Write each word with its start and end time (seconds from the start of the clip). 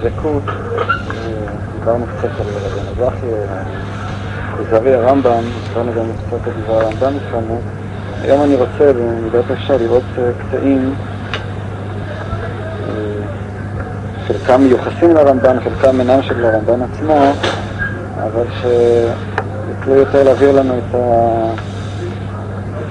דבקות, 0.00 0.42
דיברנו 1.78 2.06
קצת 2.06 2.30
על 2.40 2.46
רבי 2.56 2.90
מזרחי, 2.92 3.26
כוזרי 4.56 4.94
הרמב"ם, 4.94 5.42
דיברנו 5.68 5.92
גם 5.92 6.04
קצת 6.26 6.46
על 6.46 6.52
דבר 6.62 6.80
הרמב"ם 6.80 7.12
התחלנו. 7.16 7.60
היום 8.22 8.42
אני 8.42 8.54
רוצה 8.54 8.92
במידת 8.92 9.50
אפשר 9.50 9.76
לראות 9.76 10.02
קטעים, 10.38 10.94
חלקם 14.26 14.60
מיוחסים 14.60 15.14
לרמב"ן, 15.14 15.60
חלקם 15.60 16.00
אינם 16.00 16.22
של 16.22 16.44
הרמב"ן 16.44 16.82
עצמו, 16.82 17.32
אבל 18.22 18.46
שיוכלו 18.60 19.94
יותר 19.94 20.22
להעביר 20.22 20.52
לנו 20.52 20.74
את, 20.78 20.94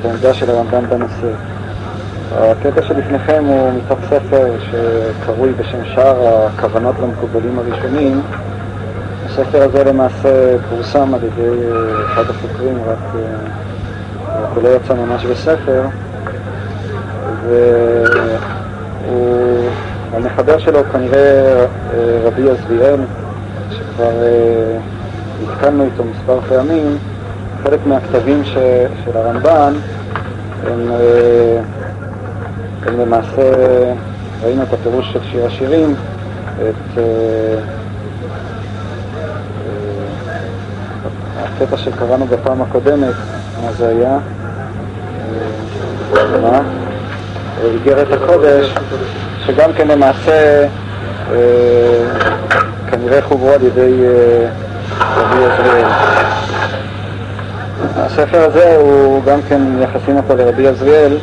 העמדה 0.06 0.34
של 0.34 0.50
הרמב"ן 0.50 0.86
בנושא. 0.90 1.55
הקטע 2.38 2.82
שלפניכם 2.82 3.44
הוא 3.46 3.72
מתוך 3.74 4.00
ספר 4.10 4.52
שקרוי 4.72 5.52
בשם 5.54 5.86
שער 5.86 6.48
הכוונות 6.48 6.96
למקובלים 7.04 7.60
הראשונים. 7.60 8.22
הספר 9.26 9.62
הזה 9.62 9.84
למעשה 9.84 10.56
פורסם 10.70 11.14
על 11.14 11.20
ידי 11.24 11.52
אחד 12.06 12.24
החוקרים, 12.30 12.78
רק 12.88 12.98
הוא 14.56 14.64
לא 14.64 14.70
יצא 14.70 14.94
ממש 14.94 15.26
בספר, 15.26 15.82
והמחבר 20.12 20.58
שלו 20.58 20.80
כנראה 20.92 21.66
רבי 22.24 22.50
עזביאל, 22.50 23.00
שכבר 23.72 24.12
התקלנו 25.44 25.84
איתו 25.84 26.04
מספר 26.04 26.42
פעמים, 26.42 26.98
חלק 27.64 27.80
מהכתבים 27.86 28.44
ש, 28.44 28.54
של 29.06 29.18
הרמב"ן 29.18 29.74
הם 30.68 30.92
הם 32.86 33.00
למעשה, 33.00 33.52
ראינו 34.44 34.64
את 34.64 34.74
הפירוש 34.74 35.14
של 35.14 35.20
שיר 35.32 35.46
השירים, 35.46 35.96
את 36.56 36.98
uh, 36.98 36.98
uh, 36.98 37.02
הקטע 41.44 41.78
שקראנו 41.78 42.26
בפעם 42.26 42.62
הקודמת, 42.62 43.14
מה 43.66 43.72
זה 43.72 43.88
היה? 43.88 44.18
Uh, 46.14 46.18
מה? 46.42 46.62
איגרת 47.64 48.12
הקודש, 48.12 48.76
שגם 49.46 49.74
כן 49.74 49.88
למעשה 49.88 50.68
כנראה 52.92 53.22
חוברו 53.22 53.50
על 53.50 53.64
ידי 53.64 53.94
רבי 55.00 55.46
עזריאל. 55.46 55.86
הספר 57.96 58.42
הזה 58.42 58.78
הוא 58.78 59.24
גם 59.24 59.40
כן 59.50 59.62
מייחסים 59.62 60.18
אותו 60.18 60.36
לרבי 60.36 60.68
עזריאל 60.68 61.18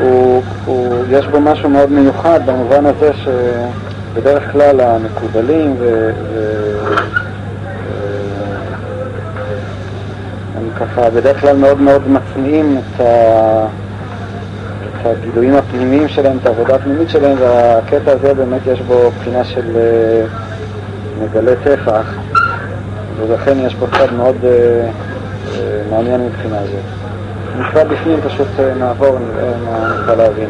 הוא, 0.00 0.33
יש 1.10 1.26
בו 1.26 1.40
משהו 1.40 1.68
מאוד 1.68 1.92
מיוחד 1.92 2.40
במובן 2.46 2.86
הזה 2.86 3.10
שבדרך 3.14 4.52
כלל 4.52 4.80
המקובלים 4.80 5.76
ו, 5.78 6.10
ו, 6.30 6.64
הם 10.56 10.68
ככה 10.80 11.10
בדרך 11.10 11.40
כלל 11.40 11.56
מאוד 11.56 11.80
מאוד 11.80 12.02
מצניעים 12.08 12.78
את, 12.78 13.00
ה, 13.00 13.66
את 14.86 15.06
הגילויים 15.06 15.54
הפנימיים 15.54 16.08
שלהם, 16.08 16.38
את 16.42 16.46
העבודה 16.46 16.74
הפנימית 16.74 17.08
שלהם 17.08 17.36
והקטע 17.40 18.12
הזה 18.12 18.34
באמת 18.34 18.66
יש 18.66 18.80
בו 18.80 19.10
בחינה 19.18 19.44
של 19.44 19.76
מגלה 21.22 21.52
טפח 21.64 22.14
ולכן 23.16 23.58
יש 23.58 23.74
פה 23.74 23.86
צד 23.98 24.12
מאוד 24.16 24.36
uh, 24.42 25.54
מעניין 25.90 26.26
מבחינה 26.26 26.58
הזאת. 26.58 27.04
נקרא 27.58 27.84
בפנים, 27.84 28.20
פשוט 28.20 28.48
נעבור, 28.78 29.18
נוכל 29.98 30.14
להבין. 30.14 30.48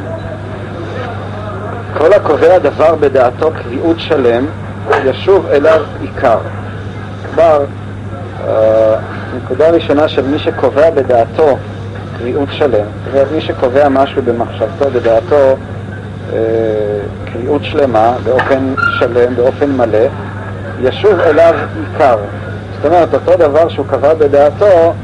כל 1.98 2.12
הקובע 2.12 2.58
דבר 2.58 2.94
בדעתו 2.94 3.50
קביעות 3.62 4.00
שלם, 4.00 4.46
ישוב 5.04 5.46
אליו 5.46 5.80
עיקר. 6.00 6.38
כבר, 7.34 7.64
הנקודה 9.32 9.68
הראשונה 9.68 10.08
של 10.08 10.26
מי 10.26 10.38
שקובע 10.38 10.90
בדעתו 10.90 11.58
קביעות 12.18 12.48
שלם, 12.52 12.86
מי 13.32 13.40
שקובע 13.40 13.88
משהו 13.88 14.22
במחשבתו, 14.22 14.90
בדעתו, 14.90 15.56
קביעות 17.32 17.64
שלמה, 17.64 18.14
באופן 18.24 18.74
שלם, 18.98 19.34
באופן 19.36 19.70
מלא, 19.70 20.08
ישוב 20.80 21.20
אליו 21.20 21.54
עיקר. 21.80 22.16
זאת 22.76 22.92
אומרת, 22.92 23.14
אותו 23.14 23.36
דבר 23.36 23.68
שהוא 23.68 23.86
קבע 23.86 24.14
בדעתו, 24.14 24.94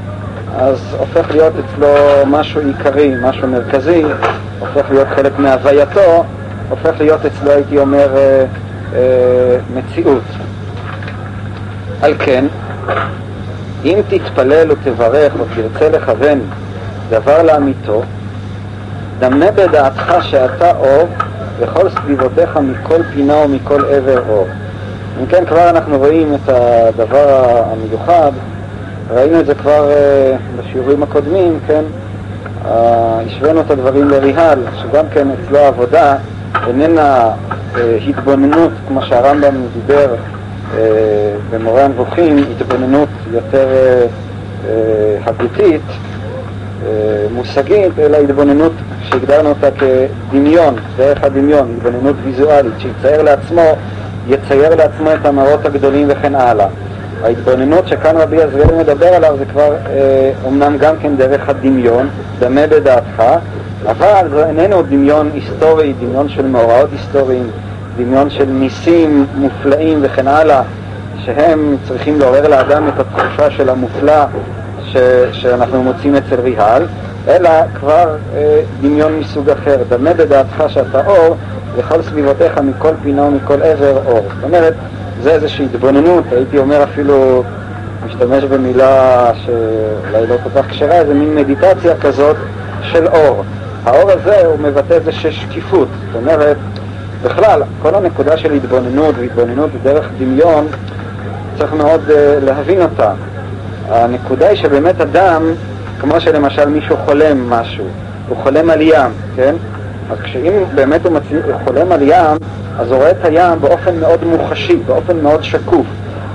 אז 0.59 0.97
הופך 0.99 1.31
להיות 1.31 1.53
אצלו 1.53 1.89
משהו 2.27 2.61
עיקרי, 2.61 3.15
משהו 3.23 3.49
מרכזי, 3.49 4.05
הופך 4.59 4.91
להיות 4.91 5.09
חלק 5.17 5.39
מהווייתו, 5.39 6.25
הופך 6.71 7.01
להיות 7.01 7.27
אצלו, 7.27 7.51
הייתי 7.51 7.79
אומר, 7.79 8.17
אה, 8.17 8.45
אה, 8.95 9.59
מציאות. 9.75 10.23
על 12.03 12.15
כן, 12.19 12.45
אם 13.85 13.99
תתפלל 14.09 14.71
ותברך 14.71 15.33
או 15.41 15.45
תרצה 15.55 15.89
לכוון 15.89 16.41
דבר 17.11 17.43
לאמיתו, 17.43 18.03
דמה 19.19 19.51
בדעתך 19.51 20.15
שאתה 20.23 20.71
אור 20.77 21.09
וכל 21.59 21.89
סביבותיך 21.91 22.57
מכל 22.57 23.03
פינה 23.15 23.37
ומכל 23.37 23.85
עבר 23.85 24.23
אור. 24.29 24.47
אם 25.21 25.27
כן, 25.27 25.45
כבר 25.47 25.71
אנחנו 25.71 25.99
רואים 25.99 26.35
את 26.35 26.49
הדבר 26.49 27.63
המיוחד 27.73 28.33
ראינו 29.11 29.41
את 29.41 29.47
זה 29.47 29.55
כבר 29.55 29.89
uh, 29.91 30.61
בשיעורים 30.63 31.03
הקודמים, 31.03 31.59
כן? 31.67 31.83
Uh, 32.65 32.69
השווינו 33.27 33.61
את 33.61 33.71
הדברים 33.71 34.09
לריהל, 34.09 34.59
שגם 34.83 35.05
כן 35.13 35.29
אצלו 35.31 35.59
העבודה 35.59 36.17
איננה 36.67 37.31
uh, 37.75 37.79
התבוננות, 38.09 38.71
כמו 38.89 39.03
שהרמב"ם 39.03 39.55
דיבר 39.73 40.15
uh, 40.15 40.77
במורה 41.51 41.85
הנבוכים, 41.85 42.45
התבוננות 42.61 43.09
יותר 43.33 43.69
uh, 43.69 44.69
הגותית, 45.27 45.83
uh, 45.89 46.85
מושגית, 47.33 47.99
אלא 47.99 48.17
התבוננות 48.17 48.73
שהגדרנו 49.03 49.49
אותה 49.49 49.69
כדמיון, 49.71 50.75
דרך 50.97 51.25
הדמיון, 51.25 51.75
התבוננות 51.77 52.17
ויזואלית, 52.25 52.73
שיצייר 52.79 53.23
לעצמו, 53.23 53.77
יצייר 54.29 54.75
לעצמו 54.75 55.13
את 55.13 55.27
המראות 55.27 55.67
הגדולים 55.67 56.07
וכן 56.11 56.35
הלאה. 56.35 56.67
ההתבוננות 57.25 57.89
שכאן 57.89 58.17
רבי 58.17 58.43
עזריאל 58.43 58.75
מדבר 58.75 59.07
עליו 59.07 59.37
זה 59.39 59.45
כבר 59.45 59.75
אה, 59.87 60.33
אומנם 60.45 60.77
גם 60.79 60.95
כן 61.03 61.17
דרך 61.17 61.49
הדמיון, 61.49 62.09
דמה 62.39 62.67
בדעתך, 62.67 63.23
אבל 63.87 64.29
זה 64.31 64.47
איננו 64.47 64.83
דמיון 64.83 65.31
היסטורי, 65.35 65.93
דמיון 65.93 66.29
של 66.29 66.47
מאורעות 66.47 66.89
היסטוריים, 66.93 67.51
דמיון 67.97 68.31
של 68.31 68.45
ניסים 68.45 69.27
מופלאים 69.35 69.99
וכן 70.03 70.29
הלאה, 70.29 70.63
שהם 71.25 71.77
צריכים 71.89 72.21
לעורר 72.21 72.49
לאדם 72.49 72.89
את 72.89 73.01
התחושה 73.01 73.51
של 73.51 73.69
המופלא 73.69 74.25
ש, 74.85 74.97
שאנחנו 75.33 75.83
מוצאים 75.83 76.15
אצל 76.17 76.41
ריהל, 76.41 76.87
אלא 77.29 77.51
כבר 77.75 78.17
אה, 78.35 78.63
דמיון 78.81 79.13
מסוג 79.13 79.51
אחר, 79.51 79.77
דמה 79.89 80.15
בדעתך 80.15 80.65
שאתה 80.69 81.07
אור, 81.07 81.37
וכל 81.77 82.03
סביבותיך 82.03 82.59
מכל 82.59 82.93
פינה 83.03 83.23
ומכל 83.23 83.63
עבר 83.63 83.99
אור. 84.07 84.29
זאת 84.35 84.45
אומרת, 84.45 84.75
זה 85.23 85.33
איזושהי 85.33 85.65
התבוננות, 85.65 86.25
הייתי 86.31 86.59
אומר 86.59 86.85
אפילו, 86.85 87.43
משתמש 88.07 88.45
במילה 88.45 89.31
שאולי 89.35 90.27
לא 90.27 90.35
כל 90.43 90.51
כך 90.63 90.71
כשרה, 90.71 90.95
איזה 90.95 91.15
מין 91.15 91.35
מדיטציה 91.35 91.97
כזאת 92.01 92.37
של 92.83 93.07
אור. 93.07 93.45
האור 93.85 94.11
הזה 94.11 94.47
הוא 94.47 94.59
מבטא 94.59 94.95
איזושהי 94.95 95.33
שקיפות, 95.33 95.89
זאת 96.07 96.23
אומרת, 96.23 96.57
בכלל, 97.23 97.63
כל 97.83 97.95
הנקודה 97.95 98.37
של 98.37 98.53
התבוננות 98.53 99.15
והתבוננות 99.19 99.71
דרך 99.83 100.09
דמיון, 100.19 100.67
צריך 101.59 101.73
מאוד 101.73 102.01
uh, 102.09 102.13
להבין 102.45 102.83
אותה. 102.83 103.13
הנקודה 103.89 104.49
היא 104.49 104.57
שבאמת 104.57 105.01
אדם, 105.01 105.43
כמו 106.01 106.21
שלמשל 106.21 106.69
מישהו 106.69 106.97
חולם 106.97 107.51
משהו, 107.51 107.85
הוא 108.29 108.37
חולם 108.43 108.71
על 108.71 108.81
ים, 108.81 109.11
כן? 109.37 109.55
אז 110.11 110.19
כשאם 110.19 110.53
באמת 110.75 111.07
הוא 111.07 111.13
מצליח, 111.13 111.45
חולם 111.65 111.93
על 111.93 112.03
ים, 112.03 112.37
אז 112.79 112.91
הוא 112.91 112.97
רואה 112.97 113.11
את 113.11 113.25
הים 113.25 113.61
באופן 113.61 114.01
מאוד 114.01 114.25
מוחשי, 114.25 114.77
באופן 114.87 115.17
מאוד 115.21 115.43
שקוף. 115.45 115.87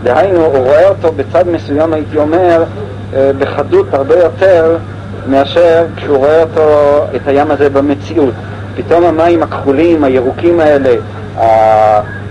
דהיינו, 0.04 0.46
הוא 0.46 0.58
רואה 0.58 0.90
אותו 0.90 1.12
בצד 1.12 1.48
מסוים, 1.48 1.94
הייתי 1.94 2.18
אומר, 2.18 2.64
בחדות 3.40 3.94
הרבה 3.94 4.16
יותר 4.16 4.78
מאשר 5.28 5.86
כשהוא 5.96 6.18
רואה 6.18 6.44
אותו, 6.44 6.62
את 7.16 7.28
הים 7.28 7.52
הזה 7.52 7.70
במציאות. 7.70 8.34
פתאום 8.76 9.06
המים 9.06 9.44
הכחולים, 9.44 10.04
הירוקים 10.04 10.60
האלה, 10.60 10.96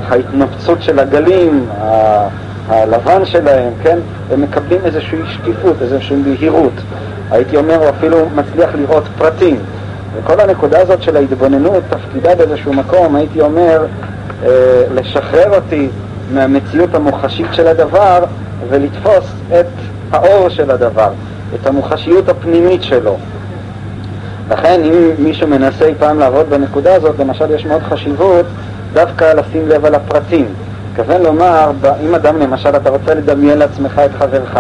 ההתנפצות 0.09 0.83
של 0.83 0.99
הגלים, 0.99 1.67
הלבן 2.69 3.25
שלהם, 3.25 3.73
כן, 3.83 3.99
הם 4.33 4.43
מקבלים 4.43 4.81
איזושהי 4.85 5.19
שקיפות, 5.33 5.77
איזושהי 5.83 6.17
בהירות. 6.17 6.73
הייתי 7.31 7.57
אומר, 7.57 7.77
הוא 7.77 7.89
אפילו 7.89 8.19
מצליח 8.35 8.71
לראות 8.75 9.05
פרטים. 9.19 9.57
וכל 10.17 10.41
הנקודה 10.41 10.81
הזאת 10.81 11.03
של 11.03 11.17
ההתבוננות 11.17 11.83
תפקידה 11.91 12.35
באיזשהו 12.35 12.73
מקום, 12.73 13.17
הייתי 13.17 13.41
אומר, 13.41 13.87
אה, 14.45 14.49
לשחרר 14.95 15.55
אותי 15.55 15.89
מהמציאות 16.33 16.95
המוחשית 16.95 17.47
של 17.53 17.67
הדבר 17.67 18.25
ולתפוס 18.69 19.25
את 19.61 19.67
האור 20.13 20.49
של 20.49 20.71
הדבר, 20.71 21.11
את 21.55 21.67
המוחשיות 21.67 22.29
הפנימית 22.29 22.83
שלו. 22.83 23.17
לכן 24.51 24.81
אם 24.85 25.11
מישהו 25.19 25.49
מנסה 25.49 25.85
אי 25.85 25.95
פעם 25.99 26.19
לעבוד 26.19 26.51
בנקודה 26.51 26.95
הזאת, 26.95 27.19
למשל 27.19 27.51
יש 27.51 27.67
מאוד 27.67 27.83
חשיבות 27.83 28.47
דווקא 28.93 29.33
לשים 29.33 29.69
לב 29.69 29.85
על 29.85 29.95
הפרטים. 29.95 30.47
מתכוון 30.91 31.23
לומר, 31.23 31.71
אם 32.05 32.15
אדם 32.15 32.39
למשל, 32.39 32.77
אתה 32.77 32.91
רוצה 32.91 33.15
לדמיין 33.15 33.59
לעצמך 33.59 34.03
את 34.05 34.11
חברך, 34.19 34.59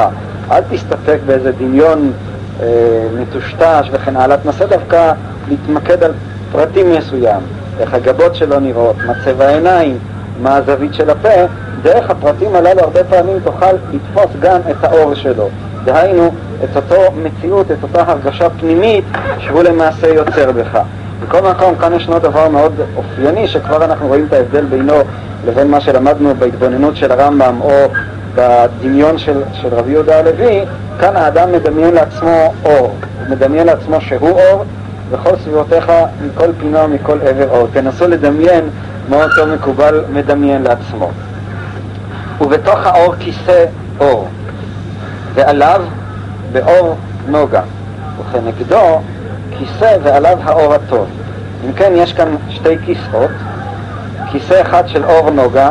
אל 0.50 0.60
תסתפק 0.70 1.18
באיזה 1.26 1.52
דמיון 1.52 2.12
אה, 2.62 2.66
מטושטש 3.20 3.88
וכן 3.92 4.16
הלאה, 4.16 4.36
תנסה 4.36 4.66
דווקא 4.66 5.12
להתמקד 5.48 6.04
על 6.04 6.12
פרטים 6.52 6.92
מסוים, 6.92 7.40
איך 7.80 7.94
הגבות 7.94 8.34
שלו 8.34 8.60
נראות, 8.60 8.96
מה 9.06 9.12
צבע 9.24 9.46
העיניים, 9.46 9.98
מה 10.42 10.56
הזווית 10.56 10.94
של 10.94 11.10
הפה, 11.10 11.28
דרך 11.82 12.10
הפרטים 12.10 12.54
הללו 12.54 12.80
הרבה 12.80 13.04
פעמים 13.04 13.40
תוכל 13.44 13.72
לתפוס 13.92 14.36
גם 14.40 14.60
את 14.70 14.84
האור 14.84 15.14
שלו. 15.14 15.48
דהיינו, 15.84 16.34
את 16.64 16.76
אותו 16.76 16.96
מציאות, 17.22 17.70
את 17.70 17.82
אותה 17.82 18.02
הרגשה 18.06 18.50
פנימית 18.50 19.04
שהוא 19.38 19.62
למעשה 19.62 20.08
יוצר 20.08 20.52
בך. 20.52 20.78
בכל 21.22 21.40
מקום, 21.40 21.74
כאן 21.80 21.94
ישנו 21.94 22.18
דבר 22.18 22.48
מאוד 22.48 22.72
אופייני, 22.96 23.48
שכבר 23.48 23.84
אנחנו 23.84 24.06
רואים 24.06 24.26
את 24.28 24.32
ההבדל 24.32 24.64
בינו 24.64 24.94
לבין 25.46 25.70
מה 25.70 25.80
שלמדנו 25.80 26.34
בהתבוננות 26.38 26.96
של 26.96 27.12
הרמב"ם 27.12 27.60
או 27.60 27.88
בדמיון 28.34 29.18
של, 29.18 29.42
של 29.52 29.68
רבי 29.68 29.90
יהודה 29.92 30.18
הלוי, 30.18 30.60
כאן 31.00 31.16
האדם 31.16 31.52
מדמיין 31.52 31.94
לעצמו 31.94 32.54
אור, 32.64 32.96
הוא 33.18 33.28
מדמיין 33.30 33.66
לעצמו 33.66 34.00
שהוא 34.00 34.40
אור, 34.40 34.64
וכל 35.10 35.36
סביבותיך 35.44 35.92
מכל 36.26 36.50
פינה 36.60 36.84
ומכל 36.84 37.18
עבר 37.22 37.50
אור. 37.50 37.68
תנסו 37.72 38.08
לדמיין 38.08 38.64
מה 39.08 39.24
אותו 39.24 39.46
מקובל 39.46 40.04
מדמיין 40.12 40.62
לעצמו. 40.62 41.10
ובתוך 42.40 42.86
האור 42.86 43.14
כיסא 43.18 43.64
אור, 44.00 44.28
ועליו 45.34 45.82
באור 46.52 46.96
נוגה, 47.28 47.62
וכנגדו 48.20 49.00
כיסא 49.58 49.96
ועליו 50.02 50.38
האור 50.42 50.74
הטוב. 50.74 51.06
אם 51.66 51.72
כן, 51.72 51.92
יש 51.96 52.12
כאן 52.12 52.36
שתי 52.48 52.78
כיסאות, 52.84 53.30
כיסא 54.32 54.60
אחד 54.62 54.88
של 54.88 55.04
אור 55.04 55.30
נוגה 55.30 55.70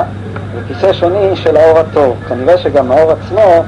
וכיסא 0.55 0.93
שני 0.93 1.35
של 1.35 1.57
האור 1.57 1.79
הטוב. 1.79 2.17
כנראה 2.29 2.57
שגם 2.57 2.91
האור 2.91 3.11
עצמו, 3.11 3.63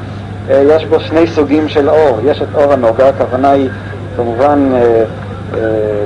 אה, 0.49 0.63
יש 0.69 0.85
בו 0.85 0.99
שני 0.99 1.27
סוגים 1.27 1.69
של 1.69 1.89
אור. 1.89 2.19
יש 2.23 2.41
את 2.41 2.47
אור 2.55 2.73
הנוגה, 2.73 3.09
הכוונה 3.09 3.51
היא 3.51 3.69
כמובן 4.15 4.71
אה, 4.75 5.03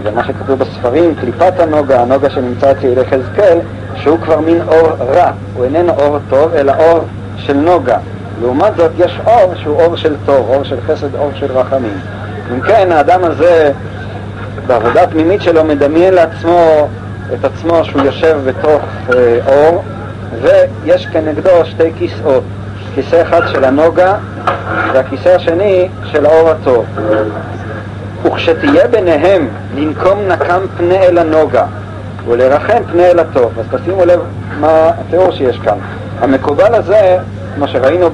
למה 0.05 0.21
אה, 0.21 0.27
שכתוב 0.27 0.59
בספרים, 0.59 1.15
קליפת 1.15 1.59
הנוגה, 1.59 2.01
הנוגה 2.01 2.29
שנמצא 2.29 2.71
אצל 2.71 2.87
יחזקאל, 2.87 3.57
שהוא 3.95 4.17
כבר 4.19 4.39
מין 4.39 4.61
אור 4.67 4.87
רע, 4.99 5.31
הוא 5.55 5.65
איננו 5.65 5.93
אור 5.93 6.17
טוב, 6.29 6.53
אלא 6.53 6.73
אור 6.79 6.99
של 7.37 7.57
נוגה. 7.57 7.97
לעומת 8.41 8.75
זאת 8.77 8.91
יש 8.97 9.19
אור 9.25 9.53
שהוא 9.55 9.81
אור 9.81 9.95
של 9.95 10.15
טוב, 10.25 10.49
אור 10.49 10.63
של 10.63 10.81
חסד, 10.81 11.15
אור 11.15 11.31
של 11.35 11.51
רחמים. 11.51 11.99
אם 12.53 12.61
כן, 12.61 12.91
האדם 12.91 13.23
הזה, 13.23 13.71
בעבודה 14.67 15.03
הפנימית 15.03 15.41
שלו, 15.41 15.63
מדמיין 15.63 16.13
לעצמו 16.13 16.87
את 17.33 17.45
עצמו 17.45 17.85
שהוא 17.85 18.01
יושב 18.01 18.37
בתוך 18.45 18.81
אה, 19.13 19.39
אור, 19.47 19.83
ויש 20.41 21.05
כנגדו 21.05 21.49
שתי 21.65 21.91
כיסאות, 21.97 22.43
כיסא 22.95 23.21
אחד 23.21 23.41
של 23.47 23.63
הנוגה 23.63 24.15
והכיסא 24.93 25.29
השני 25.29 25.89
של 26.11 26.25
האור 26.25 26.49
הטוב. 26.49 26.85
וכשתהיה 28.23 28.87
ביניהם 28.87 29.47
לנקום 29.75 30.19
נקם 30.27 30.61
פני 30.77 30.97
אל 30.97 31.17
הנוגה 31.17 31.65
ולרחם 32.27 32.83
פני 32.91 33.05
אל 33.05 33.19
הטוב. 33.19 33.59
אז 33.59 33.65
תשימו 33.81 34.05
לב 34.05 34.19
מה 34.59 34.91
התיאור 34.99 35.31
שיש 35.31 35.59
כאן. 35.59 35.77
המקובל 36.19 36.75
הזה, 36.75 37.17
כמו 37.59 37.67
שראינו 37.67 38.09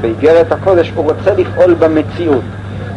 באיגרת 0.00 0.52
הקודש, 0.52 0.92
הוא 0.94 1.04
רוצה 1.04 1.34
לפעול 1.36 1.74
במציאות. 1.74 2.42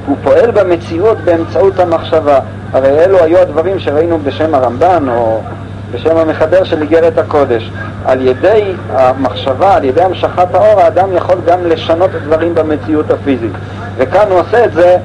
הוא 0.07 0.18
פועל 0.24 0.51
במציאות 0.51 1.18
באמצעות 1.18 1.80
המחשבה. 1.80 2.39
הרי 2.74 2.89
אלו 2.89 3.24
היו 3.24 3.39
הדברים 3.39 3.80
שראינו 3.80 4.19
בשם 4.19 4.56
הרמב"ן 4.56 5.06
או 5.09 5.42
בשם 5.92 6.18
המחבר 6.18 6.63
של 6.63 6.81
איגרת 6.81 7.18
הקודש. 7.18 7.71
על 8.06 8.27
ידי 8.27 8.74
המחשבה, 8.94 9.75
על 9.75 9.83
ידי 9.83 10.01
המשכת 10.01 10.56
האור, 10.56 10.81
האדם 10.81 11.15
יכול 11.15 11.36
גם 11.45 11.68
לשנות 11.68 12.09
דברים 12.25 12.56
במציאות 12.56 13.12
הפיזית. 13.12 13.53
וכאן 13.98 14.25
הוא 14.30 14.39
עושה 14.39 14.65
את 14.65 14.74
זה 14.74 14.98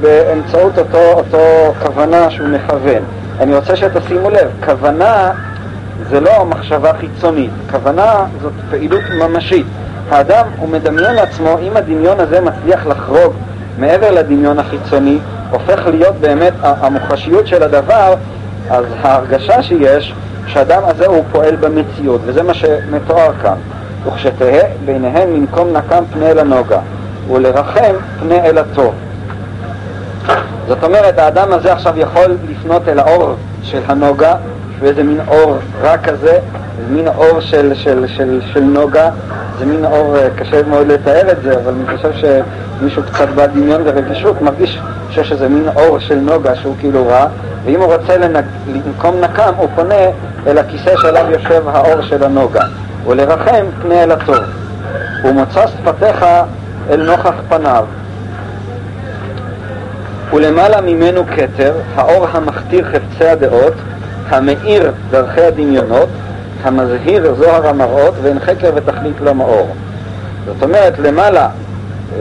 באמצעות 0.00 0.78
אותו, 0.78 1.12
אותו 1.12 1.74
כוונה 1.82 2.30
שהוא 2.30 2.48
מכוון. 2.48 3.02
אני 3.40 3.54
רוצה 3.54 3.76
שתשימו 3.76 4.30
לב, 4.30 4.48
כוונה 4.64 5.32
זה 6.10 6.20
לא 6.20 6.44
מחשבה 6.44 6.92
חיצונית, 7.00 7.50
כוונה 7.70 8.24
זאת 8.42 8.52
פעילות 8.70 9.02
ממשית. 9.20 9.66
האדם, 10.10 10.46
הוא 10.56 10.68
מדמיין 10.68 11.14
לעצמו, 11.14 11.58
אם 11.58 11.76
הדמיון 11.76 12.20
הזה 12.20 12.40
מצליח 12.40 12.86
לחרוג 12.86 13.32
מעבר 13.78 14.10
לדמיון 14.10 14.58
החיצוני, 14.58 15.18
הופך 15.50 15.86
להיות 15.86 16.14
באמת 16.20 16.52
המוחשיות 16.62 17.46
של 17.46 17.62
הדבר, 17.62 18.14
אז 18.70 18.84
ההרגשה 19.02 19.62
שיש, 19.62 20.14
שהאדם 20.46 20.82
הזה 20.84 21.06
הוא 21.06 21.24
פועל 21.32 21.56
במציאות, 21.56 22.20
וזה 22.24 22.42
מה 22.42 22.54
שמתואר 22.54 23.32
כאן. 23.42 23.56
וכשתהא 24.06 24.62
ביניהם 24.84 25.34
לנקום 25.34 25.76
נקם 25.76 26.04
פני 26.12 26.30
אל 26.30 26.38
הנוגה, 26.38 26.78
ולרחם 27.32 27.94
פני 28.20 28.40
אל 28.40 28.58
הטוב. 28.58 28.94
זאת 30.68 30.84
אומרת, 30.84 31.18
האדם 31.18 31.52
הזה 31.52 31.72
עכשיו 31.72 31.98
יכול 31.98 32.36
לפנות 32.50 32.88
אל 32.88 32.98
האור 32.98 33.34
של 33.62 33.80
הנוגה, 33.86 34.34
שהוא 34.78 34.88
איזה 34.88 35.02
מין 35.02 35.20
אור 35.28 35.58
רע 35.82 35.98
כזה, 35.98 36.38
זה 36.78 36.94
מין 36.94 37.08
אור 37.08 37.40
של, 37.40 37.72
של, 37.74 38.04
של, 38.06 38.40
של 38.52 38.60
נוגה, 38.60 39.10
זה 39.58 39.66
מין 39.66 39.84
אור, 39.84 40.16
אה, 40.16 40.28
קשה 40.36 40.62
מאוד 40.62 40.86
לתאר 40.86 41.30
את 41.30 41.42
זה, 41.42 41.56
אבל 41.56 41.72
אני 41.72 41.96
חושב 41.96 42.10
שמישהו 42.12 43.02
קצת 43.02 43.28
בעל 43.34 43.46
דמיון 43.46 43.82
ורגישות 43.84 44.42
מרגיש 44.42 44.78
שיש 45.10 45.32
איזה 45.32 45.48
מין 45.48 45.68
אור 45.76 45.98
של 45.98 46.18
נוגה 46.18 46.54
שהוא 46.54 46.74
כאילו 46.80 47.06
רע, 47.08 47.26
ואם 47.64 47.80
הוא 47.80 47.94
רוצה 47.94 48.16
לנק, 48.16 48.44
לנקום 48.66 49.20
נקם, 49.20 49.52
הוא 49.56 49.68
פונה 49.74 49.94
אל 50.46 50.58
הכיסא 50.58 50.96
שעליו 50.96 51.26
יושב 51.30 51.68
האור 51.68 52.02
של 52.02 52.24
הנוגה, 52.24 52.62
ולרחם 53.06 53.66
פני 53.82 54.02
אל 54.02 54.12
הטוב. 54.12 54.36
ומוצא 55.24 55.66
שפתיך 55.66 56.26
אל 56.90 57.02
נוכח 57.02 57.34
פניו. 57.48 57.84
ולמעלה 60.32 60.80
ממנו 60.80 61.22
כתר, 61.26 61.74
האור 61.96 62.26
המכתיר 62.32 62.84
חפצי 62.84 63.28
הדעות, 63.28 63.72
המאיר 64.36 64.92
דרכי 65.10 65.40
הדמיונות, 65.40 66.08
המזהיר 66.64 67.34
זוהר 67.34 67.66
המראות, 67.66 68.14
ואין 68.22 68.40
חקר 68.40 68.70
ותכלית 68.74 69.20
לו 69.20 69.34
מאור. 69.34 69.68
זאת 70.46 70.62
אומרת, 70.62 70.98
למעלה 70.98 71.48
אה, 72.16 72.18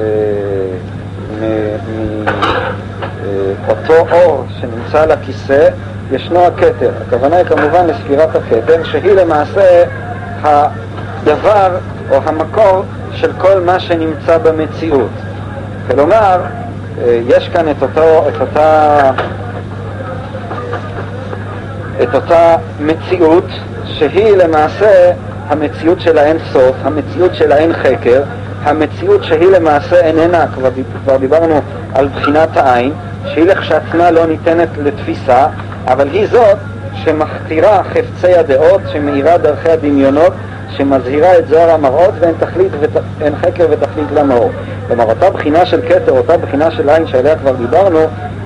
מאותו 3.67 3.93
אה, 3.93 4.23
אור 4.23 4.45
שנמצא 4.59 5.01
על 5.01 5.11
הכיסא, 5.11 5.69
ישנו 6.11 6.39
הכתר. 6.39 6.91
הכוונה 7.07 7.35
היא 7.35 7.45
כמובן 7.45 7.87
לספירת 7.87 8.29
הכתר, 8.35 8.83
שהיא 8.83 9.13
למעשה 9.13 9.83
הדבר 10.43 11.77
או 12.11 12.19
המקור 12.25 12.83
של 13.11 13.31
כל 13.37 13.59
מה 13.59 13.79
שנמצא 13.79 14.37
במציאות. 14.37 15.09
כלומר, 15.91 16.41
אה, 17.01 17.19
יש 17.27 17.49
כאן 17.49 17.71
את, 17.71 17.83
אותו, 17.83 18.29
את, 18.29 18.41
אותה, 18.41 19.11
את 22.01 22.15
אותה 22.15 22.55
מציאות 22.79 23.45
שהיא 23.85 24.37
למעשה 24.37 25.11
המציאות 25.47 26.01
של 26.01 26.17
האין 26.17 26.37
סוף, 26.51 26.75
המציאות 26.83 27.35
של 27.35 27.51
האין 27.51 27.73
חקר, 27.73 28.23
המציאות 28.63 29.23
שהיא 29.23 29.47
למעשה 29.47 29.99
איננה, 29.99 30.45
כבר, 31.05 31.17
דיברנו 31.17 31.61
על 31.93 32.07
בחינת 32.07 32.57
העין, 32.57 32.93
שהיא 33.33 33.45
לכשעצמה 33.45 34.11
לא 34.11 34.25
ניתנת 34.25 34.69
לתפיסה, 34.83 35.47
אבל 35.87 36.07
היא 36.07 36.27
זאת 36.27 36.57
שמכתירה 36.95 37.83
חפצי 37.83 38.33
הדעות, 38.33 38.81
שמאירה 38.93 39.37
דרכי 39.37 39.69
הדמיונות, 39.69 40.33
שמזהירה 40.77 41.37
את 41.37 41.47
זוהר 41.47 41.69
המראות 41.69 42.13
ואין 42.19 42.35
תכלית 42.39 42.71
ואין 43.19 43.35
חקר 43.35 43.65
ותכלית 43.69 44.07
למאור. 44.15 44.51
כלומר, 44.87 45.03
אותה 45.03 45.29
בחינה 45.29 45.65
של 45.65 45.81
כתר, 45.81 46.11
אותה 46.11 46.37
בחינה 46.37 46.71
של 46.71 46.89
עין 46.89 47.07
שעליה 47.07 47.35
כבר 47.35 47.55
דיברנו, 47.55 47.99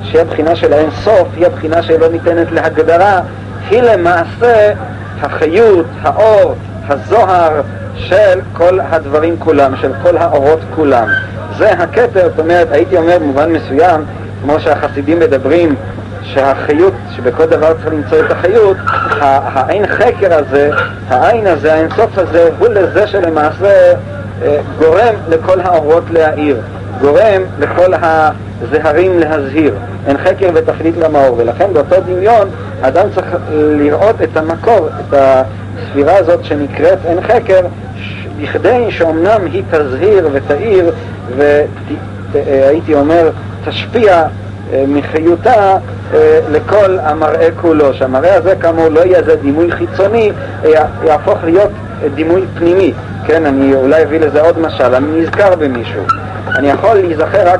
שהיא 0.04 0.22
הבחינה 0.22 0.56
של 0.56 0.74
האין 0.74 0.90
סוף, 0.92 1.28
היא 1.36 1.46
הבחינה 1.46 1.84
שלא 1.84 2.08
ניתנת 2.08 2.52
להגדרה, 2.52 3.22
היא 3.70 3.82
למעשה 3.82 4.74
החיות, 5.22 5.86
האור, 6.02 6.56
הזוהר 6.88 7.62
של 7.96 8.40
כל 8.54 8.80
הדברים 8.90 9.36
כולם, 9.40 9.74
של 9.82 9.92
כל 10.04 10.18
האורות 10.18 10.60
כולם. 10.76 11.08
זה 11.58 11.72
הכתר, 11.72 12.30
זאת 12.30 12.40
אומרת, 12.40 12.68
הייתי 12.72 12.98
אומר 12.98 13.20
במובן 13.20 13.52
מסוים, 13.52 14.06
כמו 14.42 14.60
שהחסידים 14.60 15.20
מדברים, 15.20 15.76
שהחיות, 16.24 16.94
שבכל 17.16 17.46
דבר 17.46 17.74
צריך 17.74 17.94
למצוא 17.94 18.20
את 18.20 18.32
החיות, 18.32 18.78
האין 19.20 19.88
חקר 19.88 20.34
הזה, 20.34 20.70
העין 21.10 21.48
הזה, 21.48 21.74
האינסוף 21.74 22.18
הזה, 22.18 22.50
הוא 22.60 22.68
לזה 22.68 23.08
שלמעשה 23.08 23.94
אה, 24.42 24.60
גורם 24.80 25.16
לכל 25.30 25.60
האורות 25.62 26.04
להאיר, 26.12 26.62
גורם 27.02 27.42
לכל 27.60 27.94
הזהרים 28.02 29.20
להזהיר. 29.20 29.76
אין 30.08 30.18
חקר 30.18 30.50
ותכלית 30.54 30.98
למאור, 30.98 31.36
ולכן 31.38 31.74
באותו 31.74 31.96
דמיון 32.02 32.50
אדם 32.82 33.08
צריך 33.16 33.28
לראות 33.52 34.22
את 34.22 34.38
המקור, 34.38 34.88
את 34.88 35.14
הספירה 35.14 36.16
הזאת 36.16 36.46
שנקראת 36.46 36.98
אין 37.06 37.22
חקר, 37.22 37.62
בכדי 38.42 38.92
שאומנם 38.92 39.46
היא 39.52 39.64
תזהיר 39.72 40.30
ותאיר 40.34 40.92
והייתי 41.38 42.94
אומר 42.94 43.30
תשפיע 43.66 44.24
אה, 44.74 44.84
מחיותה 44.88 45.78
אה, 46.14 46.40
לכל 46.52 47.00
המראה 47.00 47.48
כולו, 47.62 47.94
שהמראה 47.94 48.36
הזה 48.36 48.56
כאמור 48.62 48.90
לא 48.90 49.00
יהיה 49.00 49.18
איזה 49.18 49.36
דימוי 49.36 49.72
חיצוני, 49.72 50.32
יהפוך 51.04 51.44
להיות 51.44 51.72
דימוי 52.16 52.42
פנימי, 52.58 52.94
כן, 53.28 53.46
אני 53.46 53.76
אולי 53.76 54.04
אביא 54.04 54.20
לזה 54.20 54.42
עוד 54.42 54.60
משל, 54.60 54.96
אני 54.96 55.22
נזכר 55.22 55.56
במישהו. 55.56 56.04
אני 56.58 56.70
יכול 56.70 56.94
להיזכר 56.94 57.52
רק 57.54 57.60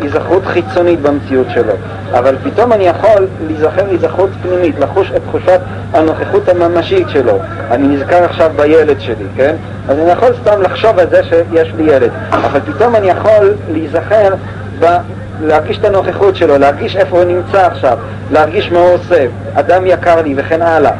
היזכרות 0.00 0.46
חיצונית 0.46 1.00
במציאות 1.00 1.46
שלו, 1.54 1.72
אבל 2.12 2.36
פתאום 2.44 2.72
אני 2.72 2.84
יכול 2.84 3.26
להיזכר 3.46 3.86
היזכרות 3.90 4.30
פנימית, 4.42 4.78
לחוש 4.78 5.12
את 5.16 5.20
תחושת 5.28 5.60
הנוכחות 5.92 6.48
הממשית 6.48 7.08
שלו. 7.08 7.38
אני 7.70 7.88
נזכר 7.88 8.24
עכשיו 8.24 8.50
בילד 8.56 9.00
שלי, 9.00 9.24
כן? 9.36 9.56
אז 9.88 9.98
אני 9.98 10.10
יכול 10.10 10.28
סתם 10.42 10.62
לחשוב 10.62 10.98
על 10.98 11.06
זה 11.10 11.22
שיש 11.24 11.72
לי 11.76 11.82
ילד, 11.92 12.10
אבל 12.30 12.60
פתאום 12.60 12.96
אני 12.96 13.10
יכול 13.10 13.54
להיזכר 13.72 14.34
ב... 14.80 14.86
להרגיש 15.42 15.78
את 15.78 15.84
הנוכחות 15.84 16.36
שלו, 16.36 16.58
להרגיש 16.58 16.96
איפה 16.96 17.16
הוא 17.16 17.24
נמצא 17.24 17.66
עכשיו, 17.66 17.98
להרגיש 18.30 18.72
מה 18.72 18.78
הוא 18.78 18.94
עושה, 18.94 19.26
אדם 19.54 19.86
יקר 19.86 20.22
לי 20.22 20.34
וכן 20.36 20.62
הלאה, 20.62 20.92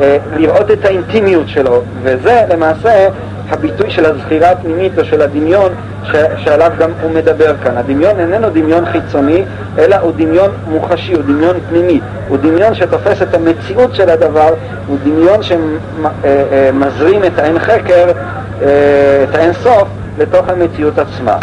אה, 0.00 0.16
לראות 0.36 0.70
את 0.70 0.84
האינטימיות 0.84 1.48
שלו, 1.48 1.82
וזה 2.02 2.42
למעשה 2.48 3.08
הביטוי 3.50 3.90
של 3.90 4.04
הזכירה 4.06 4.50
הפנימית 4.50 4.98
או 4.98 5.04
של 5.04 5.22
הדמיון 5.22 5.72
ש- 6.04 6.44
שעליו 6.44 6.72
גם 6.78 6.90
הוא 7.02 7.10
מדבר 7.10 7.54
כאן. 7.64 7.76
הדמיון 7.76 8.20
איננו 8.20 8.50
דמיון 8.50 8.86
חיצוני, 8.86 9.44
אלא 9.78 9.96
הוא 9.96 10.12
דמיון 10.16 10.50
מוחשי, 10.68 11.14
הוא 11.14 11.22
דמיון 11.22 11.56
פנימי. 11.68 12.00
הוא 12.28 12.38
דמיון 12.38 12.74
שתופס 12.74 13.22
את 13.22 13.34
המציאות 13.34 13.94
של 13.94 14.10
הדבר, 14.10 14.54
הוא 14.86 14.98
דמיון 15.04 15.42
שמזרים 15.42 17.22
אה, 17.22 17.22
אה, 17.22 17.26
את 17.26 17.38
האין 17.38 17.58
חקר, 17.58 18.10
את 18.58 19.34
האין 19.34 19.52
סוף, 19.52 19.88
לתוך 20.18 20.48
המציאות 20.48 20.98
עצמה. 20.98 21.36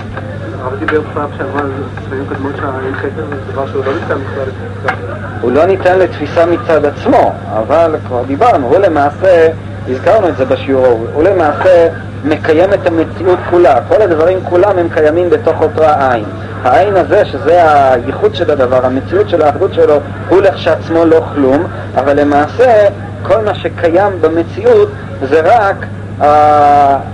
הרב 0.64 0.80
דיבר 0.80 1.02
פעם 1.14 1.30
שעברה 1.38 1.62
על 1.62 1.72
ספרים 2.06 2.26
קודמות 2.30 2.52
שהאין 2.56 2.96
חקר 2.96 3.26
זה 3.30 3.52
דבר 3.52 3.68
שהוא 3.68 3.86
לא 3.86 3.94
ניתן 3.94 4.16
בכלל 4.16 4.44
לתפיסה. 4.44 4.96
הוא 5.42 5.52
לא 5.52 5.66
ניתן 5.66 6.00
לתפיסה 6.00 6.46
מצד 6.46 6.86
עצמו, 6.86 7.34
אבל 7.54 7.96
כבר 8.08 8.24
דיברנו, 8.28 8.68
הוא 8.68 8.78
למעשה, 8.78 9.48
הזכרנו 9.90 10.30
את 10.30 10.38
זה 10.38 10.46
בשיעור, 10.46 11.08
הוא 11.14 11.24
למעשה 11.24 11.88
מקיים 12.24 12.74
את 12.74 12.88
המציאות 12.88 13.40
כולה, 13.50 13.80
כל 13.88 14.02
הדברים 14.02 14.40
כולם 14.44 14.78
הם 14.78 14.88
קיימים 14.94 15.30
בתוך 15.30 15.62
אותו 15.62 15.84
העין. 15.84 16.26
העין 16.64 16.96
הזה, 16.96 17.26
שזה 17.26 17.62
הייחוד 17.92 18.36
של 18.36 18.52
הדבר, 18.52 18.86
המציאות 18.86 19.30
של 19.30 19.42
האחדות 19.42 19.74
שלו, 19.74 20.00
הוא 20.30 20.42
לכשעצמו 20.42 21.06
לא 21.06 21.22
כלום, 21.34 21.64
אבל 21.96 22.20
למעשה 22.20 22.88
כל 23.24 23.42
מה 23.46 23.56
שקיים 23.56 24.22
במציאות 24.22 24.90
זה 25.30 25.42
רק, 25.44 25.76
uh, 26.20 26.24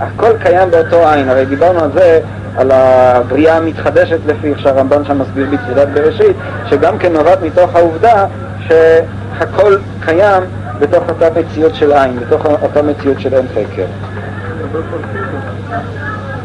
הכל 0.00 0.32
קיים 0.42 0.70
באותו 0.70 1.08
עין, 1.08 1.28
הרי 1.28 1.44
דיברנו 1.46 1.80
על 1.80 1.90
זה 1.94 2.20
על 2.56 2.70
הבריאה 2.70 3.56
המתחדשת 3.56 4.18
לפי 4.26 4.50
איך 4.50 4.60
שהרמב"ן 4.60 5.04
שם 5.04 5.18
מסביר 5.18 5.46
בתחילת 5.50 5.88
בראשית, 5.88 6.36
שגם 6.70 6.98
כן 6.98 7.12
נובעת 7.12 7.42
מתוך 7.42 7.76
העובדה 7.76 8.26
שהכל 8.68 9.76
קיים 10.00 10.42
בתוך 10.78 11.04
אותה 11.08 11.40
מציאות 11.40 11.74
של 11.74 11.92
עין, 11.92 12.18
בתוך 12.18 12.46
אותה 12.62 12.82
מציאות 12.82 13.20
של 13.20 13.34
אין 13.34 13.46
חקר. 13.48 13.86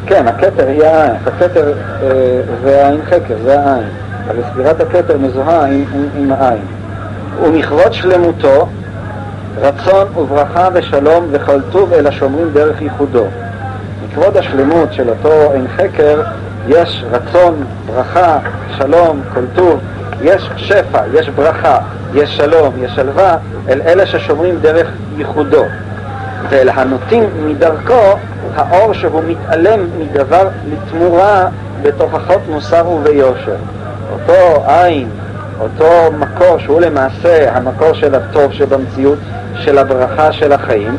כן, 0.06 0.28
הכתר 0.28 0.68
היא 0.68 0.84
העין, 0.84 1.16
הכתר 1.26 1.74
אה, 2.04 2.42
זה 2.64 2.86
העין 2.86 3.02
חקר, 3.06 3.36
זה 3.44 3.60
העין. 3.60 3.88
אבל 4.28 4.44
ספירת 4.52 4.82
הכתר 4.82 5.18
מזוהה 5.18 5.66
עם, 5.66 5.86
עם, 5.94 6.08
עם 6.16 6.32
העין. 6.32 6.66
ומכבוד 7.44 7.94
שלמותו, 7.94 8.68
רצון 9.62 10.08
וברכה 10.18 10.70
ושלום 10.74 11.28
וכל 11.32 11.62
טוב 11.72 11.94
אל 11.94 12.08
השומרים 12.08 12.50
דרך 12.54 12.82
ייחודו. 12.82 13.26
מכבוד 14.08 14.38
השלמות 14.38 14.94
של 14.94 15.10
אותו 15.10 15.52
עין 15.52 15.68
חקר 15.68 16.22
יש 16.68 17.06
רצון, 17.12 17.64
ברכה, 17.86 18.40
שלום, 18.78 19.22
כל 19.34 19.46
טוב, 19.56 19.80
יש 20.24 20.50
שפע, 20.58 21.00
יש 21.14 21.30
ברכה, 21.30 21.78
יש 22.14 22.38
שלום, 22.38 22.74
יש 22.78 22.92
שלווה, 22.96 23.38
אל 23.70 23.82
אלה 23.82 24.06
ששומרים 24.06 24.60
דרך 24.62 24.92
ייחודו. 25.18 25.66
ואל 26.50 26.70
הנוטים 26.70 27.24
מדרכו, 27.46 28.18
האור 28.56 28.94
שהוא 28.94 29.22
מתעלם 29.28 29.80
מדבר 30.00 30.48
לתמורה 30.72 31.48
בתוכחות 31.82 32.42
מוסר 32.50 32.88
וביושר. 32.90 33.56
אותו 34.12 34.64
עין, 34.68 35.10
אותו 35.60 36.12
מקור 36.20 36.58
שהוא 36.60 36.82
למעשה 36.82 37.58
המקור 37.58 37.94
של 37.94 38.16
הטוב 38.16 38.54
שבמציאות, 38.54 39.20
של 39.56 39.78
הברכה 39.78 40.32
של 40.32 40.52
החיים, 40.52 40.98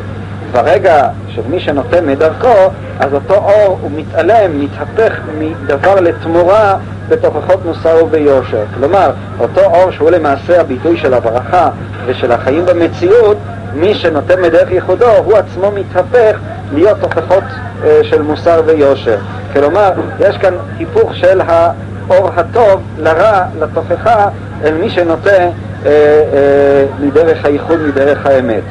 ברגע 0.51 1.07
של 1.29 1.41
מי 1.49 1.59
שנוטה 1.59 2.01
מדרכו, 2.01 2.71
אז 2.99 3.13
אותו 3.13 3.33
אור 3.33 3.79
הוא 3.81 3.91
מתעלם, 3.95 4.59
מתהפך 4.59 5.13
מדבר 5.39 5.99
לתמורה 5.99 6.77
בתוכחות 7.09 7.65
מוסר 7.65 8.05
וביושר. 8.05 8.63
כלומר, 8.73 9.11
אותו 9.39 9.61
אור 9.61 9.91
שהוא 9.91 10.11
למעשה 10.11 10.61
הביטוי 10.61 10.97
של 10.97 11.13
הברכה 11.13 11.69
ושל 12.05 12.31
החיים 12.31 12.65
במציאות, 12.65 13.37
מי 13.73 13.93
שנוטה 13.93 14.35
מדרך 14.35 14.71
ייחודו, 14.71 15.09
הוא 15.09 15.37
עצמו 15.37 15.71
מתהפך 15.71 16.37
להיות 16.73 16.97
תוכחות 17.01 17.43
אה, 17.83 17.99
של 18.03 18.21
מוסר 18.21 18.61
ויושר. 18.65 19.17
כלומר, 19.53 19.91
יש 20.19 20.37
כאן 20.37 20.53
היפוך 20.77 21.15
של 21.15 21.41
האור 21.47 22.29
הטוב 22.35 22.81
לרע, 22.97 23.43
לתוכחה, 23.59 24.29
אל 24.63 24.73
מי 24.73 24.89
שנוטה 24.89 25.29
אה, 25.29 25.49
אה, 25.85 26.85
מדרך 26.99 27.45
הייחוד, 27.45 27.79
מדרך 27.79 28.25
האמת. 28.25 28.63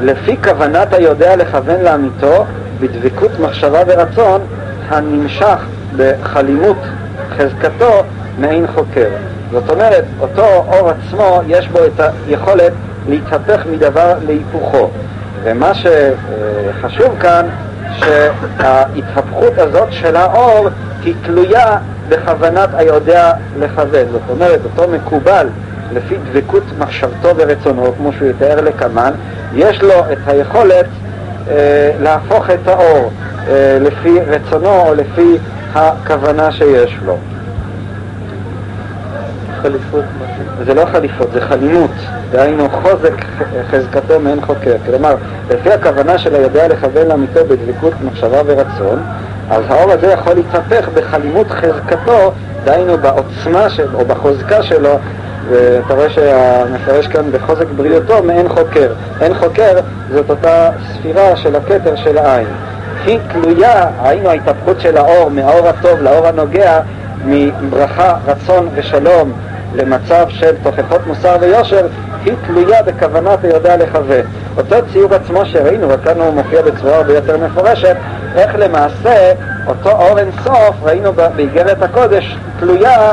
לפי 0.00 0.36
כוונת 0.44 0.92
היודע 0.92 1.36
לכוון 1.36 1.80
לאמיתו, 1.80 2.44
בדבקות 2.80 3.40
מחשבה 3.40 3.78
ורצון, 3.86 4.40
הנמשך 4.88 5.58
בחלימות 5.96 6.76
חזקתו 7.36 8.02
מעין 8.38 8.66
חוקר. 8.66 9.08
זאת 9.52 9.70
אומרת, 9.70 10.04
אותו 10.20 10.44
אור 10.44 10.90
עצמו, 10.90 11.40
יש 11.46 11.68
בו 11.68 11.78
את 11.84 12.00
היכולת 12.26 12.72
להתהפך 13.08 13.62
מדבר 13.72 14.14
להיפוכו. 14.26 14.90
ומה 15.42 15.72
שחשוב 15.74 17.18
כאן, 17.20 17.46
שההתהפכות 17.98 19.58
הזאת 19.58 19.92
של 19.92 20.16
האור 20.16 20.68
היא 21.02 21.14
תלויה 21.22 21.78
בכוונת 22.08 22.68
היודע 22.72 23.32
לכוון. 23.58 24.06
זאת 24.12 24.22
אומרת, 24.30 24.60
אותו 24.64 24.92
מקובל 24.92 25.46
לפי 25.92 26.14
דבקות 26.32 26.62
מחשבתו 26.78 27.36
ורצונו, 27.36 27.92
כמו 27.96 28.12
שהוא 28.12 28.28
יתאר 28.28 28.60
לקמן, 28.60 29.12
יש 29.54 29.82
לו 29.82 29.94
את 30.12 30.18
היכולת 30.26 30.86
אה, 31.50 31.90
להפוך 32.00 32.50
את 32.50 32.68
האור 32.68 33.10
אה, 33.48 33.78
לפי 33.80 34.20
רצונו 34.26 34.80
או 34.80 34.94
לפי 34.94 35.38
הכוונה 35.74 36.52
שיש 36.52 36.98
לו. 37.04 37.16
חליפות 39.62 40.04
זה 40.66 40.74
לא 40.74 40.84
חליפות, 40.84 41.28
זה 41.32 41.40
חלימות, 41.40 41.90
דהיינו 42.30 42.68
חוזק 42.70 43.14
חזקתו 43.70 44.20
מעין 44.20 44.40
חוקר. 44.40 44.74
כלומר, 44.86 45.14
לפי 45.50 45.72
הכוונה 45.72 46.18
של 46.18 46.34
היודע 46.34 46.68
לכוון 46.68 47.06
לאמיתו 47.06 47.40
בדבקות 47.48 47.92
מחשבה 48.04 48.40
ורצון, 48.46 49.02
אז 49.50 49.62
האור 49.68 49.92
הזה 49.92 50.06
יכול 50.06 50.34
להתהפך 50.34 50.88
בחלימות 50.94 51.50
חזקתו, 51.50 52.32
דהיינו 52.64 52.98
בעוצמה 52.98 53.70
של, 53.70 53.94
או 53.94 54.04
בחוזקה 54.04 54.62
שלו, 54.62 54.98
ואתה 55.48 55.94
רואה 55.94 56.10
שהמפרש 56.10 57.06
כאן 57.06 57.32
בחוזק 57.32 57.66
בריאותו 57.76 58.22
מעין 58.22 58.48
חוקר. 58.48 58.92
אין 59.20 59.34
חוקר 59.34 59.80
זאת 60.12 60.30
אותה 60.30 60.70
ספירה 60.92 61.36
של 61.36 61.56
הכתר 61.56 61.96
של 61.96 62.18
העין. 62.18 62.46
היא 63.06 63.18
תלויה, 63.32 63.86
היינו 64.02 64.28
ההתהפכות 64.30 64.80
של 64.80 64.96
האור 64.96 65.30
מהאור 65.30 65.68
הטוב 65.68 66.02
לאור 66.02 66.26
הנוגע, 66.26 66.80
מברכה, 67.24 68.14
רצון 68.26 68.68
ושלום 68.74 69.32
למצב 69.74 70.26
של 70.28 70.50
תוכחות 70.62 71.06
מוסר 71.06 71.36
ויושר, 71.40 71.86
היא 72.24 72.34
תלויה 72.46 72.82
בכוונת 72.82 73.44
היודע 73.44 73.76
לכוון. 73.76 74.20
אותו 74.56 74.76
ציור 74.92 75.14
עצמו 75.14 75.46
שראינו, 75.46 75.88
וכאן 75.88 76.20
הוא 76.20 76.34
מופיע 76.34 76.62
בצורה 76.62 76.96
הרבה 76.96 77.14
יותר 77.14 77.36
מפורשת, 77.38 77.96
איך 78.34 78.54
למעשה 78.58 79.32
אותו 79.66 79.90
אור 79.90 80.18
אינסוף, 80.18 80.76
ראינו 80.82 81.12
באיגרת 81.12 81.82
הקודש, 81.82 82.36
תלויה 82.60 83.12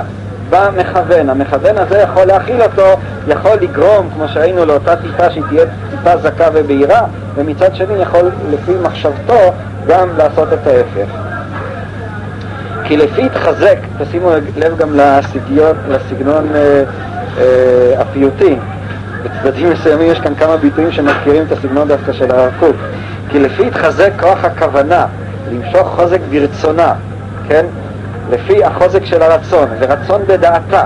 במכוון. 0.52 1.30
המכוון 1.30 1.78
הזה 1.78 1.98
יכול 2.00 2.24
להכיל 2.24 2.62
אותו, 2.62 2.86
יכול 3.28 3.52
לגרום, 3.62 4.10
כמו 4.14 4.28
שהיינו, 4.28 4.66
לאותה 4.66 4.96
טיפה 4.96 5.30
שהיא 5.30 5.44
תהיה 5.50 5.66
טיפה 5.92 6.18
זכה 6.18 6.48
ובהירה, 6.54 7.02
ומצד 7.36 7.76
שני 7.76 7.94
יכול 7.94 8.30
לפי 8.52 8.72
מחשבתו 8.84 9.54
גם 9.88 10.10
לעשות 10.18 10.54
את 10.54 10.68
ההפך. 10.68 11.12
כי 12.84 12.98
לפי 12.98 13.26
התחזק, 13.26 13.78
תשימו 14.00 14.32
לב 14.58 14.78
גם 14.78 14.90
לסגנון, 14.94 15.76
לסגנון 15.90 16.48
אה, 16.56 16.84
אה, 17.38 18.02
הפיוטי, 18.02 18.56
בצדדים 19.24 19.70
מסוימים 19.70 20.12
יש 20.12 20.20
כאן 20.20 20.36
כמה 20.36 20.58
ביטויים 20.58 20.92
שמזכירים 20.92 21.44
את 21.48 21.52
הסגנון 21.52 21.88
דווקא 21.88 22.14
של 22.14 22.32
הרב 22.32 22.52
קוק, 22.60 22.76
כי 23.30 23.40
לפי 23.40 23.68
התחזק 23.68 24.12
כוח 24.20 24.46
הכוונה, 24.46 25.06
למשוך 25.52 25.88
חוזק 25.96 26.20
ברצונה, 26.30 26.94
כן? 27.48 27.66
לפי 28.32 28.64
החוזק 28.64 29.06
של 29.06 29.22
הרצון, 29.22 29.70
ורצון 29.80 30.22
בדעתה. 30.28 30.86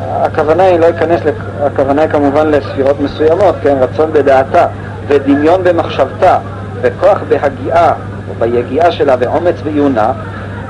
הכוונה 0.00 0.62
היא, 0.62 0.80
לא 0.80 0.90
אכנס, 0.90 1.20
הכוונה 1.60 2.02
היא 2.02 2.10
כמובן 2.10 2.50
לספירות 2.50 3.00
מסוימות, 3.00 3.54
כן? 3.62 3.76
רצון 3.80 4.12
בדעתה, 4.12 4.66
ודמיון 5.08 5.64
במחשבתה, 5.64 6.38
וכוח 6.80 7.18
בהגיעה, 7.28 7.92
או 8.28 8.34
ביגיעה 8.38 8.92
שלה, 8.92 9.14
ואומץ 9.18 9.54
ועיונה, 9.64 10.12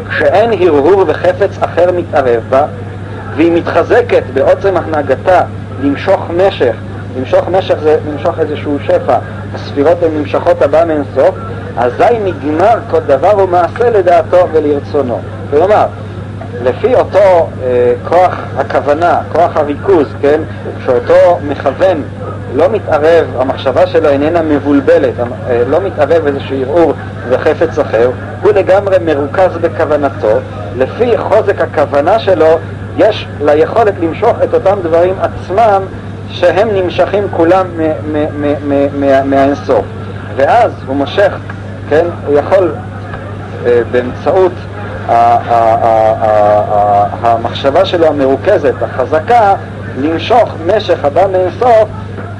כשאין 0.08 0.50
הרהור 0.52 1.04
וחפץ 1.06 1.58
אחר 1.60 1.92
מתערב 1.92 2.42
בה, 2.50 2.64
והיא 3.37 3.52
מתחזקת 3.52 4.22
בעוצם 4.34 4.76
הנהגתה 4.76 5.40
למשוך 5.82 6.30
משך 6.37 6.75
למשוך 7.18 7.48
משך 7.48 7.75
זה 7.82 7.96
למשוך 8.12 8.38
איזשהו 8.38 8.78
שפע, 8.87 9.18
הספירות 9.54 10.02
הן 10.02 10.18
נמשכות 10.18 10.62
הבא 10.62 10.84
מאינסוף, 10.84 11.34
אזי 11.76 12.18
נגמר 12.25 12.78
כל 12.90 13.00
דבר 13.00 13.38
ומעשה 13.38 13.90
לדעתו 13.90 14.48
ולרצונו. 14.52 15.20
כלומר, 15.50 15.86
לפי 16.62 16.94
אותו 16.94 17.18
אה, 17.18 17.92
כוח 18.08 18.34
הכוונה, 18.56 19.20
כוח 19.32 19.56
הריכוז, 19.56 20.06
כן, 20.20 20.40
שאותו 20.84 21.38
מכוון 21.48 22.02
לא 22.54 22.68
מתערב, 22.68 23.26
המחשבה 23.38 23.86
שלו 23.86 24.08
איננה 24.08 24.42
מבולבלת, 24.42 25.14
אה, 25.20 25.62
לא 25.68 25.80
מתערב 25.80 26.26
איזשהו 26.26 26.56
ערעור 26.62 26.92
וחפץ 27.28 27.78
אחר, 27.78 28.10
הוא 28.42 28.52
לגמרי 28.52 28.96
מרוכז 29.04 29.56
בכוונתו, 29.60 30.38
לפי 30.76 31.18
חוזק 31.18 31.60
הכוונה 31.60 32.18
שלו 32.18 32.58
יש 32.96 33.28
ליכולת 33.40 33.94
למשוך 34.00 34.36
את 34.44 34.54
אותם 34.54 34.78
דברים 34.82 35.14
עצמם 35.20 35.82
שהם 36.30 36.68
נמשכים 36.74 37.24
כולם 37.30 37.66
מהאינסוף. 39.24 39.84
ואז 40.36 40.72
הוא 40.86 40.96
מושך, 40.96 41.32
כן, 41.88 42.06
הוא 42.26 42.38
יכול 42.38 42.72
אה, 43.66 43.80
באמצעות 43.90 44.52
המחשבה 47.22 47.84
שלו 47.84 48.06
המרוכזת, 48.06 48.82
החזקה, 48.82 49.54
למשוך 49.98 50.54
משך 50.66 51.04
הבא 51.04 51.26
מאינסוף, 51.32 51.88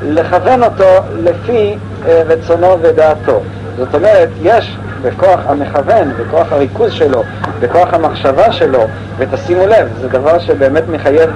לכוון 0.03 0.63
אותו 0.63 0.85
לפי 1.17 1.77
אה, 2.07 2.23
רצונו 2.27 2.77
ודעתו. 2.83 3.41
זאת 3.77 3.95
אומרת, 3.95 4.29
יש 4.43 4.77
בכוח 5.03 5.41
המכוון, 5.47 6.13
בכוח 6.19 6.53
הריכוז 6.53 6.93
שלו, 6.93 7.23
בכוח 7.61 7.95
המחשבה 7.95 8.53
שלו, 8.53 8.81
ותשימו 9.19 9.67
לב, 9.67 9.89
זה 10.01 10.09
דבר 10.09 10.39
שבאמת 10.39 10.83
מחייב 10.89 11.31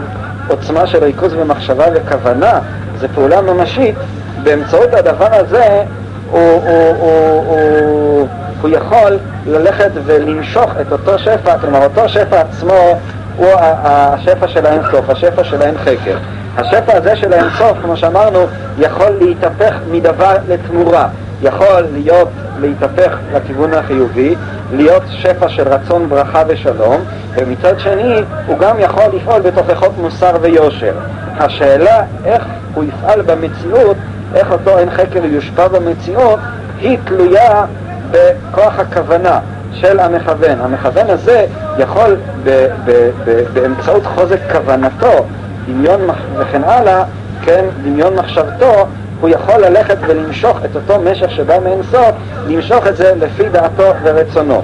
עוצמה 0.49 0.87
של 0.87 1.05
ריכוז 1.05 1.35
ומחשבה 1.35 1.85
וכוונה, 1.95 2.59
זו 3.01 3.07
פעולה 3.15 3.41
ממשית, 3.41 3.95
באמצעות 4.43 4.95
הדבר 4.95 5.29
הזה 5.31 5.83
הוא, 6.31 6.41
הוא, 6.41 6.97
הוא, 6.99 7.45
הוא, 7.47 8.29
הוא 8.63 8.71
יכול 8.71 9.19
ללכת 9.47 9.91
ולמשוך 10.05 10.71
את 10.81 10.93
אותו 10.93 11.19
שפע, 11.19 11.59
כלומר 11.59 11.85
אותו 11.85 12.09
שפע 12.09 12.41
עצמו 12.41 12.99
הוא 13.37 13.49
השפע 13.85 14.49
של 14.49 14.67
האינסוף, 14.67 15.11
השפע 15.11 15.45
של 15.45 15.63
האין 15.63 15.79
חקר. 15.79 16.17
השפע 16.57 16.97
הזה 16.97 17.17
של 17.17 17.33
האינסוף, 17.33 17.79
כמו 17.83 17.97
שאמרנו, 17.97 18.39
יכול 18.79 19.11
להתהפך 19.21 19.75
מדבר 19.91 20.37
לתמורה. 20.49 21.09
יכול 21.43 21.87
להיות, 21.93 22.29
להתהפך 22.61 23.17
לכיוון 23.35 23.75
החיובי, 23.75 24.35
להיות 24.73 25.03
שפע 25.09 25.49
של 25.49 25.69
רצון, 25.69 26.09
ברכה 26.09 26.43
ושלום, 26.49 27.01
ומצד 27.35 27.79
שני 27.79 28.23
הוא 28.47 28.59
גם 28.59 28.81
יכול 28.81 29.05
לפעול 29.15 29.41
בתוכחות 29.41 29.93
מוסר 29.99 30.33
ויושר. 30.41 30.93
השאלה 31.39 32.03
איך 32.25 32.45
הוא 32.75 32.85
יפעל 32.85 33.23
במציאות, 33.23 33.97
איך 34.35 34.53
אותו 34.53 34.79
אין 34.79 34.91
חקר 34.91 35.25
יושפע 35.25 35.69
במציאות, 35.69 36.39
היא 36.81 36.99
תלויה 37.05 37.65
בכוח 38.13 38.79
הכוונה 38.79 39.39
של 39.73 40.01
המכוון. 40.01 40.61
המכוון 40.61 41.11
הזה 41.11 41.47
יכול 41.79 42.17
ב- 42.45 42.67
ב- 42.85 43.11
ב- 43.25 43.43
באמצעות 43.53 44.07
חוזק 44.07 44.39
כוונתו, 44.53 45.27
דמיון 45.69 46.01
וכן 46.37 46.65
הלאה, 46.65 47.05
כן, 47.43 47.65
דמיון 47.83 48.15
מחשבתו, 48.15 48.87
הוא 49.21 49.29
יכול 49.29 49.55
ללכת 49.55 49.97
ולמשוך 50.07 50.59
את 50.65 50.77
אותו 50.77 51.01
משך 51.01 51.31
שבא 51.31 51.59
מאינסוף, 51.65 52.11
למשוך 52.47 52.87
את 52.87 52.97
זה 52.97 53.13
לפי 53.21 53.49
דעתו 53.49 53.93
ורצונו. 54.03 54.63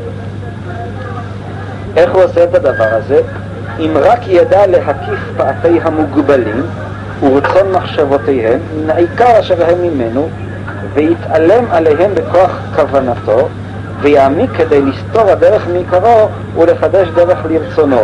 איך 1.96 2.14
הוא 2.14 2.22
עושה 2.22 2.44
את 2.44 2.54
הדבר 2.54 2.88
הזה? 2.90 3.20
אם 3.78 3.90
רק 3.94 4.28
ידע 4.28 4.66
להקיף 4.66 5.18
פעתי 5.36 5.80
המוגבלים 5.82 6.66
ורצון 7.22 7.72
מחשבותיהם 7.72 8.58
מן 8.76 8.90
העיקר 8.90 9.40
אשר 9.40 9.64
הם 9.70 9.82
ממנו, 9.82 10.28
ויתעלם 10.98 11.64
עליהם 11.70 12.14
בכוח 12.14 12.50
כוונתו, 12.76 13.48
ויעמיק 14.00 14.50
כדי 14.56 14.82
לסתור 14.82 15.30
הדרך 15.30 15.66
מעיקרו 15.72 16.28
ולחדש 16.54 17.08
דרך 17.14 17.38
לרצונו. 17.50 18.00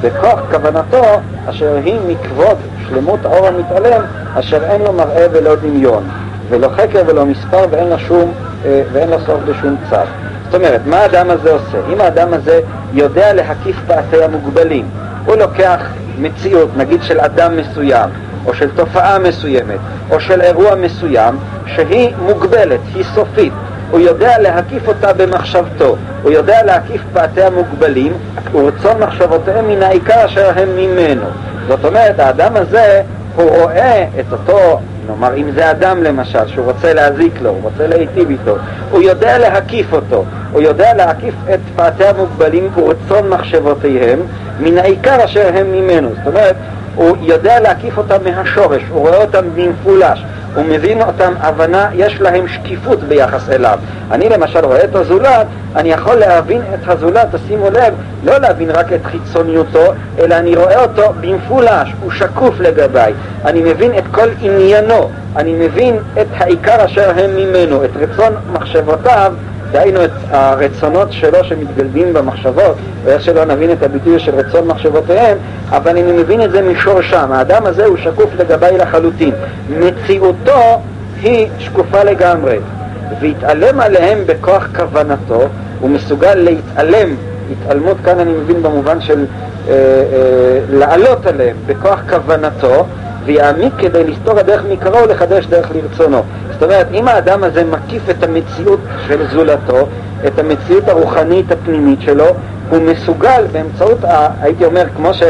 בכוח 0.00 0.40
כוונתו 0.50 1.02
אשר 1.46 1.76
היא 1.84 1.98
מכבוד 2.08 2.56
שלמות 2.88 3.24
האור 3.24 3.46
המתעלם 3.46 4.02
אשר 4.34 4.64
אין 4.64 4.82
לו 4.82 4.92
מראה 4.92 5.26
ולא 5.32 5.54
דמיון 5.54 6.08
ולא 6.48 6.68
חקר 6.68 7.02
ולא 7.06 7.26
מספר 7.26 7.64
ואין 7.70 7.88
לו, 7.88 7.98
שום, 7.98 8.32
אה, 8.64 8.82
ואין 8.92 9.10
לו 9.10 9.16
סוף 9.26 9.40
בשום 9.46 9.76
צד. 9.90 10.06
זאת 10.44 10.54
אומרת, 10.54 10.80
מה 10.86 10.96
האדם 10.96 11.30
הזה 11.30 11.52
עושה? 11.52 11.78
אם 11.92 12.00
האדם 12.00 12.34
הזה 12.34 12.60
יודע 12.92 13.32
להקיף 13.32 13.76
פעתי 13.86 14.22
המוגבלים, 14.22 14.88
הוא 15.24 15.36
לוקח 15.36 15.80
מציאות, 16.18 16.68
נגיד 16.76 17.02
של 17.02 17.20
אדם 17.20 17.56
מסוים, 17.56 18.10
או 18.46 18.54
של 18.54 18.68
תופעה 18.76 19.18
מסוימת, 19.18 19.78
או 20.10 20.20
של 20.20 20.40
אירוע 20.40 20.74
מסוים, 20.74 21.36
שהיא 21.66 22.10
מוגבלת, 22.26 22.80
היא 22.94 23.04
סופית, 23.14 23.52
הוא 23.90 24.00
יודע 24.00 24.38
להקיף 24.38 24.88
אותה 24.88 25.12
במחשבתו, 25.12 25.96
הוא 26.22 26.30
יודע 26.30 26.62
להקיף 26.62 27.02
פעתי 27.12 27.42
המוגבלים 27.42 28.12
ורצון 28.52 29.02
מחשבותיהם 29.02 29.68
מן 29.68 29.82
העיקר 29.82 30.24
אשר 30.24 30.50
הם 30.56 30.68
ממנו. 30.76 31.24
זאת 31.68 31.84
אומרת, 31.84 32.20
האדם 32.20 32.56
הזה, 32.56 33.02
הוא 33.34 33.50
רואה 33.50 34.06
את 34.20 34.32
אותו, 34.32 34.80
נאמר, 35.08 35.36
אם 35.36 35.50
זה 35.54 35.70
אדם 35.70 36.02
למשל, 36.02 36.46
שהוא 36.46 36.64
רוצה 36.64 36.94
להזיק 36.94 37.32
לו, 37.40 37.50
הוא 37.50 37.58
רוצה 37.62 37.86
להיטיב 37.86 38.30
איתו, 38.30 38.56
הוא 38.90 39.02
יודע 39.02 39.38
להקיף 39.38 39.92
אותו, 39.92 40.24
הוא 40.52 40.62
יודע 40.62 40.94
להקיף 40.94 41.34
את 41.54 41.60
פעתי 41.76 42.04
המוגבלים 42.04 42.68
ורצון 42.74 43.28
מחשבותיהם 43.28 44.18
מן 44.60 44.78
העיקר 44.78 45.24
אשר 45.24 45.50
הם 45.54 45.72
ממנו. 45.72 46.08
זאת 46.08 46.26
אומרת, 46.26 46.56
הוא 46.94 47.16
יודע 47.20 47.60
להקיף 47.60 47.98
אותם 47.98 48.16
מהשורש, 48.24 48.82
הוא 48.90 49.00
רואה 49.00 49.22
אותם 49.22 49.44
במפולש, 49.54 50.24
הוא 50.54 50.64
מבין 50.64 51.02
אותם 51.02 51.32
הבנה, 51.40 51.88
יש 51.94 52.20
להם 52.20 52.48
שקיפות 52.48 53.04
ביחס 53.04 53.48
אליו. 53.48 53.78
אני 54.10 54.28
למשל 54.28 54.64
רואה 54.64 54.84
את 54.84 54.94
הזולת, 54.94 55.46
אני 55.76 55.92
יכול 55.92 56.14
להבין 56.14 56.62
את 56.74 56.88
הזולת, 56.88 57.26
תשימו 57.34 57.70
לב, 57.70 57.94
לא 58.24 58.38
להבין 58.38 58.70
רק 58.70 58.92
את 58.92 59.00
חיצוניותו, 59.04 59.92
אלא 60.18 60.34
אני 60.34 60.56
רואה 60.56 60.82
אותו 60.82 61.12
במפולש, 61.20 61.92
הוא 62.02 62.10
שקוף 62.10 62.60
לגביי. 62.60 63.12
אני 63.44 63.60
מבין 63.60 63.98
את 63.98 64.04
כל 64.10 64.28
עניינו, 64.40 65.10
אני 65.36 65.52
מבין 65.52 65.96
את 66.20 66.26
העיקר 66.36 66.84
אשר 66.84 67.10
הם 67.16 67.36
ממנו, 67.36 67.84
את 67.84 67.90
רצון 67.96 68.32
מחשבותיו 68.52 69.32
דהיינו 69.72 70.04
את 70.04 70.10
הרצונות 70.30 71.12
שלו 71.12 71.44
שמתגלדים 71.44 72.12
במחשבות, 72.12 72.76
ואיך 73.04 73.22
שלא 73.22 73.44
נבין 73.44 73.72
את 73.72 73.82
הביטוי 73.82 74.18
של 74.18 74.34
רצון 74.34 74.66
מחשבותיהם, 74.66 75.38
אבל 75.70 75.90
אני 75.90 76.02
מבין 76.02 76.42
את 76.42 76.50
זה 76.50 76.62
משורשם. 76.62 77.32
האדם 77.32 77.66
הזה 77.66 77.84
הוא 77.84 77.96
שקוף 77.96 78.30
לגביי 78.38 78.78
לחלוטין. 78.78 79.34
מציאותו 79.78 80.80
היא 81.22 81.46
שקופה 81.58 82.02
לגמרי. 82.02 82.58
והתעלם 83.20 83.80
עליהם 83.80 84.18
בכוח 84.26 84.68
כוונתו, 84.76 85.40
הוא 85.80 85.90
מסוגל 85.90 86.34
להתעלם, 86.34 87.14
התעלמות 87.52 87.96
כאן 88.04 88.18
אני 88.18 88.32
מבין 88.32 88.62
במובן 88.62 89.00
של 89.00 89.26
אה, 89.68 89.72
אה, 89.72 90.60
לעלות 90.70 91.26
עליהם 91.26 91.56
בכוח 91.66 92.00
כוונתו, 92.08 92.86
ויעמיק 93.28 93.72
כדי 93.78 94.04
לסתור 94.04 94.38
הדרך 94.38 94.62
מקרו 94.70 94.96
ולחדש 95.02 95.46
דרך 95.46 95.70
לרצונו. 95.74 96.22
זאת 96.52 96.62
אומרת, 96.62 96.86
אם 96.92 97.08
האדם 97.08 97.44
הזה 97.44 97.64
מקיף 97.64 98.10
את 98.10 98.22
המציאות 98.22 98.80
של 99.08 99.26
זולתו, 99.30 99.86
את 100.26 100.38
המציאות 100.38 100.88
הרוחנית 100.88 101.52
הפנימית 101.52 102.00
שלו, 102.00 102.26
הוא 102.70 102.82
מסוגל 102.82 103.44
באמצעות, 103.52 104.04
ה, 104.04 104.28
הייתי 104.40 104.64
אומר, 104.64 104.84
כמו 104.96 105.14
שהוא 105.14 105.28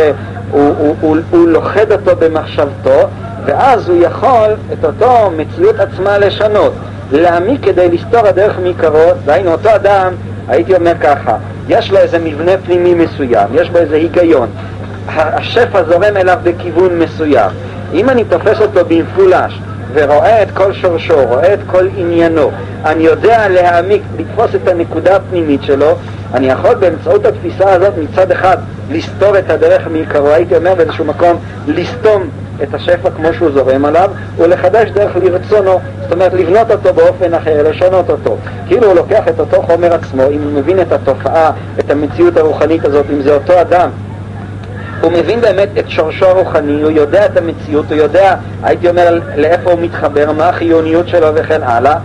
הוא, 0.51 0.95
הוא, 1.01 1.17
הוא 1.31 1.49
לוכד 1.49 1.93
אותו 1.93 2.11
במחשבתו, 2.19 3.09
ואז 3.45 3.89
הוא 3.89 4.03
יכול 4.03 4.51
את 4.73 4.85
אותו 4.85 5.31
מציאות 5.37 5.81
עצמה 5.81 6.19
לשנות, 6.19 6.73
להעמיק 7.13 7.65
כדי 7.65 7.89
לסתור 7.89 8.27
הדרך 8.27 8.59
מקרו, 8.63 9.05
דהיינו 9.25 9.53
אותו 9.53 9.75
אדם, 9.75 10.13
הייתי 10.49 10.77
אומר 10.77 10.93
ככה, 11.01 11.37
יש 11.69 11.91
לו 11.91 11.99
איזה 11.99 12.19
מבנה 12.19 12.53
פנימי 12.67 12.95
מסוים, 12.95 13.49
יש 13.55 13.71
בו 13.71 13.79
איזה 13.79 13.97
היגיון, 13.97 14.49
השפע 15.09 15.85
זורם 15.85 16.17
אליו 16.17 16.39
בכיוון 16.43 16.99
מסוים. 16.99 17.51
אם 17.93 18.11
אני 18.11 18.25
תופס 18.25 18.61
אותו 18.61 18.81
במפולש 18.89 19.61
ורואה 19.95 20.43
את 20.43 20.51
כל 20.51 20.73
שורשו, 20.73 21.27
רואה 21.29 21.55
את 21.55 21.59
כל 21.67 21.89
עניינו, 21.97 22.51
אני 22.85 23.05
יודע 23.05 23.49
להעמיק, 23.49 24.03
לתפוס 24.19 24.55
את 24.55 24.69
הנקודה 24.69 25.17
הפנימית 25.17 25.63
שלו, 25.63 25.95
אני 26.35 26.49
יכול 26.51 26.75
באמצעות 26.75 27.27
התפיסה 27.27 27.73
הזאת 27.73 27.93
מצד 28.03 28.31
אחד 28.31 28.57
לסתור 28.91 29.39
את 29.39 29.51
הדרך 29.51 29.87
מעיקרו, 29.87 30.29
הייתי 30.29 30.57
אומר 30.57 30.75
באיזשהו 30.75 31.05
מקום 31.05 31.37
לסתום 31.67 32.29
את 32.63 32.75
השפע 32.75 33.11
כמו 33.11 33.29
שהוא 33.35 33.51
זורם 33.51 33.85
עליו, 33.85 34.11
ולחדש 34.37 34.91
דרך 34.91 35.17
לרצונו, 35.17 35.81
זאת 36.03 36.13
אומרת 36.13 36.33
לבנות 36.33 36.71
אותו 36.71 36.95
באופן 36.95 37.35
אחר, 37.35 37.69
לשנות 37.71 38.11
אותו. 38.11 38.37
כאילו 38.67 38.87
הוא 38.87 38.95
לוקח 38.95 39.29
את 39.29 39.41
אותו 39.41 39.63
חומר 39.63 39.95
עצמו, 39.95 40.23
אם 40.23 40.43
הוא 40.43 40.53
מבין 40.53 40.81
את 40.81 40.93
התופעה, 40.93 41.51
את 41.79 41.91
המציאות 41.91 42.37
הרוחנית 42.37 42.85
הזאת, 42.85 43.07
אם 43.13 43.23
זה 43.23 43.35
אותו 43.35 43.61
אדם 43.61 43.91
הוא 45.01 45.13
מבין 45.13 45.41
באמת 45.41 45.69
את 45.79 45.91
שורשו 45.91 46.27
הרוחני, 46.27 46.83
הוא 46.83 46.91
יודע 46.91 47.27
את 47.27 47.37
המציאות, 47.37 47.93
הוא 47.93 47.99
יודע, 47.99 48.35
הייתי 48.63 48.89
אומר, 48.89 49.19
לאיפה 49.37 49.71
הוא 49.71 49.81
מתחבר, 49.81 50.33
מה 50.33 50.49
החיוניות 50.49 51.09
שלו 51.09 51.29
וכן 51.35 51.63
הלאה. 51.63 51.99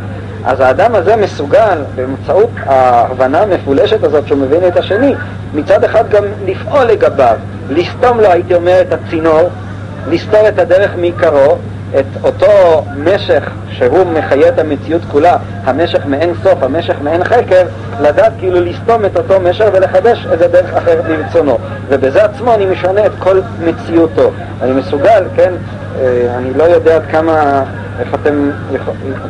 אז 0.46 0.60
האדם 0.60 0.96
הזה 0.96 1.16
מסוגל, 1.16 1.78
באמצעות 1.96 2.50
ההבנה 2.66 3.42
המפולשת 3.42 4.04
הזאת 4.04 4.28
שהוא 4.28 4.38
מבין 4.38 4.68
את 4.68 4.78
השני, 4.78 5.14
מצד 5.54 5.84
אחד 5.84 6.10
גם 6.10 6.24
לפעול 6.46 6.84
לגביו, 6.84 7.36
לסתום 7.70 8.20
לו, 8.20 8.32
הייתי 8.32 8.56
אומר, 8.56 8.82
את 8.82 8.94
הצינור, 8.94 9.50
לסתור 10.10 10.48
את 10.48 10.60
הדרך 10.60 10.92
מעיקרו, 10.98 11.58
את 12.00 12.06
אותו 12.24 12.84
משך 12.98 13.50
שהוא 13.72 14.06
מחיה 14.06 14.50
את 14.50 14.60
המציאות 14.60 15.02
כולה, 15.12 15.38
המשך 15.64 16.06
מאין 16.06 16.34
סוף, 16.44 16.64
המשך 16.64 16.96
מאין 17.04 17.24
חקר, 17.24 17.64
לדעת 18.02 18.32
כאילו 18.40 18.60
לסתום 18.60 19.06
את 19.06 19.18
אותו 19.18 19.40
משך 19.40 19.66
ולחדש 19.74 20.28
איזה 20.32 20.48
דרך 20.48 20.74
אחרת 20.74 21.04
מרצונו. 21.10 21.58
ובזה 21.90 22.26
עצמו 22.26 22.54
אני 22.54 22.66
משנה 22.66 23.06
את 23.06 23.12
כל 23.20 23.40
מציאותו. 23.66 24.32
אני 24.62 24.72
מסוגל, 24.72 25.24
כן, 25.36 25.54
אה, 26.00 26.36
אני 26.38 26.54
לא 26.54 26.64
יודע 26.64 26.96
עד 26.96 27.04
כמה, 27.12 27.64
איך 28.00 28.14
אתם, 28.22 28.52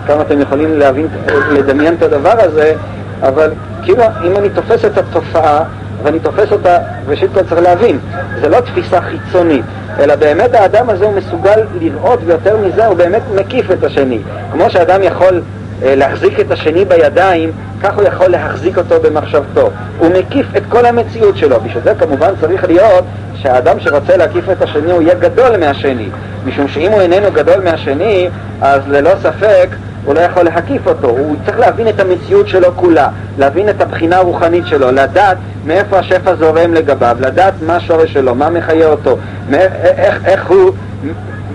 כמה 0.07 0.21
אתם 0.21 0.41
יכולים 0.41 0.79
להבין, 0.79 1.07
לדמיין 1.51 1.93
את 1.93 2.01
הדבר 2.03 2.35
הזה, 2.39 2.73
אבל 3.21 3.51
כאילו 3.83 4.03
אם 4.23 4.37
אני 4.37 4.49
תופס 4.49 4.85
את 4.85 4.97
התופעה 4.97 5.63
ואני 6.03 6.19
תופס 6.19 6.51
אותה, 6.51 6.77
ראשית 7.07 7.29
כל 7.33 7.43
צריך 7.43 7.61
להבין, 7.61 7.99
זה 8.41 8.49
לא 8.49 8.59
תפיסה 8.59 9.01
חיצונית, 9.01 9.65
אלא 9.99 10.15
באמת 10.15 10.53
האדם 10.53 10.89
הזה 10.89 11.05
הוא 11.05 11.13
מסוגל 11.13 11.61
לראות, 11.79 12.19
ויותר 12.25 12.57
מזה 12.57 12.85
הוא 12.85 12.97
באמת 12.97 13.21
מקיף 13.35 13.71
את 13.71 13.83
השני. 13.83 14.19
כמו 14.51 14.69
שאדם 14.69 15.03
יכול 15.03 15.41
אה, 15.83 15.95
להחזיק 15.95 16.39
את 16.39 16.51
השני 16.51 16.85
בידיים, 16.85 17.51
כך 17.83 17.95
הוא 17.95 18.03
יכול 18.03 18.27
להחזיק 18.27 18.77
אותו 18.77 18.95
במחשבתו. 19.01 19.69
הוא 19.97 20.09
מקיף 20.19 20.47
את 20.57 20.63
כל 20.69 20.85
המציאות 20.85 21.37
שלו. 21.37 21.59
בשביל 21.59 21.83
זה 21.83 21.93
כמובן 21.99 22.33
צריך 22.41 22.63
להיות 22.63 23.05
שהאדם 23.35 23.79
שרוצה 23.79 24.17
להקיף 24.17 24.49
את 24.49 24.61
השני 24.61 24.91
הוא 24.91 25.01
יהיה 25.01 25.15
גדול 25.15 25.57
מהשני. 25.57 26.09
משום 26.45 26.67
שאם 26.67 26.91
הוא 26.91 27.01
איננו 27.01 27.31
גדול 27.31 27.63
מהשני, 27.63 28.29
אז 28.61 28.81
ללא 28.87 29.11
ספק 29.21 29.67
הוא 30.05 30.15
לא 30.15 30.19
יכול 30.19 30.43
להקיף 30.43 30.87
אותו, 30.87 31.09
הוא 31.09 31.35
צריך 31.45 31.59
להבין 31.59 31.87
את 31.87 31.99
המציאות 31.99 32.47
שלו 32.47 32.75
כולה, 32.75 33.07
להבין 33.37 33.69
את 33.69 33.81
הבחינה 33.81 34.17
הרוחנית 34.17 34.67
שלו, 34.67 34.91
לדעת 34.91 35.37
מאיפה 35.65 35.99
השפע 35.99 36.35
זורם 36.35 36.73
לגביו, 36.73 37.17
לדעת 37.19 37.53
מה 37.67 37.75
השורש 37.75 38.13
שלו, 38.13 38.35
מה 38.35 38.49
מחיה 38.49 38.87
אותו, 38.87 39.17
איך, 39.53 40.25
איך 40.25 40.47
הוא, 40.47 40.71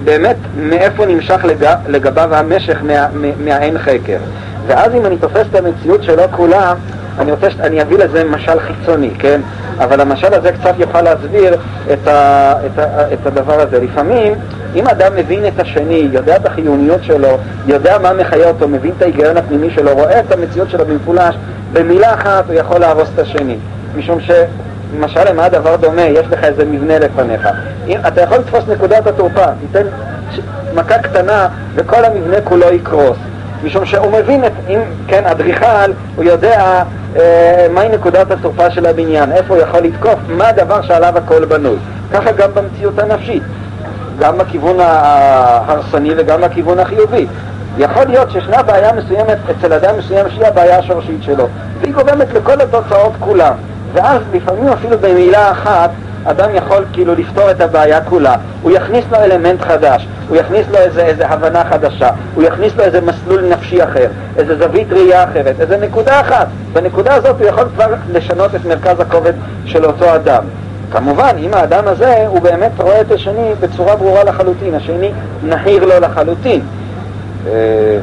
באמת 0.04 0.36
מאיפה 0.56 1.06
נמשך 1.06 1.44
לג, 1.44 1.74
לגביו 1.88 2.34
המשך 2.34 2.76
מה, 2.82 3.06
מה, 3.12 3.28
מהאין 3.44 3.78
חקר. 3.78 4.18
ואז 4.66 4.94
אם 4.94 5.06
אני 5.06 5.16
תופס 5.16 5.46
את 5.50 5.54
המציאות 5.54 6.02
שלו 6.02 6.22
כולה, 6.30 6.74
אני 7.18 7.32
רוצה 7.32 7.50
שאני 7.50 7.82
אביא 7.82 7.98
לזה 7.98 8.24
משל 8.24 8.60
חיצוני, 8.60 9.10
כן? 9.18 9.40
אבל 9.78 10.00
המשל 10.00 10.34
הזה 10.34 10.52
קצת 10.52 10.74
יוכל 10.78 11.02
להסביר 11.02 11.56
את, 11.92 12.08
ה, 12.08 12.52
את, 12.66 12.78
ה, 12.78 13.12
את 13.12 13.26
הדבר 13.26 13.60
הזה. 13.60 13.80
לפעמים, 13.80 14.34
אם 14.74 14.88
אדם 14.88 15.16
מבין 15.16 15.46
את 15.46 15.60
השני, 15.60 16.08
יודע 16.12 16.36
את 16.36 16.46
החיוניות 16.46 17.04
שלו, 17.04 17.38
יודע 17.66 17.98
מה 17.98 18.12
מחיה 18.12 18.48
אותו, 18.48 18.68
מבין 18.68 18.92
את 18.96 19.02
ההיגיון 19.02 19.36
הפנימי 19.36 19.70
שלו, 19.70 19.94
רואה 19.94 20.20
את 20.20 20.32
המציאות 20.32 20.70
שלו 20.70 20.86
במפולש, 20.86 21.34
במילה 21.72 22.14
אחת 22.14 22.44
הוא 22.46 22.54
יכול 22.54 22.78
להרוס 22.78 23.08
את 23.14 23.18
השני. 23.18 23.56
משום 23.96 24.20
ש... 24.20 24.30
למשל, 24.96 25.30
למה 25.30 25.44
הדבר 25.44 25.76
דומה? 25.76 26.02
יש 26.02 26.26
לך 26.30 26.44
איזה 26.44 26.64
מבנה 26.64 26.98
לפניך. 26.98 27.48
אם, 27.86 27.98
אתה 28.08 28.20
יכול 28.20 28.38
לתפוס 28.38 28.64
נקודת 28.68 29.06
התורפה, 29.06 29.44
תיתן 29.60 29.86
מכה 30.74 30.98
קטנה 30.98 31.48
וכל 31.74 32.04
המבנה 32.04 32.40
כולו 32.44 32.72
יקרוס. 32.72 33.16
משום 33.64 33.86
שהוא 33.86 34.12
מבין, 34.12 34.44
את, 34.44 34.52
אם 34.68 34.80
כן, 35.06 35.26
אדריכל, 35.26 35.92
הוא 36.16 36.24
יודע 36.24 36.82
אה, 37.16 37.66
מהי 37.70 37.88
נקודת 37.88 38.30
התורפה 38.30 38.70
של 38.70 38.86
הבניין, 38.86 39.32
איפה 39.32 39.54
הוא 39.54 39.62
יכול 39.62 39.80
לתקוף, 39.80 40.18
מה 40.28 40.48
הדבר 40.48 40.82
שעליו 40.82 41.18
הכל 41.18 41.44
בנוי. 41.44 41.76
ככה 42.12 42.32
גם 42.32 42.50
במציאות 42.54 42.98
הנפשית, 42.98 43.42
גם 44.20 44.38
בכיוון 44.38 44.76
ההרסני 44.80 46.10
וגם 46.16 46.40
בכיוון 46.40 46.78
החיובי. 46.78 47.26
יכול 47.78 48.04
להיות 48.04 48.30
שישנה 48.30 48.62
בעיה 48.62 48.92
מסוימת 48.92 49.38
אצל 49.50 49.72
אדם 49.72 49.98
מסוים 49.98 50.26
שהיא 50.30 50.46
הבעיה 50.46 50.78
השורשית 50.78 51.22
שלו, 51.22 51.46
והיא 51.80 51.94
גורמת 51.94 52.32
לכל 52.34 52.60
התוצאות 52.60 53.12
כולן. 53.20 53.52
ואז 53.92 54.20
לפעמים 54.32 54.68
אפילו 54.68 54.98
במילה 54.98 55.50
אחת 55.50 55.90
אדם 56.24 56.54
יכול 56.54 56.84
כאילו 56.92 57.14
לפתור 57.14 57.50
את 57.50 57.60
הבעיה 57.60 58.00
כולה. 58.00 58.36
הוא 58.62 58.70
יכניס 58.70 59.04
לו 59.12 59.18
אלמנט 59.18 59.60
חדש, 59.60 60.08
הוא 60.28 60.36
יכניס 60.36 60.66
לו 60.70 60.78
איזה, 60.78 61.06
איזה 61.06 61.28
הבנה 61.28 61.64
חדשה, 61.64 62.08
הוא 62.34 62.42
יכניס 62.42 62.76
לו 62.76 62.84
איזה 62.84 63.00
מסלול 63.00 63.44
נפשי 63.44 63.84
אחר, 63.84 64.06
איזה 64.36 64.58
זווית 64.58 64.92
ראייה 64.92 65.24
אחרת, 65.24 65.60
איזה 65.60 65.76
נקודה 65.76 66.20
אחת. 66.20 66.46
בנקודה 66.72 67.14
הזאת 67.14 67.40
הוא 67.40 67.48
יכול 67.48 67.64
כבר 67.74 67.94
לשנות 68.12 68.54
את 68.54 68.64
מרכז 68.64 69.00
הכובד 69.00 69.32
של 69.64 69.84
אותו 69.84 70.14
אדם. 70.14 70.42
כמובן, 70.90 71.36
אם 71.38 71.54
האדם 71.54 71.88
הזה, 71.88 72.26
הוא 72.26 72.40
באמת 72.40 72.70
רואה 72.80 73.00
את 73.00 73.10
השני 73.10 73.50
בצורה 73.60 73.96
ברורה 73.96 74.24
לחלוטין, 74.24 74.74
השני 74.74 75.10
נהיר 75.42 75.84
לו 75.84 76.00
לחלוטין. 76.00 76.60
אה, 77.46 77.98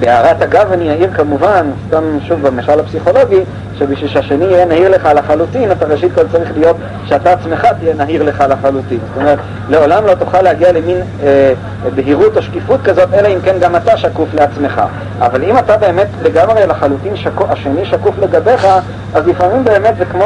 בהערת 0.00 0.42
אגב 0.42 0.72
אני 0.72 0.90
אעיר 0.90 1.10
כמובן, 1.14 1.66
סתם 1.88 2.18
שוב 2.28 2.46
במשל 2.46 2.80
הפסיכולוגי, 2.80 3.40
שבשביל 3.78 4.10
שהשני 4.10 4.44
יהיה 4.44 4.64
נהיר 4.64 4.88
לך 4.88 5.08
לחלוטין, 5.16 5.72
אתה 5.72 5.86
ראשית 5.86 6.12
כל 6.14 6.28
צריך 6.32 6.50
להיות 6.56 6.76
שאתה 7.06 7.32
עצמך 7.32 7.66
תהיה 7.80 7.94
נהיר 7.94 8.22
לך 8.22 8.44
לחלוטין. 8.48 8.98
זאת 9.08 9.16
אומרת, 9.16 9.38
לעולם 9.68 10.06
לא 10.06 10.14
תוכל 10.14 10.42
להגיע 10.42 10.72
למין 10.72 10.96
אה, 11.22 11.52
בהירות 11.94 12.36
או 12.36 12.42
שקיפות 12.42 12.80
כזאת, 12.84 13.14
אלא 13.14 13.28
אם 13.28 13.40
כן 13.44 13.56
גם 13.60 13.76
אתה 13.76 13.96
שקוף 13.96 14.34
לעצמך. 14.34 14.82
אבל 15.20 15.44
אם 15.44 15.58
אתה 15.58 15.76
באמת 15.76 16.06
לגמרי 16.22 16.66
לחלוטין 16.66 17.16
שקוף, 17.16 17.50
השני 17.50 17.84
שקוף 17.84 18.18
לגביך, 18.18 18.66
אז 19.14 19.26
לפעמים 19.26 19.64
באמת 19.64 19.96
זה 19.98 20.04
כמו, 20.04 20.24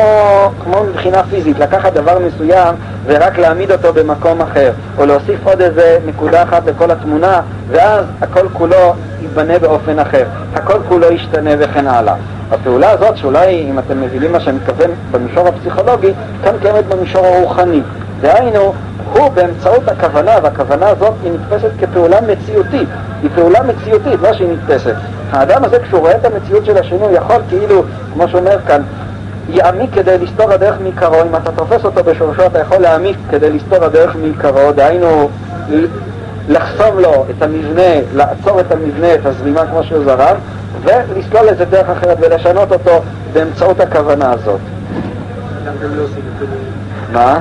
כמו 0.64 0.84
מבחינה 0.84 1.22
פיזית, 1.30 1.58
לקחת 1.58 1.92
דבר 1.92 2.18
מסוים 2.18 2.74
ורק 3.06 3.38
להעמיד 3.38 3.72
אותו 3.72 3.92
במקום 3.92 4.42
אחר, 4.42 4.72
או 4.98 5.06
להוסיף 5.06 5.38
עוד 5.44 5.60
איזה 5.60 5.98
נקודה 6.06 6.42
אחת 6.42 6.66
לכל 6.66 6.90
התמונה, 6.90 7.40
ואז 7.68 8.04
הכל 8.20 8.48
כולו 8.52 8.94
ייבנה 9.22 9.58
באופן 9.58 9.98
אחר, 9.98 10.24
הכל 10.54 10.78
כולו 10.88 11.12
ישתנה 11.12 11.50
וכן 11.58 11.86
הלאה. 11.86 12.14
הפעולה 12.52 12.90
הזאת, 12.90 13.16
שאולי 13.16 13.66
אם 13.70 13.78
אתם 13.78 14.00
מבינים 14.00 14.32
מה 14.32 14.40
שאני 14.40 14.56
מתכוון 14.56 14.90
במישור 15.10 15.48
הפסיכולוגי, 15.48 16.12
כאן 16.44 16.54
קיימת 16.62 16.86
במישור 16.86 17.26
הרוחני. 17.26 17.80
דהיינו, 18.20 18.72
הוא 19.12 19.28
באמצעות 19.28 19.88
הכוונה, 19.88 20.32
והכוונה 20.42 20.88
הזאת 20.88 21.14
היא 21.22 21.32
נתפסת 21.32 21.70
כפעולה 21.80 22.20
מציאותית, 22.20 22.88
היא 23.22 23.30
פעולה 23.34 23.62
מציאותית, 23.62 24.20
לא 24.22 24.32
שהיא 24.32 24.48
נתפסת. 24.48 24.94
האדם 25.30 25.64
הזה 25.64 25.78
כשהוא 25.78 26.00
רואה 26.00 26.16
את 26.16 26.24
המציאות 26.24 26.64
של 26.64 26.76
השני, 26.76 26.98
הוא 26.98 27.10
יכול 27.10 27.36
כאילו, 27.48 27.82
כמו 28.14 28.28
שאומר 28.28 28.58
כאן, 28.66 28.82
יעמיק 29.48 29.90
כדי 29.94 30.18
לסתור 30.18 30.52
הדרך 30.52 30.74
מעיקרו, 30.82 31.22
אם 31.22 31.36
אתה 31.36 31.52
תופס 31.52 31.84
אותו 31.84 32.04
בשורשו 32.04 32.46
אתה 32.46 32.58
יכול 32.58 32.78
להעמיק 32.78 33.16
כדי 33.30 33.52
לסתור 33.52 33.84
הדרך 33.84 34.16
מעיקרו, 34.16 34.72
דהיינו 34.72 35.28
לחסום 36.48 36.98
לו 36.98 37.24
את 37.30 37.42
המבנה, 37.42 37.92
לעצור 38.14 38.60
את 38.60 38.72
המבנה, 38.72 39.14
את 39.14 39.26
הזרימה 39.26 39.66
כמו 39.66 39.84
שהוא 39.84 40.04
זרם, 40.04 40.36
ולסלול 40.80 41.48
איזה 41.48 41.64
דרך 41.64 41.88
אחרת 41.88 42.18
ולשנות 42.20 42.72
אותו 42.72 43.02
באמצעות 43.32 43.80
הכוונה 43.80 44.32
הזאת. 44.32 44.60
מה? 47.12 47.38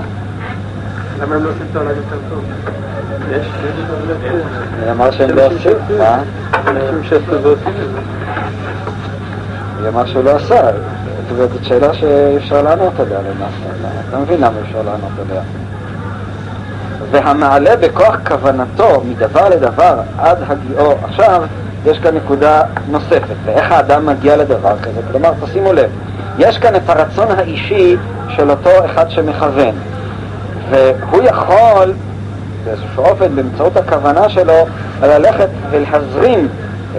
למה 1.21 1.35
הם 1.35 1.43
לא 1.43 1.49
עושים 1.49 1.65
את 1.71 1.75
העולם 1.75 1.91
יותר 1.95 2.17
טוב? 2.29 2.43
יש, 3.31 3.47
היא 4.83 4.91
אמרה 4.91 5.11
שהם 5.11 5.29
לא 5.29 5.45
עושים, 5.45 5.77
מה? 5.97 6.19
אנשים 6.67 7.03
שעשו 7.03 7.41
ועושים 7.43 7.67
את 7.67 7.93
זה. 7.93 7.99
היא 9.79 9.87
אמרה 9.87 10.07
שהוא 10.07 10.23
לא 10.23 10.35
עשה, 10.35 10.61
זאת 11.37 11.49
שאלה 11.63 11.93
שאפשר 11.93 12.61
לענות 12.61 12.99
עליה 12.99 13.19
למעשה, 13.19 13.89
אתה 14.09 14.17
מבין 14.17 14.41
למה 14.41 14.59
אפשר 14.67 14.81
לענות 14.81 15.11
עליה. 15.29 15.41
והמעלה 17.11 17.75
בכוח 17.75 18.15
כוונתו 18.27 19.03
מדבר 19.05 19.49
לדבר 19.49 19.99
עד 20.19 20.37
הגיעו, 20.47 20.93
עכשיו 21.03 21.43
יש 21.85 21.99
כאן 21.99 22.15
נקודה 22.15 22.61
נוספת, 22.87 23.35
ואיך 23.45 23.71
האדם 23.71 24.05
מגיע 24.05 24.37
לדבר 24.37 24.73
כזה, 24.81 25.01
כלומר 25.11 25.31
תשימו 25.45 25.73
לב, 25.73 25.89
יש 26.37 26.57
כאן 26.57 26.75
את 26.75 26.89
הרצון 26.89 27.27
האישי 27.37 27.97
של 28.29 28.49
אותו 28.49 28.69
אחד 28.85 29.09
שמכוון, 29.09 29.75
והוא 30.69 31.23
יכול 31.23 31.93
באיזשהו 32.63 33.03
אופן, 33.03 33.35
באמצעות 33.35 33.77
הכוונה 33.77 34.29
שלו, 34.29 34.53
ללכת 35.01 35.47
ולהזרים 35.69 36.47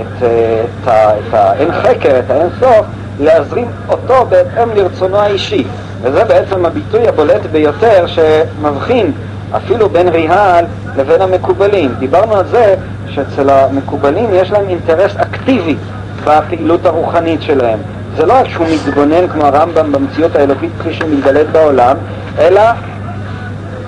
את, 0.00 0.22
את, 0.22 0.88
את 0.88 1.34
האין 1.34 1.72
חקר, 1.72 2.18
את 2.18 2.30
האין 2.30 2.48
סוף, 2.60 2.86
להזרים 3.20 3.68
אותו 3.88 4.26
בהתאם 4.28 4.68
לרצונו 4.74 5.16
האישי. 5.16 5.64
וזה 6.02 6.24
בעצם 6.24 6.66
הביטוי 6.66 7.08
הבולט 7.08 7.46
ביותר 7.52 8.06
שמבחין 8.06 9.12
אפילו 9.56 9.88
בין 9.88 10.08
ריהל 10.08 10.64
לבין 10.96 11.22
המקובלים. 11.22 11.94
דיברנו 11.98 12.36
על 12.36 12.44
זה 12.46 12.74
שאצל 13.08 13.50
המקובלים 13.50 14.28
יש 14.32 14.50
להם 14.50 14.68
אינטרס 14.68 15.16
אקטיבי 15.16 15.76
בפעילות 16.24 16.86
הרוחנית 16.86 17.42
שלהם. 17.42 17.78
זה 18.16 18.26
לא 18.26 18.32
רק 18.32 18.48
שהוא 18.48 18.66
מתבונן 18.74 19.28
כמו 19.28 19.44
הרמב"ם 19.44 19.92
במציאות 19.92 20.36
האלוקית 20.36 20.70
כפי 20.78 20.92
שהיא 20.92 21.08
מתגלית 21.18 21.48
בעולם, 21.52 21.96
אלא 22.38 22.62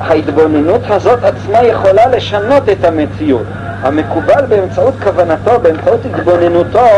ההתבוננות 0.01 0.81
הזאת 0.89 1.25
עצמה 1.25 1.63
יכולה 1.63 2.07
לשנות 2.07 2.69
את 2.69 2.85
המציאות. 2.85 3.47
המקובל 3.83 4.47
באמצעות 4.49 4.95
כוונתו, 5.03 5.51
באמצעות 5.63 6.01
התבוננותו, 6.05 6.89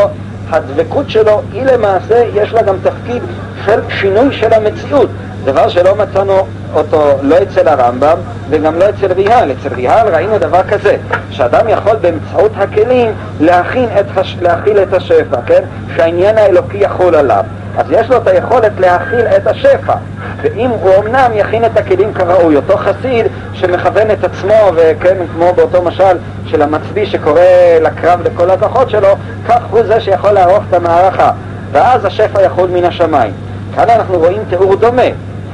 הדבקות 0.51 1.11
שלו 1.11 1.43
היא 1.53 1.63
למעשה, 1.63 2.25
יש 2.35 2.53
לה 2.53 2.63
גם 2.63 2.75
תפקיד 2.83 3.23
של 3.67 3.81
שינוי 3.89 4.33
של 4.33 4.53
המציאות, 4.53 5.11
דבר 5.45 5.69
שלא 5.69 5.95
מצאנו 5.95 6.47
אותו 6.75 7.19
לא 7.23 7.37
אצל 7.43 7.69
הרמב"ם 7.69 8.19
וגם 8.51 8.79
לא 8.79 8.85
אצל 8.89 9.13
ריהל. 9.13 9.51
אצל 9.53 9.75
ריהל 9.75 10.09
ראינו 10.15 10.39
דבר 10.39 10.63
כזה, 10.63 10.97
שאדם 11.31 11.69
יכול 11.69 11.97
באמצעות 11.97 12.53
הכלים 12.57 13.13
להכין 13.41 13.89
את 14.01 14.19
הש... 14.19 14.37
להכיל 14.41 14.79
את 14.79 14.93
השפע, 14.93 15.37
כן? 15.47 15.63
שהעניין 15.97 16.39
האלוקי 16.39 16.79
יחול 16.79 17.15
עליו. 17.15 17.45
אז 17.79 17.87
יש 17.91 18.11
לו 18.11 18.17
את 18.17 18.27
היכולת 18.27 18.73
להכיל 18.81 19.27
את 19.37 19.47
השפע. 19.47 19.95
ואם 20.43 20.71
הוא 20.71 20.91
אמנם 20.99 21.31
יכין 21.35 21.65
את 21.65 21.77
הכלים 21.77 22.15
כראוי, 22.15 22.57
אותו 22.57 22.77
חסיד 22.77 23.27
שמכוון 23.55 24.11
את 24.11 24.25
עצמו, 24.25 24.71
וכן, 24.75 25.17
כמו 25.35 25.53
באותו 25.57 25.83
משל 25.83 26.17
של 26.47 26.63
המצביא 26.63 27.07
שקורא 27.07 27.41
לקרב 27.81 28.21
לכל 28.23 28.51
הכוחות 28.51 28.91
שלו, 28.91 29.09
כך 29.49 29.63
הוא 29.71 29.83
זה 29.83 30.01
שיכול 30.01 30.31
לערוך 30.31 30.65
את 30.69 30.75
המערכה. 30.75 31.31
ואז 31.73 32.05
השפע 32.05 32.43
יחול 32.43 32.69
מן 32.71 32.85
השמיים. 32.85 33.33
כאן 33.77 33.91
אנחנו 33.91 34.19
רואים 34.19 34.43
תיאור 34.49 34.75
דומה. 34.75 35.03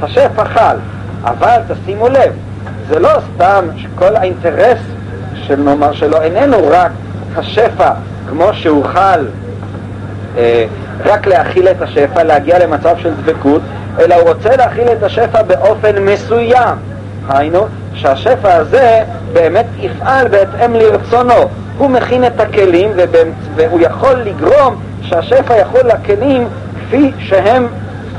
השפע 0.02 0.44
חל, 0.44 0.76
אבל 1.24 1.58
תשימו 1.68 2.08
לב, 2.08 2.32
זה 2.88 2.98
לא 2.98 3.10
סתם 3.34 3.64
שכל 3.76 4.16
האינטרס 4.16 4.78
של 5.34 5.56
נאמר 5.56 5.92
שלו 5.92 6.22
איננו 6.22 6.56
רק 6.70 6.90
השפע 7.36 7.90
כמו 8.28 8.54
שהוא 8.54 8.84
חל 8.84 9.26
אה, 10.36 10.66
רק 11.04 11.26
להכיל 11.26 11.68
את 11.68 11.82
השפע, 11.82 12.22
להגיע 12.22 12.58
למצב 12.58 12.96
של 12.98 13.14
דבקות, 13.14 13.62
אלא 13.98 14.14
הוא 14.14 14.28
רוצה 14.28 14.56
להכיל 14.56 14.88
את 14.88 15.02
השפע 15.02 15.42
באופן 15.42 16.04
מסוים. 16.04 16.76
היינו, 17.28 17.66
שהשפע 17.94 18.54
הזה 18.54 19.02
באמת 19.32 19.66
יפעל 19.78 20.28
בהתאם 20.28 20.74
לרצונו. 20.74 21.48
הוא 21.78 21.90
מכין 21.90 22.24
את 22.24 22.40
הכלים 22.40 22.90
והוא 23.54 23.80
יכול 23.80 24.14
לגרום 24.14 24.82
שהשפע 25.02 25.56
יכול 25.56 25.80
לכלים 25.80 26.48
כפי 26.80 27.12
שהם, 27.18 27.66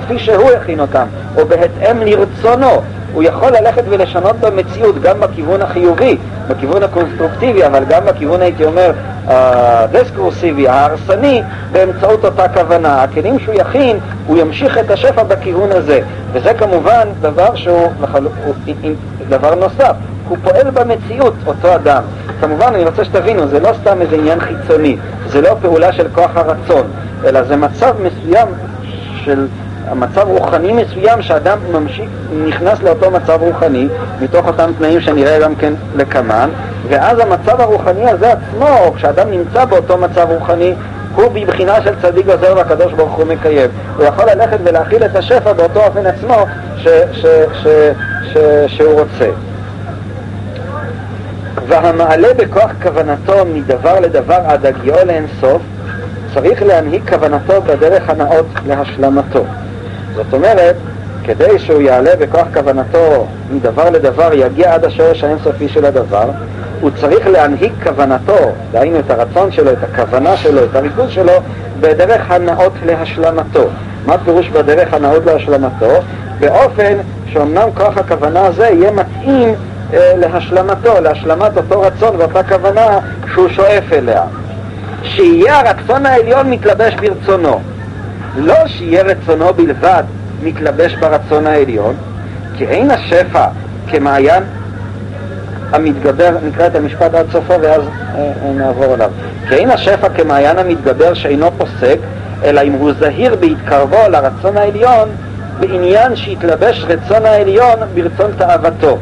כפי 0.06 0.20
שהוא 0.20 0.52
הכין 0.52 0.80
אותם, 0.80 1.06
או 1.38 1.46
בהתאם 1.48 2.02
לרצונו. 2.02 2.82
הוא 3.14 3.24
יכול 3.24 3.50
ללכת 3.50 3.84
ולשנות 3.90 4.36
במציאות 4.36 5.02
גם 5.02 5.20
בכיוון 5.20 5.62
החיובי, 5.62 6.18
בכיוון 6.48 6.84
הקונסטרוקטיבי, 6.84 7.66
אבל 7.66 7.84
גם 7.90 8.06
בכיוון, 8.06 8.42
הייתי 8.42 8.66
אומר, 8.66 8.92
הדסקורסיבי, 9.28 10.68
ההרסני, 10.68 11.44
באמצעות 11.72 12.26
אותה 12.26 12.48
כוונה. 12.50 13.04
הכלים 13.04 13.40
שהוא 13.40 13.56
יכין, 13.58 13.98
הוא 14.28 14.38
ימשיך 14.38 14.78
את 14.78 14.92
השפע 14.92 15.24
בכיוון 15.24 15.72
הזה. 15.72 16.00
וזה 16.32 16.54
כמובן 16.54 17.08
דבר 17.22 17.56
שהוא 17.56 17.88
דבר 19.30 19.56
נוסף. 19.56 19.94
הוא 20.28 20.38
פועל 20.44 20.70
במציאות, 20.70 21.34
אותו 21.46 21.76
אדם. 21.76 22.04
כמובן, 22.42 22.72
אני 22.76 22.86
רוצה 22.86 23.06
שתבינו, 23.06 23.48
זה 23.48 23.60
לא 23.60 23.70
סתם 23.82 24.02
איזה 24.02 24.16
עניין 24.16 24.40
חיצוני, 24.40 24.98
זה 25.28 25.42
לא 25.42 25.56
פעולה 25.62 25.94
של 25.94 26.08
כוח 26.14 26.32
הרצון, 26.36 26.88
אלא 27.26 27.44
זה 27.44 27.56
מצב 27.56 27.96
מסוים 28.04 28.48
של 29.26 29.48
מצב 29.96 30.28
רוחני 30.28 30.74
מסוים 30.74 31.22
שאדם 31.22 31.58
ממשיך, 31.72 32.10
נכנס 32.48 32.82
לאותו 32.82 33.12
מצב 33.12 33.40
רוחני 33.42 33.88
מתוך 34.22 34.48
אותם 34.48 34.72
תנאים 34.78 35.02
שנראה 35.02 35.40
גם 35.40 35.56
כן 35.56 35.74
לקמן 35.96 36.50
ואז 36.90 37.20
המצב 37.20 37.62
הרוחני 37.62 38.10
הזה 38.10 38.32
עצמו, 38.32 38.94
כשאדם 38.96 39.32
נמצא 39.32 39.66
באותו 39.66 39.98
מצב 39.98 40.28
רוחני 40.30 40.74
הוא 41.16 41.32
בבחינה 41.34 41.82
של 41.84 41.94
צדיק 42.02 42.28
עוזר 42.28 42.54
והקדוש 42.58 42.94
ברוך 42.94 43.14
הוא 43.14 43.26
מקיים. 43.26 43.70
הוא 43.98 44.06
יכול 44.06 44.26
ללכת 44.26 44.58
ולהכיל 44.64 45.06
את 45.06 45.16
השפע 45.16 45.54
באותו 45.54 45.84
אופן 45.86 46.06
עצמו 46.06 46.46
ש, 46.78 46.88
ש, 47.14 47.26
ש, 47.64 47.68
ש, 48.34 48.38
שהוא 48.68 49.00
רוצה. 49.00 49.30
והמעלה 51.68 52.34
בכוח 52.34 52.72
כוונתו 52.84 53.46
מדבר 53.54 54.00
לדבר 54.00 54.40
עד 54.46 54.66
הגיעו 54.66 54.98
לאינסוף 55.06 55.62
צריך 56.34 56.64
להנהיג 56.64 57.10
כוונתו 57.10 57.62
בדרך 57.62 58.10
הנאות 58.10 58.46
להשלמתו. 58.68 59.46
זאת 60.16 60.34
אומרת, 60.34 60.76
כדי 61.24 61.60
שהוא 61.60 61.82
יעלה 61.82 62.16
בכוח 62.20 62.48
כוונתו 62.54 63.28
מדבר 63.52 63.90
לדבר, 63.90 64.30
יגיע 64.34 64.74
עד 64.74 64.86
השורש 64.86 65.24
האינסופי 65.24 65.70
של 65.70 65.86
הדבר, 65.86 66.30
הוא 66.82 66.92
צריך 67.02 67.28
להנהיג 67.28 67.72
כוונתו, 67.84 68.52
דהיינו 68.72 69.00
את 69.00 69.12
הרצון 69.12 69.52
שלו, 69.52 69.72
את 69.72 69.84
הכוונה 69.84 70.38
שלו, 70.38 70.64
את 70.64 70.76
הריכוז 70.76 71.10
שלו, 71.10 71.34
בדרך 71.80 72.32
הנאות 72.32 72.74
להשלמתו. 72.86 73.64
מה 74.06 74.18
פירוש 74.18 74.50
בדרך 74.50 74.94
הנאות 74.94 75.26
להשלמתו? 75.26 75.92
באופן 76.40 76.98
שאומנם 77.28 77.70
כוח 77.74 77.98
הכוונה 77.98 78.46
הזה 78.46 78.68
יהיה 78.68 78.92
מתאים 78.92 79.56
אה, 79.94 80.14
להשלמתו, 80.16 81.02
להשלמת 81.02 81.58
אותו 81.58 81.82
רצון 81.82 82.16
ואותה 82.18 82.44
כוונה 82.44 83.00
שהוא 83.34 83.50
שואף 83.50 83.94
אליה. 83.94 84.24
שיהיה 85.04 85.60
הרצון 85.60 86.06
העליון 86.06 86.50
מתלבש 86.50 86.94
ברצונו. 86.94 87.62
לא 88.36 88.68
שיהיה 88.68 89.04
רצונו 89.04 89.54
בלבד 89.54 90.04
מתלבש 90.44 90.96
ברצון 90.96 91.48
העליון, 91.48 91.96
כי 92.58 92.66
אין 92.66 92.92
השפע 92.92 93.46
כמעיין 93.88 94.44
המתגבר, 95.72 96.38
נקרא 96.48 96.68
את 96.68 96.76
המשפט 96.76 97.14
עד 97.14 97.26
סופו 97.32 97.54
ואז 97.62 97.82
אה, 97.82 98.32
אה, 98.46 98.52
נעבור 98.56 98.94
עליו. 98.94 99.12
כי 99.50 99.56
אין 99.56 99.72
השפע 99.72 100.10
כמעיין 100.10 100.58
המתגבר 100.58 101.14
שאינו 101.14 101.52
פוסק, 101.58 101.98
אלא 102.44 102.62
אם 102.62 102.74
הוא 102.74 102.92
זהיר 103.00 103.36
בהתקרבו 103.36 103.98
לרצון 104.10 104.58
העליון, 104.58 105.10
בעניין 105.60 106.16
שהתלבש 106.16 106.86
רצון 106.88 107.26
העליון 107.26 107.80
ברצון 107.94 108.32
תאוותו. 108.38 108.98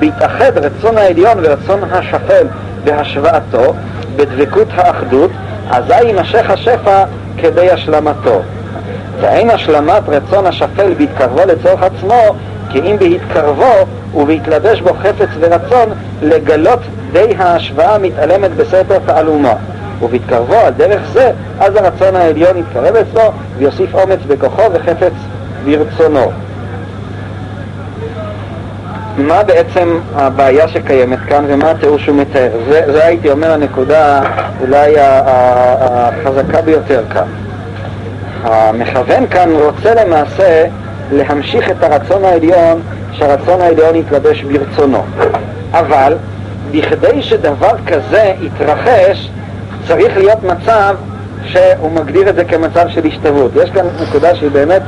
בהתאחד 0.00 0.58
רצון 0.58 0.98
העליון 0.98 1.38
ורצון 1.42 1.80
השפל 1.90 2.46
בהשוואתו, 2.84 3.74
בדבקות 4.16 4.68
האחדות, 4.74 5.30
אזי 5.70 6.04
יימשך 6.04 6.50
השפע 6.50 7.04
כדי 7.38 7.70
השלמתו. 7.70 8.42
ואין 9.20 9.50
השלמת 9.50 10.02
רצון 10.08 10.46
השפל 10.46 10.94
בהתקרבו 10.98 11.40
לצורך 11.46 11.82
עצמו, 11.82 12.22
כי 12.70 12.78
אם 12.78 12.96
בהתקרבו 12.98 13.72
ובהתלבש 14.14 14.80
בו 14.80 14.90
חפץ 15.02 15.28
ורצון, 15.40 15.88
לגלות 16.22 16.80
די 17.12 17.34
ההשוואה 17.38 17.94
המתעלמת 17.94 18.50
בסתר 18.56 18.98
תעלומה. 19.06 19.54
ובהתקרבו 20.02 20.54
על 20.54 20.72
דרך 20.72 21.02
זה, 21.12 21.30
אז 21.60 21.76
הרצון 21.76 22.16
העליון 22.16 22.56
יתקרב 22.56 22.96
אצלו 22.96 23.32
ויוסיף 23.58 23.94
אומץ 23.94 24.18
בכוחו 24.28 24.62
וחפץ 24.72 25.12
ברצונו. 25.64 26.32
מה 29.16 29.42
בעצם 29.42 29.98
הבעיה 30.14 30.68
שקיימת 30.68 31.18
כאן 31.28 31.44
ומה 31.48 31.70
התיאור 31.70 31.98
שהוא 31.98 32.16
מתאר? 32.16 32.50
זה, 32.68 32.82
זה 32.92 33.06
הייתי 33.06 33.30
אומר 33.30 33.52
הנקודה 33.52 34.22
אולי 34.60 34.94
החזקה 34.98 36.62
ביותר 36.62 37.02
כאן. 37.12 37.45
המכוון 38.46 39.26
כאן 39.26 39.50
רוצה 39.52 39.94
למעשה 39.94 40.64
להמשיך 41.12 41.70
את 41.70 41.82
הרצון 41.82 42.24
העליון, 42.24 42.80
שהרצון 43.12 43.60
העליון 43.60 43.96
יתלבש 43.96 44.42
ברצונו. 44.42 45.02
אבל 45.72 46.16
בכדי 46.72 47.22
שדבר 47.22 47.72
כזה 47.86 48.32
יתרחש, 48.40 49.30
צריך 49.88 50.16
להיות 50.16 50.42
מצב 50.44 50.94
שהוא 51.46 51.90
מגדיר 51.92 52.28
את 52.28 52.34
זה 52.34 52.44
כמצב 52.44 52.88
של 52.88 53.06
השתוות. 53.06 53.50
יש 53.62 53.70
כאן 53.70 53.86
נקודה 54.02 54.34
שהיא 54.34 54.50
באמת 54.50 54.82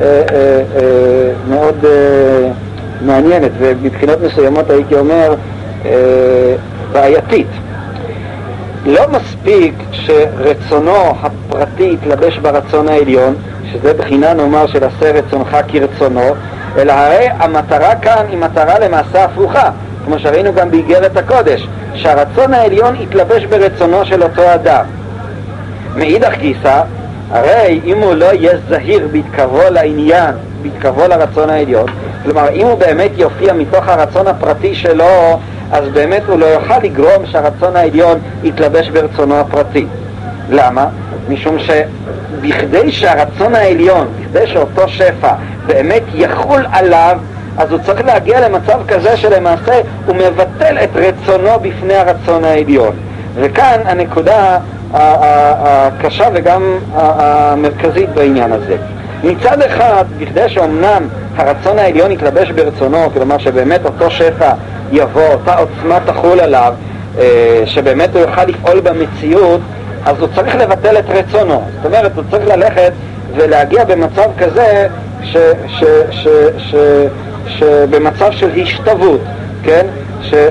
אה, 0.00 0.06
אה, 0.06 0.22
אה, 0.76 1.32
מאוד 1.48 1.84
אה, 1.84 2.48
מעניינת, 3.00 3.50
ומבחינות 3.58 4.18
מסוימות 4.20 4.70
הייתי 4.70 4.94
אומר 4.94 5.34
אה, 5.84 5.90
בעייתית. 6.92 7.46
לא 8.86 9.02
מספיק 9.08 9.74
שרצונו 9.92 11.14
הפרטי 11.22 11.92
יתלבש 11.92 12.38
ברצון 12.38 12.88
העליון, 12.88 13.34
שזה 13.72 13.94
בחינה 13.94 14.34
נאמר 14.34 14.66
של 14.66 14.84
עשה 14.84 15.12
רצונך 15.12 15.56
כרצונו, 15.68 16.34
אלא 16.76 16.92
הרי 16.92 17.28
המטרה 17.38 17.94
כאן 17.94 18.24
היא 18.30 18.38
מטרה 18.38 18.78
למעשה 18.78 19.24
הפוכה, 19.24 19.70
כמו 20.04 20.18
שראינו 20.18 20.54
גם 20.54 20.70
באיגרת 20.70 21.16
הקודש, 21.16 21.68
שהרצון 21.94 22.54
העליון 22.54 22.96
יתלבש 23.00 23.44
ברצונו 23.44 24.06
של 24.06 24.22
אותו 24.22 24.54
אדם. 24.54 24.84
מאידך 25.96 26.34
גיסא, 26.38 26.82
הרי 27.30 27.80
אם 27.84 27.98
הוא 27.98 28.14
לא 28.14 28.24
יהיה 28.24 28.52
זהיר 28.68 29.08
בהתקרבו 29.12 29.62
לעניין, 29.70 30.34
בהתקרבו 30.62 31.08
לרצון 31.08 31.50
העליון, 31.50 31.86
כלומר 32.22 32.48
אם 32.48 32.66
הוא 32.66 32.78
באמת 32.78 33.10
יופיע 33.16 33.52
מתוך 33.52 33.88
הרצון 33.88 34.26
הפרטי 34.26 34.74
שלו 34.74 35.38
אז 35.72 35.88
באמת 35.88 36.22
הוא 36.26 36.38
לא 36.38 36.46
יוכל 36.46 36.78
לגרום 36.82 37.26
שהרצון 37.26 37.76
העליון 37.76 38.18
יתלבש 38.42 38.88
ברצונו 38.88 39.40
הפרטי. 39.40 39.86
למה? 40.50 40.86
משום 41.28 41.56
שבכדי 41.58 42.92
שהרצון 42.92 43.54
העליון, 43.54 44.06
בכדי 44.20 44.46
שאותו 44.46 44.88
שפע 44.88 45.32
באמת 45.66 46.02
יחול 46.14 46.66
עליו, 46.72 47.18
אז 47.58 47.72
הוא 47.72 47.78
צריך 47.86 48.04
להגיע 48.04 48.48
למצב 48.48 48.80
כזה 48.88 49.16
שלמעשה 49.16 49.80
הוא 50.06 50.16
מבטל 50.16 50.78
את 50.84 50.90
רצונו 50.94 51.60
בפני 51.62 51.94
הרצון 51.94 52.44
העליון. 52.44 52.96
וכאן 53.34 53.80
הנקודה 53.84 54.58
הקשה 54.92 56.28
וגם 56.34 56.78
המרכזית 56.94 58.08
בעניין 58.08 58.52
הזה. 58.52 58.76
מצד 59.24 59.62
אחד, 59.62 60.04
בכדי 60.18 60.48
שאומנם 60.48 61.08
הרצון 61.36 61.78
העליון 61.78 62.10
יתלבש 62.10 62.50
ברצונו, 62.50 63.10
כלומר 63.14 63.38
שבאמת 63.38 63.84
אותו 63.84 64.10
שפע 64.10 64.52
יבוא, 64.92 65.28
אותה 65.32 65.54
עוצמה 65.58 65.98
תחול 66.06 66.40
עליו, 66.40 66.74
אה, 67.18 67.62
שבאמת 67.66 68.16
הוא 68.16 68.22
יוכל 68.22 68.44
לפעול 68.44 68.80
במציאות, 68.80 69.60
אז 70.04 70.20
הוא 70.20 70.28
צריך 70.34 70.56
לבטל 70.56 70.98
את 70.98 71.04
רצונו. 71.08 71.62
זאת 71.76 71.86
אומרת, 71.86 72.12
הוא 72.16 72.24
צריך 72.30 72.48
ללכת 72.48 72.92
ולהגיע 73.36 73.84
במצב 73.84 74.30
כזה, 74.38 74.86
ש, 75.22 75.36
ש, 75.66 75.84
ש, 76.10 76.26
ש, 76.58 76.74
ש, 77.46 77.62
במצב 77.62 78.32
של 78.32 78.50
השתוות, 78.62 79.20
כן? 79.62 79.86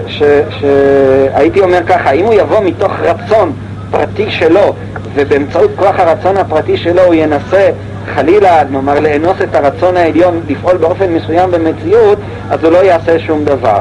שהייתי 0.07 1.59
אומר 1.59 1.79
ככה, 1.87 2.11
אם 2.11 2.25
הוא 2.25 2.33
יבוא 2.33 2.59
מתוך 2.59 2.91
רצון 3.01 3.53
פרטי 3.91 4.31
שלו, 4.31 4.73
ובאמצעות 5.15 5.71
כוח 5.75 5.99
הרצון 5.99 6.37
הפרטי 6.37 6.77
שלו 6.77 7.01
הוא 7.01 7.13
ינסה 7.13 7.69
חלילה, 8.15 8.63
נאמר, 8.63 8.99
לאנוס 8.99 9.41
את 9.43 9.55
הרצון 9.55 9.97
העליון 9.97 10.41
לפעול 10.47 10.77
באופן 10.77 11.13
מסוים 11.13 11.51
במציאות, 11.51 12.17
אז 12.49 12.63
הוא 12.63 12.71
לא 12.71 12.77
יעשה 12.77 13.19
שום 13.19 13.45
דבר. 13.45 13.79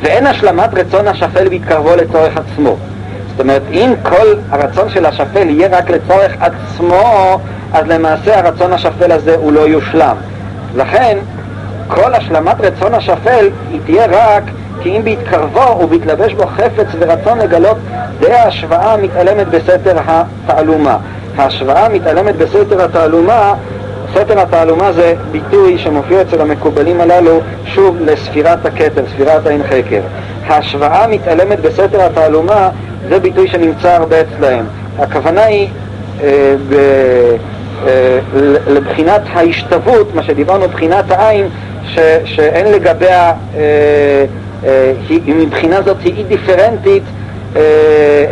ואין 0.00 0.26
השלמת 0.26 0.74
רצון 0.74 1.08
השפל 1.08 1.48
בהתקרבו 1.48 1.96
לצורך 1.96 2.32
עצמו. 2.36 2.76
זאת 3.30 3.40
אומרת, 3.40 3.62
אם 3.72 3.92
כל 4.02 4.34
הרצון 4.50 4.88
של 4.88 5.06
השפל 5.06 5.48
יהיה 5.48 5.78
רק 5.78 5.90
לצורך 5.90 6.32
עצמו, 6.40 7.38
אז 7.72 7.86
למעשה 7.86 8.38
הרצון 8.38 8.72
השפל 8.72 9.12
הזה 9.12 9.36
הוא 9.36 9.52
לא 9.52 9.60
יושלם. 9.60 10.16
לכן, 10.76 11.18
כל 11.88 12.14
השלמת 12.14 12.60
רצון 12.60 12.94
השפל 12.94 13.48
היא 13.70 13.80
תהיה 13.86 14.06
רק 14.10 14.42
כי 14.82 14.96
אם 14.96 15.04
בהתקרבו 15.04 15.80
ובהתלבש 15.82 16.32
בו 16.32 16.46
חפץ 16.46 16.86
ורצון 16.98 17.38
לגלות 17.38 17.76
די 18.20 18.32
ההשוואה 18.32 18.92
המתעלמת 18.92 19.48
בסתר 19.48 19.96
התעלומה. 20.06 20.96
ההשוואה 21.36 21.86
המתעלמת 21.86 22.36
בסתר 22.36 22.84
התעלומה, 22.84 23.54
סתר 24.12 24.40
התעלומה 24.40 24.92
זה 24.92 25.14
ביטוי 25.32 25.78
שמופיע 25.78 26.22
אצל 26.22 26.40
המקובלים 26.40 27.00
הללו 27.00 27.40
שוב 27.64 27.96
לספירת 28.00 28.66
הכתר, 28.66 29.02
ספירת 29.14 29.46
האין 29.46 29.62
חקר. 29.62 30.00
ההשוואה 30.46 31.04
המתעלמת 31.04 31.60
בסתר 31.60 32.02
התעלומה 32.02 32.68
זה 33.08 33.20
ביטוי 33.20 33.48
שנמצא 33.48 33.88
הרבה 33.88 34.16
אצלהם. 34.20 34.64
הכוונה 34.98 35.42
היא 35.42 35.68
אה, 36.22 36.54
ב... 36.68 36.74
אה, 37.86 38.18
לבחינת 38.66 39.22
ההשתוות, 39.32 40.14
מה 40.14 40.22
שדיברנו, 40.22 40.68
בחינת 40.68 41.10
העין, 41.10 41.48
ש, 41.84 41.98
שאין 42.24 42.72
לגביה, 42.72 43.32
אה, 43.56 44.24
אה, 44.64 44.92
היא, 45.08 45.34
מבחינה 45.34 45.82
זאת 45.82 45.96
היא 46.04 46.14
אי 46.16 46.24
דיפרנטית, 46.24 47.02
אה, 47.56 47.60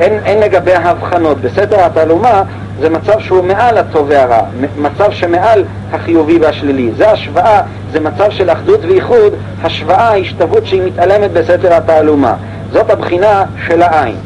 אין, 0.00 0.18
אין 0.24 0.40
לגביה 0.40 0.78
הבחנות. 0.78 1.40
בסתר 1.40 1.80
התעלומה 1.80 2.42
זה 2.84 2.90
מצב 2.90 3.20
שהוא 3.20 3.44
מעל 3.44 3.78
הטוב 3.78 4.06
והרע, 4.08 4.40
מצב 4.78 5.10
שמעל 5.10 5.64
החיובי 5.92 6.38
והשלילי. 6.38 6.90
זה 6.96 7.10
השוואה, 7.10 7.62
זה 7.92 8.00
מצב 8.00 8.30
של 8.30 8.50
אחדות 8.50 8.80
וייחוד, 8.84 9.32
השוואה, 9.62 10.16
השתוות 10.16 10.66
שהיא 10.66 10.82
מתעלמת 10.82 11.30
בסתר 11.32 11.74
התעלומה. 11.74 12.34
זאת 12.72 12.90
הבחינה 12.90 13.44
של 13.66 13.82
העין. 13.82 14.16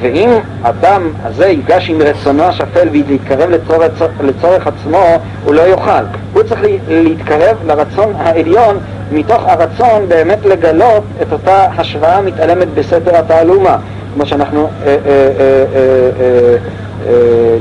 ואם 0.00 0.30
אדם 0.62 1.10
הזה 1.24 1.46
ייגש 1.46 1.90
עם 1.90 2.02
רצונו 2.02 2.42
השפל 2.42 2.88
ולהתקרב 2.92 3.50
לצורך, 3.50 4.02
לצורך 4.20 4.66
עצמו, 4.66 5.04
הוא 5.44 5.54
לא 5.54 5.62
יוכל. 5.62 6.04
הוא 6.32 6.42
צריך 6.42 6.60
להתקרב 6.88 7.56
לרצון 7.66 8.12
העליון 8.18 8.78
מתוך 9.12 9.42
הרצון 9.46 10.08
באמת 10.08 10.44
לגלות 10.44 11.04
את 11.22 11.32
אותה 11.32 11.66
השוואה 11.76 12.16
המתעלמת 12.16 12.68
בסתר 12.74 13.16
התעלומה, 13.16 13.76
כמו 14.14 14.26
שאנחנו 14.26 14.60
אה, 14.64 14.86
אה, 14.86 14.96
אה, 15.06 15.64
אה, 15.74 16.10
אה, 16.20 16.56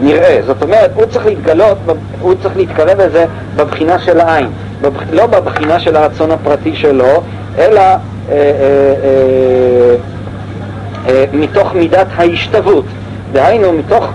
נראה. 0.02 0.40
זאת 0.46 0.64
אומרת, 0.64 0.92
הוא 0.96 1.06
צריך 1.06 1.26
להתגלות, 1.26 1.78
הוא 2.22 2.34
צריך 2.44 2.58
להתקרב 2.58 3.02
לזה 3.02 3.26
בבחינה 3.56 4.00
של 4.00 4.20
העין, 4.20 4.48
בבח... 4.82 5.02
לא 5.12 5.26
בבחינה 5.26 5.80
של 5.80 5.96
הרצון 5.96 6.32
הפרטי 6.32 6.76
שלו, 6.76 7.24
אלא 7.58 7.80
אה, 7.80 7.98
אה, 8.30 8.36
אה, 9.04 9.96
אה, 11.10 11.26
מתוך 11.34 11.74
מידת 11.74 12.08
ההשתוות, 12.16 12.86
דהיינו 13.32 13.74
מתוך 13.74 14.10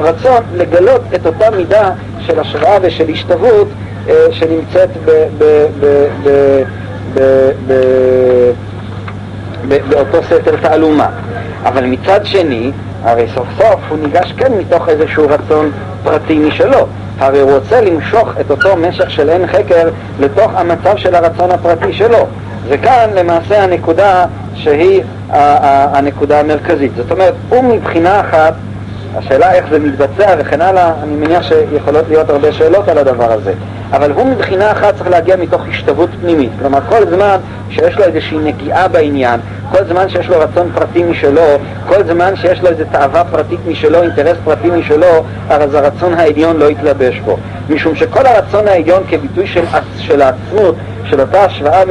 רצון 0.00 0.42
לגלות 0.56 1.00
את 1.14 1.26
אותה 1.26 1.50
מידה 1.50 1.90
של 2.20 2.40
השראה 2.40 2.78
ושל 2.82 3.10
השתוות 3.10 3.68
אה, 4.08 4.14
שנמצאת 4.30 4.90
באותו 9.88 10.22
סתר 10.22 10.56
תעלומה. 10.62 11.08
אבל 11.62 11.84
מצד 11.84 12.20
שני, 12.24 12.70
הרי 13.04 13.26
סוף 13.34 13.46
סוף 13.58 13.80
הוא 13.88 13.98
ניגש 13.98 14.32
כן 14.36 14.52
מתוך 14.58 14.88
איזשהו 14.88 15.26
רצון 15.28 15.70
פרטי 16.02 16.38
משלו. 16.38 16.86
הרי 17.18 17.40
הוא 17.40 17.52
רוצה 17.52 17.80
למשוך 17.80 18.28
את 18.40 18.50
אותו 18.50 18.76
משך 18.76 19.10
של 19.10 19.30
אין 19.30 19.46
חקר 19.46 19.88
לתוך 20.20 20.52
המצב 20.54 20.96
של 20.96 21.14
הרצון 21.14 21.50
הפרטי 21.50 21.92
שלו. 21.92 22.26
וכאן 22.68 23.10
למעשה 23.14 23.62
הנקודה 23.62 24.24
שהיא 24.54 25.02
הנקודה 25.30 26.40
המרכזית. 26.40 26.92
זאת 26.96 27.10
אומרת, 27.10 27.34
הוא 27.48 27.64
מבחינה 27.64 28.20
אחת, 28.20 28.54
השאלה 29.16 29.52
איך 29.52 29.64
זה 29.70 29.78
מתבצע 29.78 30.34
וכן 30.38 30.60
הלאה, 30.60 30.92
אני 31.02 31.16
מניח 31.16 31.42
שיכולות 31.42 32.04
להיות 32.08 32.30
הרבה 32.30 32.52
שאלות 32.52 32.88
על 32.88 32.98
הדבר 32.98 33.32
הזה. 33.32 33.52
אבל 33.92 34.10
הוא 34.10 34.26
מבחינה 34.26 34.72
אחת 34.72 34.96
צריך 34.96 35.10
להגיע 35.10 35.36
מתוך 35.36 35.62
השתוות 35.68 36.10
פנימית. 36.20 36.50
כלומר, 36.58 36.78
כל 36.88 37.06
זמן 37.10 37.36
שיש 37.70 37.98
לו 37.98 38.04
איזושהי 38.04 38.38
נגיעה 38.38 38.88
בעניין, 38.88 39.40
כל 39.70 39.84
זמן 39.88 40.08
שיש 40.08 40.28
לו 40.28 40.40
רצון 40.40 40.70
פרטי 40.74 41.02
משלו, 41.02 41.42
כל 41.88 42.04
זמן 42.04 42.36
שיש 42.36 42.60
לו 42.60 42.68
איזו 42.68 42.84
תאווה 42.92 43.24
פרטית 43.24 43.60
משלו, 43.66 44.02
אינטרס 44.02 44.36
פרטי 44.44 44.70
משלו, 44.70 45.24
אז 45.50 45.74
הרצון 45.74 46.14
העליון 46.14 46.56
לא 46.56 46.70
יתלבש 46.70 47.18
בו. 47.18 47.36
משום 47.70 47.96
שכל 47.96 48.26
הרצון 48.26 48.68
העליון 48.68 49.02
כביטוי 49.08 49.46
של, 49.46 49.64
של 49.98 50.22
העצמות, 50.22 50.74
של 51.04 51.20
אותה 51.20 51.44
השוואה 51.44 51.82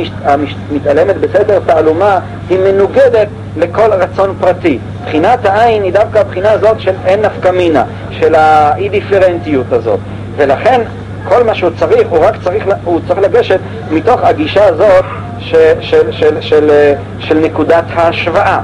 מתעלמת 0.71 1.17
בסדר 1.17 1.59
תעלומה, 1.65 2.19
היא 2.49 2.59
מנוגדת 2.59 3.27
לכל 3.57 3.93
רצון 3.93 4.35
פרטי. 4.39 4.79
בחינת 5.05 5.45
העין 5.45 5.83
היא 5.83 5.93
דווקא 5.93 6.19
הבחינה 6.19 6.51
הזאת 6.51 6.79
של 6.79 6.93
אין 7.05 7.21
נפקא 7.21 7.49
מינה, 7.49 7.83
של 8.11 8.35
האי 8.35 8.89
דיפרנטיות 8.89 9.73
הזאת. 9.73 9.99
ולכן 10.35 10.81
כל 11.29 11.43
מה 11.43 11.55
שהוא 11.55 11.71
צריך, 11.79 12.07
הוא 12.09 12.19
רק 12.19 12.35
צריך, 12.43 12.65
הוא 12.83 12.99
צריך 13.07 13.19
לגשת 13.19 13.59
מתוך 13.91 14.23
הגישה 14.23 14.65
הזאת 14.65 15.05
של, 15.39 15.73
של, 15.81 16.11
של, 16.11 16.41
של, 16.41 16.93
של 17.19 17.37
נקודת 17.37 17.83
ההשוואה. 17.93 18.59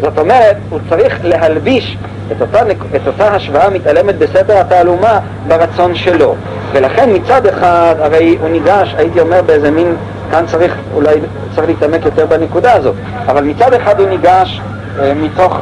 זאת 0.00 0.18
אומרת, 0.18 0.56
הוא 0.70 0.78
צריך 0.90 1.18
להלביש 1.24 1.96
את 2.32 2.40
אותה, 2.40 2.62
את 2.96 3.06
אותה 3.06 3.28
השוואה 3.34 3.70
מתעלמת 3.70 4.18
בסתר 4.18 4.58
התעלומה 4.58 5.18
ברצון 5.48 5.94
שלו. 5.94 6.34
ולכן 6.72 7.10
מצד 7.14 7.46
אחד, 7.46 7.94
הרי 7.98 8.36
הוא 8.40 8.48
ניגש, 8.48 8.94
הייתי 8.98 9.20
אומר 9.20 9.42
באיזה 9.42 9.70
מין, 9.70 9.96
כאן 10.30 10.44
צריך, 10.46 10.76
אולי 10.94 11.20
צריך 11.54 11.66
להתעמק 11.68 12.04
יותר 12.04 12.26
בנקודה 12.26 12.72
הזאת, 12.72 12.94
אבל 13.26 13.44
מצד 13.44 13.74
אחד 13.74 14.00
הוא 14.00 14.08
ניגש 14.08 14.60
אה, 15.00 15.12
מתוך 15.14 15.52
אה, 15.52 15.60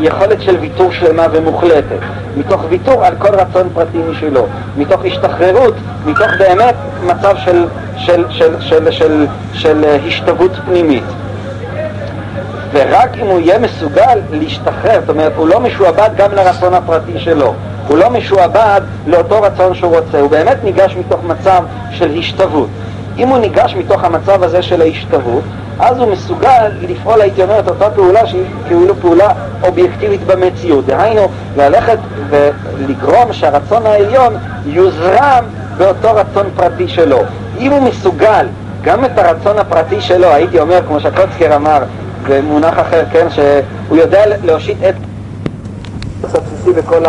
יכולת 0.00 0.42
של 0.42 0.56
ויתור 0.60 0.92
שלמה 0.92 1.26
ומוחלטת, 1.32 1.98
מתוך 2.36 2.64
ויתור 2.68 3.04
על 3.04 3.14
כל 3.18 3.34
רצון 3.34 3.68
פרטי 3.74 3.98
משלו, 4.10 4.46
מתוך 4.76 5.00
השתחררות, 5.04 5.74
מתוך 6.06 6.28
באמת 6.38 6.74
מצב 7.06 7.36
של, 7.44 7.64
של, 7.96 8.24
של, 8.30 8.60
של, 8.60 8.90
של, 8.90 9.26
של 9.52 9.84
אה, 9.84 9.96
השתוות 10.06 10.50
פנימית. 10.66 11.04
ורק 12.72 13.10
אם 13.22 13.26
הוא 13.26 13.40
יהיה 13.40 13.58
מסוגל 13.58 14.18
להשתחרר, 14.30 15.00
זאת 15.00 15.08
אומרת, 15.08 15.32
הוא 15.36 15.48
לא 15.48 15.60
משועבד 15.60 16.10
גם 16.16 16.34
לרצון 16.34 16.74
הפרטי 16.74 17.18
שלו, 17.18 17.54
הוא 17.88 17.98
לא 17.98 18.10
משועבד 18.10 18.80
לאותו 19.06 19.42
רצון 19.42 19.74
שהוא 19.74 19.96
רוצה, 19.96 20.20
הוא 20.20 20.30
באמת 20.30 20.64
ניגש 20.64 20.96
מתוך 20.96 21.20
מצב 21.24 21.62
של 21.90 22.18
השתוות. 22.18 22.68
אם 23.18 23.28
הוא 23.28 23.38
ניגש 23.38 23.74
מתוך 23.74 24.04
המצב 24.04 24.42
הזה 24.42 24.62
של 24.62 24.80
ההשתוות, 24.80 25.44
אז 25.78 25.98
הוא 25.98 26.12
מסוגל 26.12 26.70
לפעול, 26.80 27.20
הייתי 27.20 27.42
אומר, 27.42 27.58
את 27.58 27.68
אותה 27.68 27.90
פעולה 27.90 28.26
שהיא 28.26 28.44
כאילו 28.66 28.96
פעולה 29.00 29.28
אובייקטיבית 29.62 30.26
במציאות. 30.26 30.86
דהיינו, 30.86 31.28
ללכת 31.56 31.98
ולגרום 32.30 33.32
שהרצון 33.32 33.86
העליון 33.86 34.34
יוזרם 34.66 35.44
באותו 35.76 36.14
רצון 36.14 36.46
פרטי 36.56 36.88
שלו. 36.88 37.18
אם 37.58 37.72
הוא 37.72 37.82
מסוגל 37.82 38.46
גם 38.82 39.04
את 39.04 39.18
הרצון 39.18 39.58
הפרטי 39.58 40.00
שלו, 40.00 40.28
הייתי 40.28 40.60
אומר, 40.60 40.80
כמו 40.86 41.00
שקוצקר 41.00 41.56
אמר, 41.56 41.78
במונח 42.28 42.78
אחר, 42.80 43.02
כן, 43.12 43.26
שהוא 43.30 43.96
יודע 43.96 44.22
להושיט 44.44 44.78
את 44.88 44.94
הבסיסי 46.24 46.72
בכל, 46.72 47.02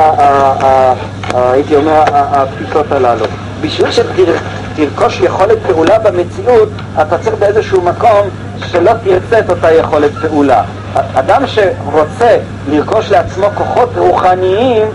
הייתי 1.33 1.75
אומר, 1.75 2.03
התפיסות 2.13 2.91
הללו. 2.91 3.25
בשביל 3.61 3.87
שתרכוש 3.91 5.21
יכולת 5.21 5.57
פעולה 5.67 5.99
במציאות, 5.99 6.69
אתה 7.01 7.17
צריך 7.17 7.35
באיזשהו 7.39 7.81
מקום 7.81 8.29
שלא 8.65 8.91
תרצה 9.03 9.39
את 9.39 9.49
אותה 9.49 9.71
יכולת 9.71 10.11
פעולה. 10.21 10.63
אדם 11.13 11.43
שרוצה 11.47 12.37
לרכוש 12.69 13.11
לעצמו 13.11 13.47
כוחות 13.55 13.89
רוחניים 13.97 14.87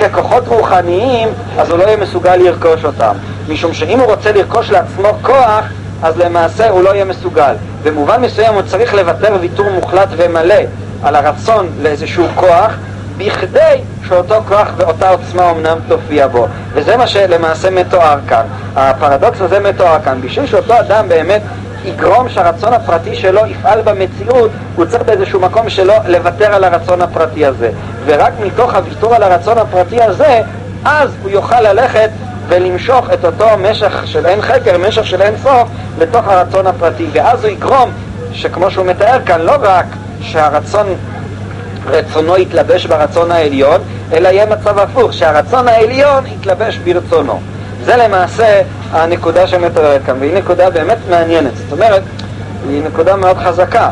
ככוחות 0.00 0.48
רוחניים, 0.48 1.28
אז 1.58 1.70
הוא 1.70 1.78
לא 1.78 1.84
יהיה 1.84 1.96
מסוגל 1.96 2.36
לרכוש 2.36 2.84
אותם. 2.84 3.14
משום 3.48 3.74
שאם 3.74 4.00
הוא 4.00 4.06
רוצה 4.06 4.32
לרכוש 4.32 4.70
לעצמו 4.70 5.08
כוח, 5.22 5.64
אז 6.02 6.18
למעשה 6.18 6.70
הוא 6.70 6.82
לא 6.82 6.94
יהיה 6.94 7.04
מסוגל. 7.04 7.54
במובן 7.82 8.20
מסוים 8.20 8.54
הוא 8.54 8.62
צריך 8.62 8.94
לוותר 8.94 9.36
ויתור 9.40 9.70
מוחלט 9.70 10.08
ומלא 10.16 10.54
על 11.02 11.16
הרצון 11.16 11.68
לאיזשהו 11.82 12.26
כוח, 12.34 12.76
בכדי 13.16 13.80
שאותו 14.08 14.34
כוח 14.48 14.68
ואותה 14.76 15.10
עוצמה 15.10 15.50
אמנם 15.50 15.78
תופיע 15.88 16.26
בו. 16.26 16.46
וזה 16.72 16.96
מה 16.96 17.06
שלמעשה 17.06 17.70
מתואר 17.70 18.18
כאן. 18.28 18.42
הפרדוקס 18.76 19.40
הזה 19.40 19.60
מתואר 19.60 19.96
כאן. 20.04 20.20
בשביל 20.20 20.46
שאותו 20.46 20.80
אדם 20.80 21.08
באמת 21.08 21.42
יגרום 21.84 22.28
שהרצון 22.28 22.72
הפרטי 22.72 23.14
שלו 23.14 23.46
יפעל 23.46 23.80
במציאות, 23.82 24.50
הוא 24.76 24.84
צריך 24.84 25.02
באיזשהו 25.02 25.40
מקום 25.40 25.68
שלו 25.68 25.94
לוותר 26.08 26.54
על 26.54 26.64
הרצון 26.64 27.02
הפרטי 27.02 27.46
הזה. 27.46 27.70
ורק 28.06 28.32
מתוך 28.44 28.74
הוויתור 28.74 29.14
על 29.14 29.22
הרצון 29.22 29.58
הפרטי 29.58 30.02
הזה, 30.02 30.40
אז 30.84 31.10
הוא 31.22 31.30
יוכל 31.30 31.60
ללכת 31.60 32.10
ולמשוך 32.48 33.10
את 33.12 33.24
אותו 33.24 33.46
משך 33.58 34.02
של 34.04 34.26
אין 34.26 34.42
חקר, 34.42 34.78
משך 34.78 35.06
של 35.06 35.22
אין 35.22 35.34
סוף, 35.42 35.68
לתוך 35.98 36.28
הרצון 36.28 36.66
הפרטי. 36.66 37.06
ואז 37.12 37.44
הוא 37.44 37.52
יגרום 37.52 37.90
שכמו 38.32 38.70
שהוא 38.70 38.86
מתאר 38.86 39.18
כאן, 39.26 39.40
לא 39.40 39.52
רק 39.60 39.86
שהרצון, 40.20 40.86
רצונו 41.86 42.38
יתלבש 42.38 42.86
ברצון 42.86 43.30
העליון, 43.30 43.80
אלא 44.12 44.28
יהיה 44.28 44.46
מצב 44.46 44.78
הפוך, 44.78 45.12
שהרצון 45.12 45.68
העליון 45.68 46.26
יתלבש 46.26 46.76
ברצונו. 46.76 47.40
זה 47.84 47.96
למעשה 47.96 48.62
הנקודה 48.92 49.46
שמתוארת 49.46 50.00
כאן, 50.06 50.16
והיא 50.20 50.34
נקודה 50.34 50.70
באמת 50.70 50.98
מעניינת. 51.10 51.56
זאת 51.56 51.72
אומרת, 51.72 52.02
היא 52.68 52.82
נקודה 52.84 53.16
מאוד 53.16 53.36
חזקה. 53.36 53.90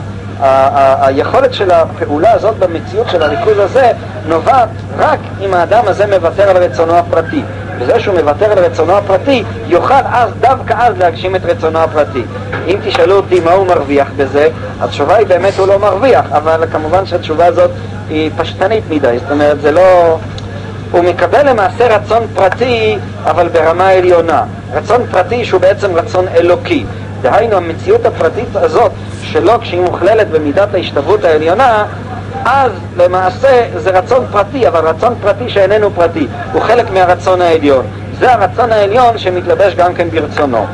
היכולת 1.01 1.55
של 1.55 1.70
הפעולה 1.70 2.32
הזאת 2.32 2.59
במציאות 2.59 3.09
של 3.11 3.22
הריכוז 3.22 3.59
הזה 3.59 3.90
נובעת 4.28 4.68
רק 4.99 5.18
אם 5.40 5.55
האדם 5.55 5.82
הזה 5.86 6.07
מוותר 6.07 6.51
על 6.51 6.57
רצונו 6.57 6.94
הפרטי. 6.94 7.42
בזה 7.80 8.01
שהוא 8.01 8.14
מוותר 8.14 8.53
על 8.53 8.59
רצונו 8.59 8.96
הפרטי, 8.96 9.44
יוכל 9.66 9.94
אז, 10.12 10.30
דווקא 10.40 10.74
אז, 10.78 10.99
להגשים 10.99 11.36
את 11.36 11.44
רצונו 11.44 11.78
הפרטי. 11.78 12.22
אם 12.66 12.78
תשאלו 12.84 13.16
אותי 13.16 13.40
מה 13.40 13.53
הוא 13.53 13.66
מרוויח 13.66 14.09
בזה, 14.16 14.49
התשובה 14.80 15.16
היא 15.16 15.26
באמת 15.26 15.59
הוא 15.59 15.66
לא 15.66 15.78
מרוויח, 15.78 16.26
אבל 16.32 16.64
כמובן 16.72 17.07
שהתשובה 17.07 17.46
הזאת 17.46 17.70
היא 18.09 18.30
פשטנית 18.36 18.84
מדי, 18.90 19.18
זאת 19.18 19.30
אומרת 19.30 19.61
זה 19.61 19.72
לא... 19.72 20.18
הוא 20.91 21.05
מקבל 21.05 21.49
למעשה 21.49 21.97
רצון 21.97 22.26
פרטי, 22.34 22.99
אבל 23.24 23.49
ברמה 23.49 23.89
עליונה. 23.89 24.43
רצון 24.72 25.03
פרטי 25.11 25.45
שהוא 25.45 25.61
בעצם 25.61 25.95
רצון 25.95 26.28
אלוקי. 26.28 26.84
דהיינו, 27.22 27.57
המציאות 27.57 28.07
הפרטית 28.07 28.57
הזאת 28.57 28.93
שלו, 29.22 29.53
כשהיא 29.61 29.80
מוכללת 29.80 30.30
במידת 30.30 30.74
ההשתוות 30.74 31.24
העליונה, 31.24 31.84
אז 32.45 32.72
למעשה 32.97 33.66
זה 33.76 33.91
רצון 33.91 34.26
פרטי, 34.32 34.68
אבל 34.68 34.89
רצון 34.89 35.14
פרטי 35.22 35.49
שאיננו 35.49 35.91
פרטי, 35.95 36.26
הוא 36.53 36.62
חלק 36.62 36.91
מהרצון 36.91 37.43
העליון. 37.43 37.86
זה 38.18 38.32
הרצון 38.32 38.72
העליון 38.72 39.18
שמתלבש 39.18 39.74
גם 39.74 39.95
כן 39.95 40.11
ברצונו. 40.11 40.66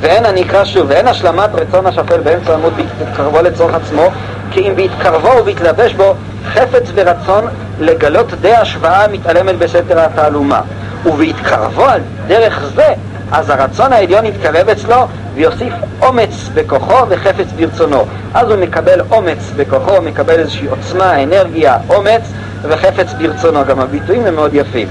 ואין, 0.00 0.26
אני 0.26 0.42
אקרא 0.42 0.64
שוב, 0.64 0.86
ואין 0.88 1.08
השלמת 1.08 1.50
רצון 1.54 1.86
השפל 1.86 2.20
באמצע 2.20 2.54
עמוד 2.54 2.72
בהתקרבו 2.76 3.42
לצורך 3.42 3.74
עצמו, 3.74 4.10
כי 4.50 4.68
אם 4.68 4.76
בהתקרבו 4.76 5.28
ובהתלבש 5.40 5.94
בו 5.94 6.14
חפץ 6.44 6.90
ורצון 6.94 7.44
לגלות 7.80 8.34
די 8.40 8.54
השוואה 8.54 9.08
מתעלמת 9.08 9.58
בסתר 9.58 10.00
התעלומה. 10.00 10.60
ובהתקרבו 11.06 11.84
על 11.84 12.00
דרך 12.26 12.70
זה, 12.74 12.94
אז 13.32 13.50
הרצון 13.50 13.92
העליון 13.92 14.26
יתקרב 14.26 14.68
אצלו 14.68 14.96
ויוסיף 15.34 15.72
אומץ 16.02 16.48
בכוחו 16.54 17.08
וחפץ 17.08 17.46
ברצונו. 17.56 18.04
אז 18.34 18.50
הוא 18.50 18.58
מקבל 18.58 19.00
אומץ 19.10 19.52
בכוחו, 19.56 19.90
הוא 19.90 20.04
מקבל 20.04 20.38
איזושהי 20.38 20.66
עוצמה, 20.66 21.22
אנרגיה, 21.22 21.78
אומץ 21.88 22.22
וחפץ 22.62 23.12
ברצונו. 23.12 23.64
גם 23.64 23.80
הביטויים 23.80 24.26
הם 24.26 24.34
מאוד 24.34 24.54
יפים. 24.54 24.88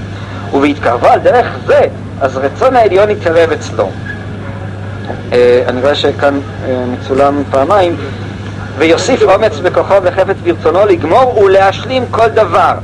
ובהתקרבו 0.52 1.06
על 1.06 1.20
דרך 1.20 1.58
זה, 1.66 1.80
אז 2.20 2.36
רצון 2.36 2.76
העליון 2.76 3.10
יתקרב 3.10 3.52
אצלו. 3.52 3.90
אה, 5.32 5.62
אני 5.68 5.80
רואה 5.80 5.94
שכאן 5.94 6.40
אה, 6.64 6.84
מצולם 6.86 7.42
פעמיים. 7.50 7.96
ויוסיף 8.78 9.22
אומץ 9.22 9.58
בכוחו 9.58 9.94
וחפץ 10.02 10.36
ברצונו 10.44 10.86
לגמור 10.86 11.38
ולהשלים 11.38 12.04
כל 12.10 12.28
דבר. 12.28 12.74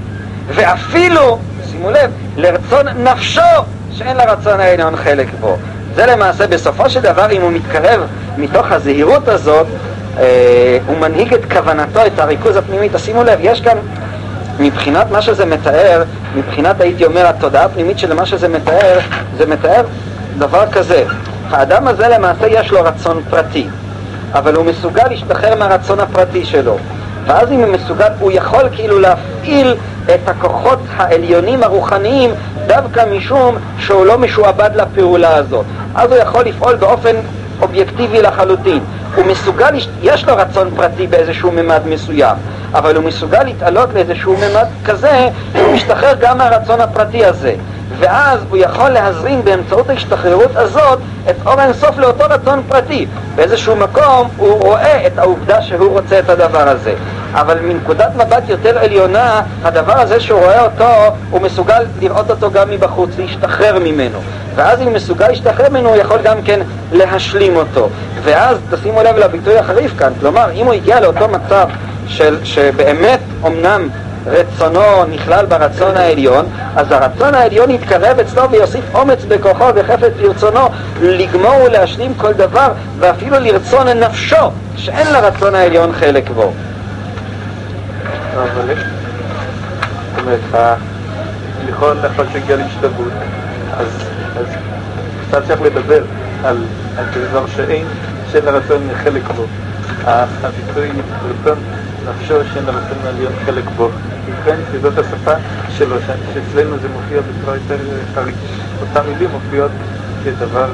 ואפילו, 0.49 1.39
שימו 1.71 1.91
לב, 1.91 2.11
לרצון 2.37 2.87
נפשו 2.89 3.41
שאין 3.93 4.17
לרצון 4.17 4.61
העליון 4.61 4.97
חלק 4.97 5.27
בו. 5.41 5.57
זה 5.95 6.07
למעשה 6.07 6.47
בסופו 6.47 6.91
של 6.91 7.01
דבר, 7.01 7.31
אם 7.31 7.43
הוא 7.43 7.53
מתקרב 7.53 8.01
מתוך 8.37 8.73
הזהירות 8.73 9.29
הזאת, 9.29 9.67
אה, 10.19 10.79
הוא 10.87 10.99
מנהיג 10.99 11.35
את 11.35 11.53
כוונתו, 11.53 12.07
את 12.07 12.19
הריכוז 12.19 12.57
הפנימי. 12.57 12.89
תשימו 12.93 13.25
לב, 13.25 13.39
יש 13.43 13.61
כאן, 13.61 13.77
מבחינת 14.61 15.11
מה 15.11 15.23
שזה 15.23 15.45
מתאר, 15.47 16.03
מבחינת 16.37 16.81
הייתי 16.81 17.05
אומר 17.05 17.27
התודעה 17.27 17.65
הפנימית 17.65 17.99
של 17.99 18.15
מה 18.15 18.27
שזה 18.27 18.49
מתאר, 18.49 18.99
זה 19.37 19.47
מתאר 19.47 19.85
דבר 20.39 20.65
כזה. 20.73 21.05
האדם 21.51 21.89
הזה 21.89 22.09
למעשה 22.09 22.47
יש 22.47 22.71
לו 22.71 22.83
רצון 22.83 23.23
פרטי. 23.31 23.69
אבל 24.35 24.55
הוא 24.55 24.65
מסוגל 24.65 25.09
להשתחרר 25.11 25.55
מהרצון 25.55 26.01
הפרטי 26.01 26.45
שלו. 26.45 26.77
ואז 27.27 27.53
אם 27.53 27.61
הוא 27.61 27.73
מסוגל, 27.73 28.09
הוא 28.21 28.33
יכול 28.33 28.69
כאילו 28.73 28.99
להפעיל 28.99 29.75
את 30.15 30.29
הכוחות 30.29 30.79
העליונים 30.97 31.63
הרוחניים 31.63 32.31
דווקא 32.67 33.05
משום 33.17 33.57
שהוא 33.79 34.07
לא 34.07 34.19
משועבד 34.19 34.71
לפעולה 34.75 35.37
הזאת. 35.37 35.65
אז 35.95 36.13
הוא 36.13 36.19
יכול 36.21 36.45
לפעול 36.45 36.77
באופן 36.77 37.17
אובייקטיבי 37.61 38.23
לחלוטין. 38.23 38.81
הוא 39.17 39.25
מסוגל, 39.25 39.75
יש 40.03 40.25
לו 40.25 40.37
רצון 40.37 40.71
פרטי 40.77 41.07
באיזשהו 41.07 41.53
ממד 41.53 41.81
מסוים, 41.87 42.37
אבל 42.75 42.97
הוא 42.97 43.05
מסוגל 43.05 43.43
להתעלות 43.43 43.89
לאיזשהו 43.95 44.37
ממד 44.37 44.67
כזה, 44.85 45.29
שהוא 45.57 45.75
משתחרר 45.75 46.15
גם 46.21 46.39
מהרצון 46.39 46.81
הפרטי 46.81 47.25
הזה. 47.25 47.55
ואז 47.99 48.41
הוא 48.49 48.57
יכול 48.57 48.89
להזרים 48.89 49.45
באמצעות 49.45 49.91
ההשתחררות 49.91 50.57
הזאת 50.57 50.99
את 51.31 51.37
אור 51.47 51.61
האינסוף 51.61 51.99
לאותו 51.99 52.25
רצון 52.31 52.63
פרטי. 52.69 53.07
באיזשהו 53.35 53.77
מקום 53.77 54.29
הוא 54.37 54.61
רואה 54.61 55.07
את 55.07 55.19
העובדה 55.19 55.63
שהוא 55.63 55.93
רוצה 55.93 56.19
את 56.19 56.29
הדבר 56.29 56.69
הזה. 56.69 56.95
אבל 57.35 57.59
מנקודת 57.61 58.15
מבט 58.17 58.49
יותר 58.49 58.79
עליונה, 58.79 59.43
הדבר 59.65 60.01
הזה 60.01 60.21
שהוא 60.21 60.41
רואה 60.41 60.65
אותו, 60.65 61.17
הוא 61.31 61.41
מסוגל 61.41 61.85
לראות 62.01 62.31
אותו 62.31 62.51
גם 62.51 62.71
מבחוץ, 62.71 63.11
להשתחרר 63.19 63.79
ממנו. 63.79 64.19
ואז 64.55 64.83
אם 64.83 64.93
מסוגל 64.93 65.29
להשתחרר 65.29 65.69
ממנו, 65.71 65.89
הוא 65.89 65.97
יכול 65.97 66.19
גם 66.23 66.43
כן 66.43 66.61
להשלים 66.93 67.57
אותו. 67.57 67.89
ואז 68.23 68.59
תשימו 68.71 69.03
לב 69.03 69.17
לביטוי 69.17 69.59
החריף 69.59 69.99
כאן, 69.99 70.13
כלומר, 70.21 70.51
אם 70.53 70.67
הוא 70.67 70.75
הגיע 70.75 71.01
לאותו 71.01 71.29
מצב 71.29 71.69
של, 72.07 72.39
שבאמת 72.45 73.21
אמנם 73.47 73.89
רצונו 74.27 75.05
נכלל 75.05 75.47
ברצון 75.47 75.97
העליון, 75.97 76.47
אז 76.77 76.93
הרצון 76.93 77.35
העליון 77.35 77.71
יתקרב 77.71 78.19
אצלו 78.19 78.51
ויוסיף 78.51 78.85
אומץ 78.95 79.25
בכוחו 79.29 79.65
וחפץ 79.75 80.13
ברצונו 80.21 80.69
לגמור 81.01 81.63
ולהשלים 81.67 82.15
כל 82.15 82.33
דבר, 82.33 82.73
ואפילו 82.99 83.39
לרצון 83.39 83.89
נפשו, 83.89 84.51
שאין 84.77 85.07
לרצון 85.13 85.55
העליון 85.55 85.93
חלק 85.93 86.31
בו. 86.31 86.53
אבל 88.35 88.71
יש, 88.71 88.79
זאת 88.79 90.23
אומרת, 90.23 90.75
לכאורה 91.69 91.95
לאחר 91.95 92.25
שהגיע 92.33 92.57
להשתלבות, 92.57 93.13
אז 93.79 93.87
קצת 95.29 95.43
צריך 95.47 95.63
לדבר 95.63 96.03
על 96.45 96.57
דבר 97.31 97.47
שאין, 97.57 97.87
שאין 98.33 98.45
לרצון 98.45 98.89
חלק 99.05 99.23
בו. 99.37 99.45
הביטוי 100.05 100.91
רצון 101.43 101.59
נפשו 102.11 102.35
שאין 102.53 102.65
לרצון 102.65 102.99
העליון 103.05 103.33
חלק 103.47 103.65
בו. 103.77 103.91
ובכן, 104.27 104.57
שזאת 104.73 104.99
השפה 104.99 105.33
שלו, 105.79 105.97
שאצלנו 106.35 106.79
זה 106.79 106.89
מופיע 106.89 107.21
בצורה 107.21 107.55
יותר 107.55 107.77
חריג. 108.15 108.35
אותן 108.81 109.01
מילים 109.11 109.31
מופיעות 109.31 109.71
כדבר, 110.25 110.67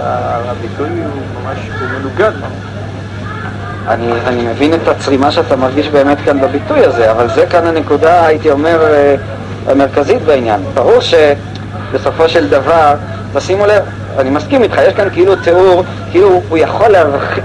הביטוי 0.00 0.88
הוא 0.88 1.42
ממש, 1.42 1.58
הוא 1.80 1.88
מנוגד 1.98 2.32
אני, 3.88 4.12
אני 4.26 4.46
מבין 4.46 4.74
את 4.74 4.88
הצרימה 4.88 5.30
שאתה 5.30 5.56
מרגיש 5.56 5.88
באמת 5.88 6.18
כאן 6.24 6.40
בביטוי 6.40 6.84
הזה, 6.84 7.10
אבל 7.10 7.28
זה 7.34 7.46
כאן 7.46 7.66
הנקודה, 7.66 8.26
הייתי 8.26 8.50
אומר, 8.50 8.82
אה, 8.82 9.14
המרכזית 9.66 10.22
בעניין. 10.22 10.60
ברור 10.74 10.98
שבסופו 11.00 12.28
של 12.28 12.48
דבר, 12.48 12.94
תשימו 13.34 13.66
לב, 13.66 13.82
אני 14.18 14.30
מסכים 14.30 14.62
איתך, 14.62 14.78
יש 14.88 14.94
כאן 14.94 15.08
כאילו 15.12 15.36
תיאור, 15.36 15.84
כאילו 16.10 16.42
הוא 16.48 16.58
יכול 16.58 16.94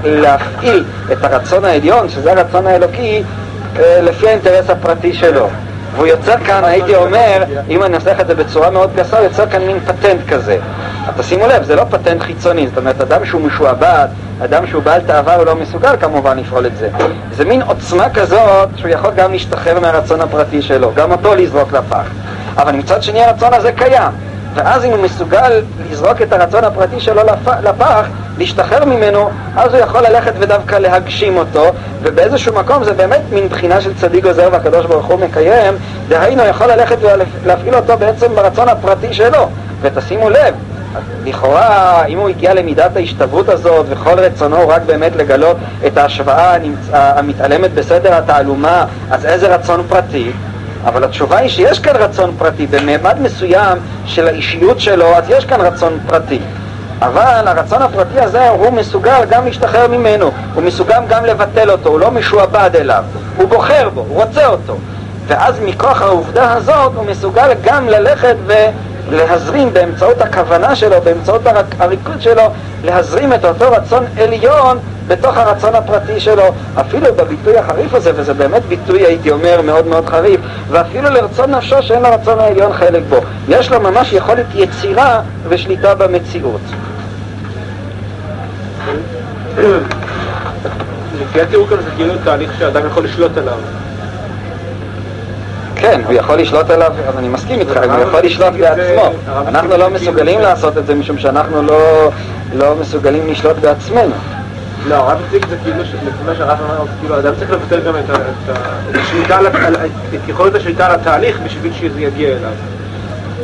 להפעיל 0.03 0.83
את 1.11 1.23
הרצון 1.23 1.65
העליון, 1.65 2.09
שזה 2.09 2.31
הרצון 2.31 2.67
האלוקי, 2.67 3.23
אה, 3.79 4.01
לפי 4.01 4.27
האינטרס 4.27 4.69
הפרטי 4.69 5.13
שלו. 5.13 5.47
והוא 5.95 6.07
יוצר 6.07 6.37
כאן, 6.45 6.63
הייתי 6.63 6.95
אומר, 6.95 7.43
אם 7.69 7.83
אני 7.83 7.95
אנסח 7.95 8.19
את 8.21 8.27
זה 8.27 8.35
בצורה 8.35 8.69
מאוד 8.69 8.89
גסה, 8.95 9.17
הוא 9.17 9.23
יוצר 9.23 9.49
כאן 9.49 9.61
מין 9.61 9.79
פטנט 9.79 10.29
כזה. 10.29 10.57
אז 11.07 11.13
תשימו 11.17 11.47
לב, 11.47 11.63
זה 11.63 11.75
לא 11.75 11.83
פטנט 11.89 12.21
חיצוני, 12.21 12.67
זאת 12.67 12.77
אומרת, 12.77 13.01
אדם 13.01 13.25
שהוא 13.25 13.41
משועבד, 13.41 14.07
אדם 14.43 14.67
שהוא 14.67 14.83
בעל 14.83 15.01
תאווה, 15.01 15.35
הוא 15.35 15.45
לא 15.45 15.55
מסוגל 15.55 15.95
כמובן 15.99 16.37
לפעול 16.39 16.65
את 16.65 16.77
זה. 16.77 16.89
זה 17.31 17.45
מין 17.45 17.61
עוצמה 17.61 18.09
כזאת 18.09 18.69
שהוא 18.75 18.89
יכול 18.89 19.11
גם 19.15 19.31
להשתחרר 19.31 19.79
מהרצון 19.79 20.21
הפרטי 20.21 20.61
שלו, 20.61 20.91
גם 20.95 21.11
אותו 21.11 21.35
לזרוק 21.35 21.71
לפח. 21.71 22.05
אבל 22.57 22.71
מצד 22.71 23.03
שני 23.03 23.23
הרצון 23.23 23.53
הזה 23.53 23.71
קיים. 23.71 24.11
ואז 24.53 24.85
אם 24.85 24.91
הוא 24.91 25.03
מסוגל 25.03 25.61
לזרוק 25.91 26.21
את 26.21 26.33
הרצון 26.33 26.63
הפרטי 26.63 26.99
שלו 26.99 27.21
לפח, 27.63 28.05
להשתחרר 28.37 28.85
ממנו, 28.85 29.29
אז 29.55 29.73
הוא 29.73 29.83
יכול 29.83 30.01
ללכת 30.01 30.33
ודווקא 30.39 30.75
להגשים 30.75 31.37
אותו, 31.37 31.65
ובאיזשהו 32.01 32.53
מקום 32.53 32.83
זה 32.83 32.93
באמת 32.93 33.21
מין 33.31 33.49
בחינה 33.49 33.81
של 33.81 33.93
צדיק 33.93 34.25
עוזר 34.25 34.49
והקדוש 34.51 34.85
ברוך 34.85 35.05
הוא 35.05 35.19
מקיים, 35.19 35.73
דהיינו 36.07 36.43
יכול 36.43 36.67
ללכת 36.67 36.97
ולהפעיל 37.43 37.75
אותו 37.75 37.97
בעצם 37.97 38.35
ברצון 38.35 38.69
הפרטי 38.69 39.13
שלו. 39.13 39.49
ותשימו 39.81 40.29
לב, 40.29 40.55
לכאורה, 41.25 42.05
אם 42.05 42.17
הוא 42.17 42.29
הגיע 42.29 42.53
למידת 42.53 42.95
ההשתוות 42.95 43.49
הזאת 43.49 43.85
וכל 43.89 44.19
רצונו 44.19 44.67
רק 44.67 44.81
באמת 44.85 45.15
לגלות 45.15 45.57
את 45.87 45.97
ההשוואה 45.97 46.55
המתעלמת 46.91 47.73
בסדר 47.73 48.13
התעלומה, 48.13 48.85
אז 49.11 49.25
איזה 49.25 49.55
רצון 49.55 49.83
פרטי? 49.89 50.31
אבל 50.85 51.03
התשובה 51.03 51.37
היא 51.37 51.49
שיש 51.49 51.79
כאן 51.79 51.95
רצון 51.95 52.33
פרטי, 52.37 52.67
במעמד 52.67 53.21
מסוים 53.21 53.77
של 54.05 54.27
האישיות 54.27 54.79
שלו, 54.79 55.15
אז 55.15 55.29
יש 55.29 55.45
כאן 55.45 55.61
רצון 55.61 55.99
פרטי. 56.07 56.39
אבל 57.01 57.47
הרצון 57.47 57.81
הפרטי 57.81 58.19
הזה, 58.19 58.49
הוא 58.49 58.69
מסוגל 58.69 59.25
גם 59.29 59.45
להשתחרר 59.45 59.87
ממנו, 59.87 60.31
הוא 60.53 60.63
מסוגל 60.63 60.99
גם 61.09 61.25
לבטל 61.25 61.71
אותו, 61.71 61.89
הוא 61.89 61.99
לא 61.99 62.11
משועבד 62.11 62.69
אליו, 62.75 63.03
הוא 63.37 63.49
בוחר 63.49 63.89
בו, 63.93 64.05
הוא 64.09 64.23
רוצה 64.23 64.47
אותו. 64.47 64.77
ואז 65.27 65.59
מכוח 65.59 66.01
העובדה 66.01 66.53
הזאת 66.53 66.91
הוא 66.95 67.05
מסוגל 67.05 67.51
גם 67.63 67.89
ללכת 67.89 68.35
ו... 68.47 68.53
להזרים 69.11 69.73
באמצעות 69.73 70.21
הכוונה 70.21 70.75
שלו, 70.75 70.95
באמצעות 71.03 71.41
הריקוד 71.79 72.21
שלו, 72.21 72.43
להזרים 72.83 73.33
את 73.33 73.45
אותו 73.45 73.71
רצון 73.71 74.03
עליון 74.17 74.77
בתוך 75.07 75.37
הרצון 75.37 75.75
הפרטי 75.75 76.19
שלו, 76.19 76.43
אפילו 76.79 77.07
בביטוי 77.15 77.57
החריף 77.57 77.93
הזה, 77.93 78.11
וזה 78.15 78.33
באמת 78.33 78.61
ביטוי, 78.65 79.05
הייתי 79.05 79.31
אומר, 79.31 79.61
מאוד 79.61 79.87
מאוד 79.87 80.09
חריף, 80.09 80.41
ואפילו 80.69 81.09
לרצון 81.09 81.55
נפשו 81.55 81.75
שאין 81.81 82.01
לרצון 82.01 82.39
העליון 82.39 82.73
חלק 82.73 83.03
בו. 83.09 83.17
יש 83.47 83.71
לו 83.71 83.79
ממש 83.79 84.13
יכולת 84.13 84.45
יצירה 84.55 85.21
ושליטה 85.49 85.95
במציאות. 85.95 86.61
לפי 91.21 91.41
התיאור 91.41 91.67
כאן 91.67 91.77
זה 91.77 91.89
כאילו 91.95 92.13
תהליך 92.23 92.51
שאדם 92.59 92.87
יכול 92.87 93.03
לשלוט 93.03 93.37
עליו. 93.37 93.57
כן, 95.81 96.01
הוא 96.05 96.13
יכול 96.13 96.39
לשלוט 96.39 96.69
עליו, 96.69 96.91
אז 97.07 97.17
אני 97.17 97.27
מסכים 97.27 97.59
איתך, 97.59 97.79
הוא 97.83 97.99
יכול 98.01 98.19
לשלוט 98.19 98.53
בעצמו. 98.53 99.11
אנחנו 99.47 99.77
לא 99.77 99.89
מסוגלים 99.89 100.39
לעשות 100.39 100.77
את 100.77 100.85
זה 100.85 100.95
משום 100.95 101.17
שאנחנו 101.17 101.61
לא, 101.61 102.11
לא 102.53 102.75
מסוגלים 102.81 103.27
לשלוט 103.27 103.57
בעצמנו. 103.57 104.15
לא, 104.87 104.95
הרב 104.95 105.19
הציג 105.27 105.43
את 105.43 105.49
זה 105.49 105.55
כאילו, 105.63 105.83
מה 106.25 106.35
שהרב 106.35 106.57
אמר, 106.65 106.85
כאילו 106.99 107.19
אדם 107.19 107.33
צריך 107.39 107.51
לבטל 107.51 107.79
גם 107.79 107.93
את 107.95 108.95
השליטה, 108.95 109.39
את 110.15 110.29
יכולת 110.29 110.55
השליטה 110.55 110.85
על 110.85 110.91
התהליך 110.91 111.39
בשביל 111.45 111.73
שזה 111.73 112.01
יגיע 112.01 112.29
אליו. 112.29 112.51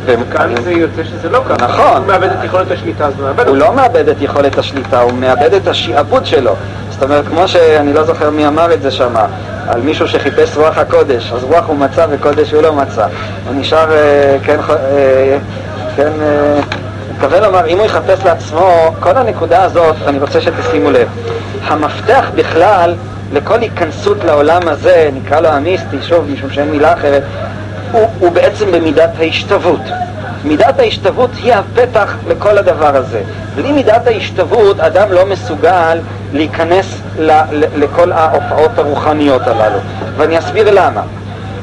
וכאן 0.05 0.61
זה 0.63 0.71
יוצא 0.71 1.03
שזה 1.03 1.29
לא 1.29 1.41
ככה. 1.49 1.67
נכון. 1.67 1.97
הוא 1.97 2.07
מאבד 2.07 2.29
את 2.29 2.43
יכולת 2.43 2.71
השליטה, 2.71 3.05
אז 3.05 3.13
הוא 3.17 3.27
מאבד 3.27 3.47
הוא. 3.47 3.57
לא 3.57 3.73
מאבד 3.73 4.09
את 4.09 4.21
יכולת 4.21 4.57
השליטה, 4.57 5.01
הוא 5.01 5.13
מאבד 5.13 5.53
את 5.53 5.67
השיעבוד 5.67 6.25
שלו. 6.25 6.55
זאת 6.89 7.03
אומרת, 7.03 7.27
כמו 7.27 7.47
שאני 7.47 7.93
לא 7.93 8.03
זוכר 8.03 8.29
מי 8.29 8.47
אמר 8.47 8.73
את 8.73 8.81
זה 8.81 8.91
שם, 8.91 9.13
על 9.67 9.81
מישהו 9.81 10.07
שחיפש 10.07 10.57
רוח 10.57 10.77
הקודש, 10.77 11.31
אז 11.31 11.43
רוח 11.43 11.65
הוא 11.67 11.77
מצא 11.77 12.05
וקודש 12.09 12.51
הוא 12.51 12.61
לא 12.61 12.73
מצא. 12.73 13.07
הוא 13.47 13.55
נשאר, 13.55 13.91
אה, 13.91 14.37
כן, 14.43 14.59
אה, 14.69 15.37
כן, 15.95 16.11
אה, 16.21 16.59
מתכוון 17.11 17.43
לומר, 17.43 17.65
אם 17.67 17.77
הוא 17.77 17.85
יחפש 17.85 18.25
לעצמו, 18.25 18.95
כל 18.99 19.17
הנקודה 19.17 19.63
הזאת, 19.63 19.95
אני 20.07 20.19
רוצה 20.19 20.41
שתשימו 20.41 20.91
לב, 20.91 21.07
המפתח 21.63 22.31
בכלל 22.35 22.95
לכל 23.33 23.59
היכנסות 23.59 24.23
לעולם 24.23 24.67
הזה, 24.67 25.09
נקרא 25.13 25.39
לו 25.39 25.49
המיסטי, 25.49 25.97
שוב, 26.01 26.29
משום 26.31 26.49
שאין 26.51 26.71
מילה 26.71 26.93
אחרת, 26.93 27.23
הוא, 27.91 28.07
הוא 28.19 28.31
בעצם 28.31 28.71
במידת 28.71 29.09
ההשתוות. 29.19 29.81
מידת 30.43 30.79
ההשתוות 30.79 31.29
היא 31.43 31.53
הפתח 31.53 32.15
לכל 32.27 32.57
הדבר 32.57 32.95
הזה. 32.95 33.21
בלי 33.55 33.71
מידת 33.71 34.07
ההשתוות 34.07 34.79
אדם 34.79 35.11
לא 35.11 35.25
מסוגל 35.25 35.97
להיכנס 36.33 37.01
לכל 37.75 38.11
ההופעות 38.11 38.79
הרוחניות 38.79 39.41
הללו. 39.47 39.79
ואני 40.17 40.39
אסביר 40.39 40.71
למה. 40.71 41.01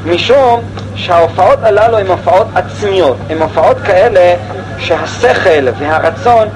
משום 0.07 0.61
שההופעות 0.95 1.59
הללו 1.63 1.99
הן 1.99 2.07
הופעות 2.07 2.47
עצמיות, 2.55 3.17
הן 3.31 3.43
הופעות 3.43 3.77
כאלה 3.85 4.35
שהשכל 4.79 5.69
והרצון 5.79 6.49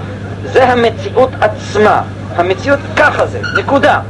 זה 0.45 0.65
המציאות 0.65 1.31
עצמה. 1.41 2.03
המציאות 2.37 2.79
ככה 2.97 3.27
זה, 3.27 3.41
נקודה. 3.59 4.01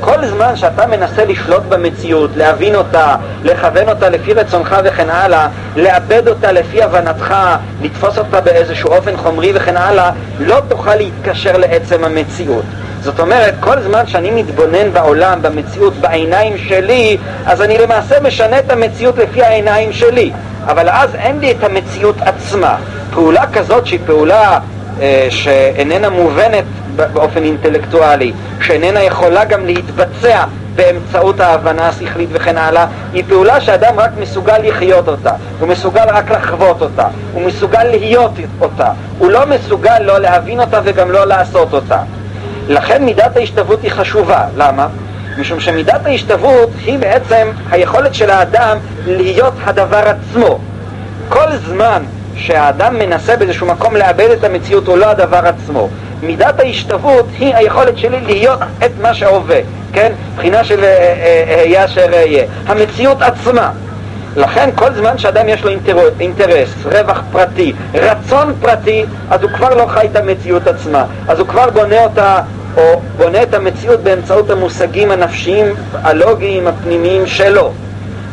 כל 0.00 0.26
זמן 0.26 0.56
שאתה 0.56 0.86
מנסה 0.86 1.24
לשלוט 1.24 1.62
במציאות, 1.68 2.30
להבין 2.36 2.74
אותה, 2.74 3.16
לכוון 3.44 3.88
אותה 3.88 4.08
לפי 4.10 4.32
רצונך 4.32 4.76
וכן 4.84 5.10
הלאה, 5.10 5.48
לאבד 5.76 6.28
אותה 6.28 6.52
לפי 6.52 6.82
הבנתך, 6.82 7.34
לתפוס 7.82 8.18
אותה 8.18 8.40
באיזשהו 8.40 8.90
אופן 8.90 9.16
חומרי 9.16 9.52
וכן 9.54 9.76
הלאה, 9.76 10.10
לא 10.40 10.60
תוכל 10.68 10.94
להתקשר 10.94 11.56
לעצם 11.56 12.04
המציאות. 12.04 12.64
זאת 13.00 13.20
אומרת, 13.20 13.54
כל 13.60 13.80
זמן 13.80 14.06
שאני 14.06 14.30
מתבונן 14.30 14.92
בעולם, 14.92 15.42
במציאות, 15.42 15.94
בעיניים 15.94 16.58
שלי, 16.58 17.16
אז 17.46 17.62
אני 17.62 17.78
למעשה 17.78 18.20
משנה 18.20 18.58
את 18.58 18.70
המציאות 18.70 19.18
לפי 19.18 19.42
העיניים 19.42 19.92
שלי. 19.92 20.32
אבל 20.66 20.88
אז 20.88 21.14
אין 21.14 21.38
לי 21.38 21.50
את 21.50 21.64
המציאות 21.64 22.16
עצמה. 22.20 22.76
פעולה 23.10 23.46
כזאת 23.52 23.86
שהיא 23.86 24.00
פעולה 24.06 24.58
אה, 25.00 25.26
שאיננה 25.30 26.08
מובנת 26.10 26.64
באופן 26.96 27.44
אינטלקטואלי, 27.44 28.32
שאיננה 28.60 29.02
יכולה 29.02 29.44
גם 29.44 29.66
להתבצע 29.66 30.44
באמצעות 30.74 31.40
ההבנה 31.40 31.88
השכלית 31.88 32.28
וכן 32.32 32.58
הלאה, 32.58 32.86
היא 33.12 33.24
פעולה 33.28 33.60
שאדם 33.60 34.00
רק 34.00 34.10
מסוגל 34.20 34.58
לחיות 34.58 35.08
אותה, 35.08 35.32
הוא 35.60 35.68
מסוגל 35.68 36.04
רק 36.08 36.30
לחוות 36.30 36.82
אותה, 36.82 37.06
הוא 37.32 37.42
מסוגל 37.42 37.84
להיות 37.84 38.32
אותה, 38.60 38.88
הוא 39.18 39.30
לא 39.30 39.46
מסוגל 39.46 39.98
לא 39.98 40.18
להבין 40.18 40.60
אותה 40.60 40.80
וגם 40.84 41.10
לא 41.10 41.24
לעשות 41.24 41.72
אותה. 41.72 41.98
לכן 42.68 43.04
מידת 43.04 43.36
ההשתוות 43.36 43.82
היא 43.82 43.90
חשובה, 43.90 44.44
למה? 44.56 44.86
משום 45.38 45.60
שמידת 45.60 46.06
ההשתוות 46.06 46.70
היא 46.84 46.98
בעצם 46.98 47.48
היכולת 47.70 48.14
של 48.14 48.30
האדם 48.30 48.78
להיות 49.06 49.54
הדבר 49.64 50.02
עצמו. 50.08 50.58
כל 51.28 51.56
זמן 51.56 52.02
שהאדם 52.36 52.98
מנסה 52.98 53.36
באיזשהו 53.36 53.66
מקום 53.66 53.96
לאבד 53.96 54.30
את 54.30 54.44
המציאות 54.44 54.86
הוא 54.86 54.98
לא 54.98 55.06
הדבר 55.06 55.40
עצמו. 55.46 55.88
מידת 56.22 56.60
ההשתוות 56.60 57.26
היא 57.38 57.54
היכולת 57.54 57.98
שלי 57.98 58.20
להיות 58.20 58.58
את 58.84 58.90
מה 59.02 59.14
שהווה, 59.14 59.60
כן? 59.92 60.12
בחינה 60.36 60.64
של 60.64 60.84
היה 61.48 61.84
אשר 61.84 62.06
אהיה. 62.12 62.44
המציאות 62.66 63.22
עצמה. 63.22 63.70
לכן 64.36 64.70
כל 64.74 64.94
זמן 64.94 65.18
שאדם 65.18 65.48
יש 65.48 65.62
לו 65.62 65.70
אינטר... 65.70 65.98
אינטרס, 66.20 66.74
רווח 66.84 67.22
פרטי, 67.32 67.72
רצון 67.94 68.54
פרטי, 68.60 69.04
אז 69.30 69.42
הוא 69.42 69.50
כבר 69.50 69.74
לא 69.74 69.86
חי 69.86 70.06
את 70.12 70.16
המציאות 70.16 70.66
עצמה. 70.66 71.04
אז 71.28 71.38
הוא 71.38 71.48
כבר 71.48 71.70
בונה 71.70 72.04
אותה, 72.04 72.40
או 72.76 73.00
בונה 73.16 73.42
את 73.42 73.54
המציאות 73.54 74.00
באמצעות 74.00 74.50
המושגים 74.50 75.10
הנפשיים, 75.10 75.66
הלוגיים, 75.94 76.66
הפנימיים 76.66 77.26
שלו. 77.26 77.72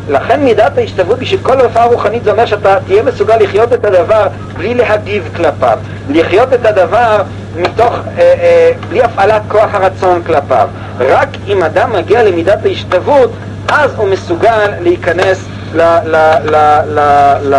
לכן 0.10 0.44
מידת 0.44 0.78
ההשתוות 0.78 1.20
בשביל 1.20 1.40
כל 1.44 1.62
הופעה 1.62 1.86
רוחנית 1.86 2.24
זה 2.24 2.32
אומר 2.32 2.46
שאתה 2.46 2.78
תהיה 2.86 3.04
מסוגל 3.04 3.38
לחיות 3.38 3.74
את 3.74 3.86
הדבר 3.86 4.28
בלי 4.58 4.74
להגיב 4.74 5.30
כלפיו, 5.36 5.78
לחיות 6.10 6.54
את 6.54 6.66
הדבר 6.66 7.22
מתוך, 7.56 7.94
אה, 8.18 8.22
אה, 8.42 8.72
בלי 8.90 9.04
הפעלת 9.04 9.42
כוח 9.48 9.70
הרצון 9.74 10.24
כלפיו. 10.24 10.68
רק 11.00 11.28
אם 11.48 11.64
אדם 11.64 11.94
מגיע 11.94 12.24
למידת 12.24 12.66
ההשתוות, 12.66 13.32
אז 13.68 13.92
הוא 13.96 14.08
מסוגל 14.08 14.70
להיכנס 14.82 15.46
ל... 15.74 15.82
ל... 15.82 16.16
ל... 16.44 16.56
ל... 16.88 17.00
ל... 17.44 17.56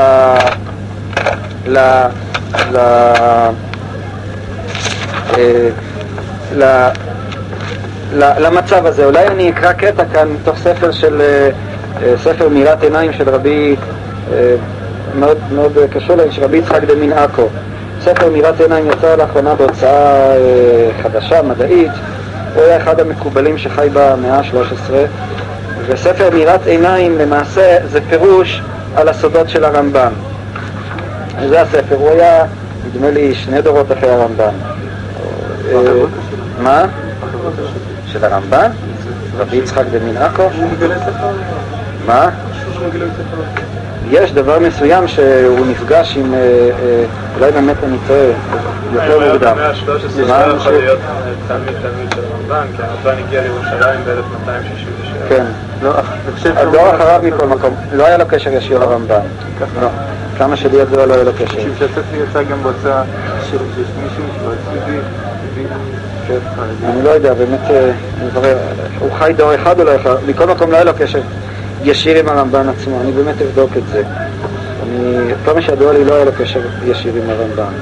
ל... 1.67 1.79
ל... 2.73 2.77
אה, 5.37 5.69
ל... 6.53 6.89
ל... 8.13 8.47
למצב 8.47 8.87
הזה. 8.87 9.05
אולי 9.05 9.27
אני 9.27 9.51
אקרא 9.51 9.73
קטע 9.73 10.05
כאן 10.13 10.29
מתוך 10.29 10.59
ספר 10.59 10.91
של... 10.91 11.21
אה, 11.21 11.51
ספר 12.23 12.49
מאירת 12.49 12.83
עיניים 12.83 13.13
של 13.13 13.29
רבי, 13.29 13.77
מאוד, 15.19 15.39
מאוד 15.55 15.73
קשור 15.91 16.17
להם, 16.17 16.31
של 16.31 16.45
רבי 16.45 16.57
יצחק 16.57 16.85
דמין 16.85 17.13
עכו. 17.13 17.49
ספר 18.01 18.31
מאירת 18.31 18.61
עיניים 18.61 18.87
יצא 18.91 19.17
לאחרונה 19.17 19.55
בהוצאה 19.55 20.35
חדשה, 21.03 21.43
מדעית. 21.43 21.93
הוא 22.55 22.63
היה 22.63 22.77
אחד 22.77 23.01
המקובלים 23.01 23.59
שחי 23.59 23.89
במאה 23.93 24.39
ה-13. 24.39 24.93
וספר 25.87 26.31
מאירת 26.31 26.67
עיניים 26.67 27.19
למעשה 27.19 27.79
זה 27.87 28.01
פירוש 28.09 28.63
על 28.97 29.09
הסודות 29.09 29.49
של 29.49 29.65
הרמב"ם. 29.65 30.13
זה 31.49 31.61
הספר, 31.61 31.95
הוא 31.95 32.11
היה, 32.11 32.45
נדמה 32.87 33.11
לי, 33.11 33.35
שני 33.35 33.63
דורות 33.63 33.93
אחרי 33.93 34.11
הרמב"ם. 34.11 34.55
מה? 36.63 36.83
של 38.07 38.25
הרמב"ם? 38.25 38.71
רבי 39.39 39.57
יצחק 39.57 39.85
דמין 39.93 40.17
עכו? 40.17 40.43
מה? 42.07 42.29
יש 44.11 44.33
דבר 44.33 44.59
מסוים 44.59 45.09
שהוא 45.09 45.67
נפגש 45.67 46.17
עם, 46.17 46.35
אולי 47.37 47.53
באמת 47.53 47.77
אני 47.85 47.97
טועה, 48.07 48.21
יותר 48.93 49.33
מוקדם. 49.33 49.53
במאה 49.55 49.69
ה-13 49.69 50.21
לא 50.21 50.55
יכול 50.57 50.73
להיות 50.73 50.99
תלמיד 51.49 51.75
תלמיד 51.83 52.13
של 52.15 52.21
הרמב"ן, 52.33 52.67
כי 52.77 52.83
הרמב"ן 52.83 53.25
הגיע 53.27 53.43
לירושלים 53.43 54.01
ב-1267. 54.05 55.29
כן, 55.29 55.45
הדור 56.57 56.95
אחריו 56.97 57.21
מכל 57.25 57.47
מקום, 57.47 57.75
לא 57.93 58.07
היה 58.07 58.19
לו 58.19 58.25
קשר 58.29 58.51
ישיר 58.51 58.79
לרמב"ן. 58.79 59.21
לא, 59.81 59.89
כמה 60.39 60.57
שלי 60.57 60.77
ידוע 60.77 61.07
לא 61.07 61.15
היה 61.15 61.23
לו 61.25 61.33
קשר. 61.39 61.59
משום 61.59 61.71
שהספר 61.79 62.17
יצא 62.31 62.43
גם 62.43 62.63
בהוצאה 62.63 63.03
של 63.51 63.59
מישהו 64.03 64.25
אני 66.85 67.03
לא 67.03 67.11
יודע, 67.11 67.35
באמת, 67.35 67.61
מברר, 68.25 68.59
הוא 68.99 69.11
חי 69.19 69.33
דור 69.37 69.55
אחד 69.55 69.81
או 69.81 69.97
אחד, 69.97 70.15
מכל 70.27 70.45
מקום 70.45 70.71
לא 70.71 70.77
היה 70.77 70.85
לו 70.85 70.93
קשר 70.99 71.21
ישיר 71.83 72.19
עם 72.19 72.29
הרמב"ן 72.29 72.69
עצמו, 72.69 73.01
אני 73.01 73.13
באמת 73.13 73.43
אבדוק 73.43 73.77
את 73.77 73.83
זה. 73.93 74.03
אני, 74.83 75.35
כמה 75.45 75.63
שידוע 75.63 75.93
לי 75.93 76.05
לא 76.05 76.15
היה 76.15 76.25
לו 76.25 76.33
קשר 76.39 76.61
ישיר 76.85 77.15
עם 77.15 77.31
הרמב"ן. 77.31 77.73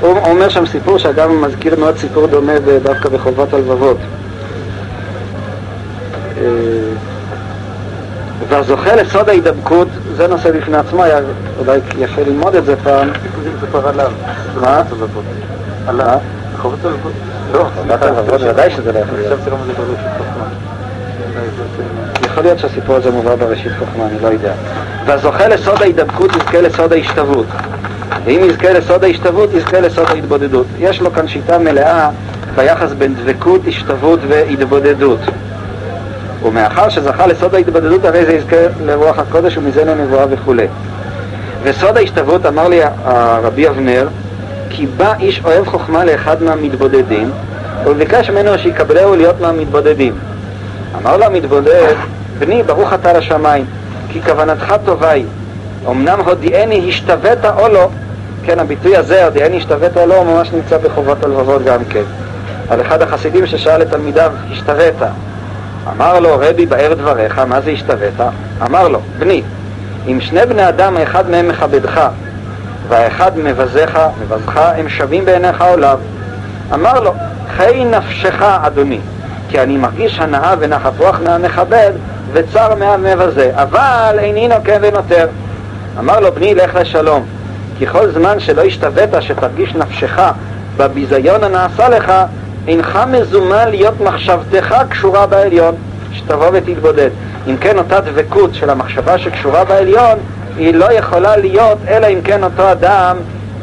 הוא 0.00 0.18
אומר 0.18 0.48
שם 0.48 0.66
סיפור 0.66 0.98
שאדם 0.98 1.40
מזכיר 1.40 1.76
מאוד 1.76 1.98
סיפור 1.98 2.26
דומה 2.26 2.58
דווקא 2.82 3.08
בחובת 3.08 3.54
הלבבות. 3.54 3.96
והזוכה 8.48 8.96
לסוד 8.96 9.28
ההידבקות, 9.28 9.88
זה 10.16 10.26
נושא 10.26 10.50
בפני 10.50 10.76
עצמו, 10.76 11.04
היה 11.04 11.18
אולי 11.58 11.78
יפה 11.98 12.22
ללמוד 12.22 12.54
את 12.54 12.64
זה 12.64 12.76
פעם. 12.76 13.08
זה 13.60 13.66
כבר 13.66 13.88
עליו. 13.88 14.12
מה? 14.60 14.82
עליו. 15.86 16.18
הלבבות? 16.62 17.12
לא, 17.52 17.66
חובת 17.74 18.02
הלבבות 18.02 18.40
ודאי 18.40 18.70
שזה 18.70 18.92
לא 18.92 18.98
יכול 18.98 19.18
להיות. 19.18 19.40
זה. 19.44 19.52
יכול 22.26 22.42
להיות 22.42 22.58
שהסיפור 22.58 22.96
הזה 22.96 23.10
מובא 23.10 23.34
בראשית 23.34 23.72
חוכמה, 23.78 24.06
אני 24.06 24.20
לא 24.22 24.28
יודע. 24.28 24.52
והזוכה 25.06 25.48
לסוד 25.48 25.82
ההידבקות 25.82 26.30
יזכה 26.36 26.60
לסוד 26.60 26.92
ההשתוות. 26.92 27.46
ואם 28.24 28.40
יזכה 28.44 28.72
לסוד 28.72 29.04
ההשתוות, 29.04 29.50
יזכה 29.54 29.80
לסוד 29.80 30.06
ההתבודדות. 30.08 30.66
יש 30.78 31.00
לו 31.00 31.12
כאן 31.12 31.28
שיטה 31.28 31.58
מלאה 31.58 32.10
ביחס 32.56 32.92
בין 32.92 33.14
דבקות, 33.14 33.60
השתוות 33.66 34.20
והתבודדות. 34.28 35.20
ומאחר 36.48 36.88
שזכה 36.88 37.26
לסוד 37.26 37.54
ההתבודדות, 37.54 38.04
הרי 38.04 38.24
זה 38.24 38.32
יזכה 38.32 38.56
לרוח 38.84 39.18
הקודש 39.18 39.56
ומזה 39.56 39.84
לנבואה 39.84 40.24
וכולי. 40.30 40.66
וסוד 41.62 41.96
ההשתוות, 41.96 42.46
אמר 42.46 42.68
לי 42.68 42.80
הרבי 43.04 43.68
אבנר, 43.68 44.08
כי 44.70 44.86
בא 44.86 45.14
איש 45.20 45.42
אוהב 45.44 45.66
חוכמה 45.66 46.04
לאחד 46.04 46.42
מהמתבודדים, 46.42 47.30
וביקש 47.84 48.30
ממנו 48.30 48.58
שיקבלהו 48.58 49.16
להיות 49.16 49.40
מהמתבודדים. 49.40 50.14
אמר 51.02 51.16
לו 51.16 51.24
המתבודד, 51.24 51.94
בני, 52.38 52.62
ברוך 52.62 52.92
אתה 52.92 53.12
לשמיים, 53.12 53.64
כי 54.08 54.22
כוונתך 54.22 54.74
טובה 54.84 55.10
היא. 55.10 55.24
אמנם 55.88 56.20
הודיעני 56.20 56.88
השתווית 56.88 57.44
או 57.44 57.68
לא, 57.68 57.88
כן, 58.44 58.58
הביטוי 58.58 58.96
הזה, 58.96 59.24
הודיעני 59.24 59.56
השתווית 59.56 59.96
או 59.96 60.06
לא, 60.06 60.24
ממש 60.24 60.48
נמצא 60.52 60.78
בחובות 60.78 61.24
הלבבות 61.24 61.64
גם 61.64 61.84
כן. 61.84 62.02
על 62.68 62.80
אחד 62.80 63.02
החסידים 63.02 63.46
ששאל 63.46 63.82
את 63.82 63.90
תלמידיו, 63.90 64.32
השתווית. 64.52 64.96
אמר 65.96 66.20
לו, 66.20 66.38
רבי, 66.38 66.66
באר 66.66 66.94
דבריך, 66.94 67.38
מה 67.38 67.60
זה 67.60 67.70
השתווית? 67.70 68.20
אמר 68.62 68.88
לו, 68.88 69.00
בני, 69.18 69.42
אם 70.06 70.20
שני 70.20 70.46
בני 70.46 70.68
אדם, 70.68 70.96
האחד 70.96 71.30
מהם 71.30 71.48
מכבדך, 71.48 72.08
והאחד 72.88 73.38
מבזך, 73.38 74.08
מבזך, 74.22 74.56
הם 74.56 74.88
שווים 74.88 75.24
בעיניך 75.24 75.64
לאו. 75.78 75.98
אמר 76.74 77.00
לו, 77.00 77.14
חיי 77.56 77.84
נפשך, 77.84 78.42
אדוני, 78.42 79.00
כי 79.48 79.60
אני 79.60 79.76
מרגיש 79.76 80.18
הנאה 80.18 80.54
ונחת 80.58 80.92
רוח 80.98 81.20
מהמכבד, 81.24 81.92
וצר 82.32 82.74
מהמבזה, 82.74 83.50
אבל 83.54 84.16
איני 84.18 84.48
נוקם 84.48 84.78
ונותר. 84.80 85.26
אמר 85.98 86.20
לו, 86.20 86.32
בני, 86.32 86.54
לך 86.54 86.74
לשלום, 86.74 87.24
כי 87.78 87.86
כל 87.86 88.10
זמן 88.10 88.40
שלא 88.40 88.62
השתווית 88.62 89.10
שתרגיש 89.20 89.74
נפשך 89.74 90.20
בביזיון 90.76 91.44
הנעשה 91.44 91.88
לך, 91.88 92.12
אינך 92.68 92.98
מזומן 93.10 93.68
להיות 93.68 94.00
מחשבתך 94.00 94.74
קשורה 94.88 95.26
בעליון, 95.26 95.74
שתבוא 96.12 96.46
ותתבודד. 96.52 97.10
אם 97.50 97.56
כן, 97.56 97.78
אותה 97.78 98.00
דבקות 98.00 98.54
של 98.54 98.70
המחשבה 98.70 99.18
שקשורה 99.18 99.64
בעליון, 99.64 100.18
היא 100.56 100.74
לא 100.74 100.92
יכולה 100.92 101.36
להיות, 101.36 101.78
אלא 101.88 102.06
אם 102.06 102.18
כן 102.24 102.44
אותו 102.44 102.72
אדם 102.72 103.16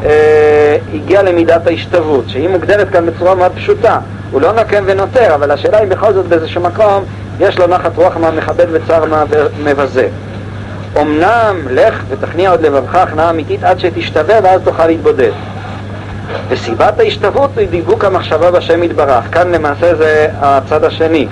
אה, 0.04 0.78
הגיע 0.94 1.22
למידת 1.22 1.68
ההשתוות, 1.68 2.26
שהיא 2.28 2.50
מוגדרת 2.50 2.90
כאן 2.90 3.06
בצורה 3.06 3.36
מאוד 3.36 3.52
פשוטה. 3.56 4.00
הוא 4.32 4.42
לא 4.42 4.52
נוקם 4.52 4.84
ונותר, 4.86 5.36
אבל 5.36 5.52
השאלה 5.52 5.84
אם 5.84 5.90
בכל 5.90 6.14
זאת 6.14 6.26
באיזשהו 6.26 6.62
מקום 6.62 7.04
יש 7.40 7.60
לו 7.60 7.68
נחת 7.68 7.98
רוח 7.98 8.18
מהמכבד 8.18 8.66
וצער 8.72 9.06
מהמבזה. 9.64 10.08
אמנם 11.02 11.56
לך 11.72 12.04
ותכניע 12.10 12.52
עוד 12.52 12.62
לבבך 12.62 12.96
הכנעה 12.96 13.30
אמיתית 13.30 13.64
עד 13.64 13.80
שתשתווה 13.80 14.36
ואז 14.44 14.62
תוכל 14.64 14.88
להתבודד. 14.88 15.32
וסיבת 16.50 17.00
ההשתוות 17.00 17.58
היא 17.58 17.68
דיבוק 17.68 18.06
המחשבה 18.06 18.52
בשם 18.52 18.84
יתברך. 18.84 19.24
כאן 19.32 19.52
למעשה 19.52 19.96
זה 19.96 20.28
הצד 20.42 20.84
השני 20.84 21.28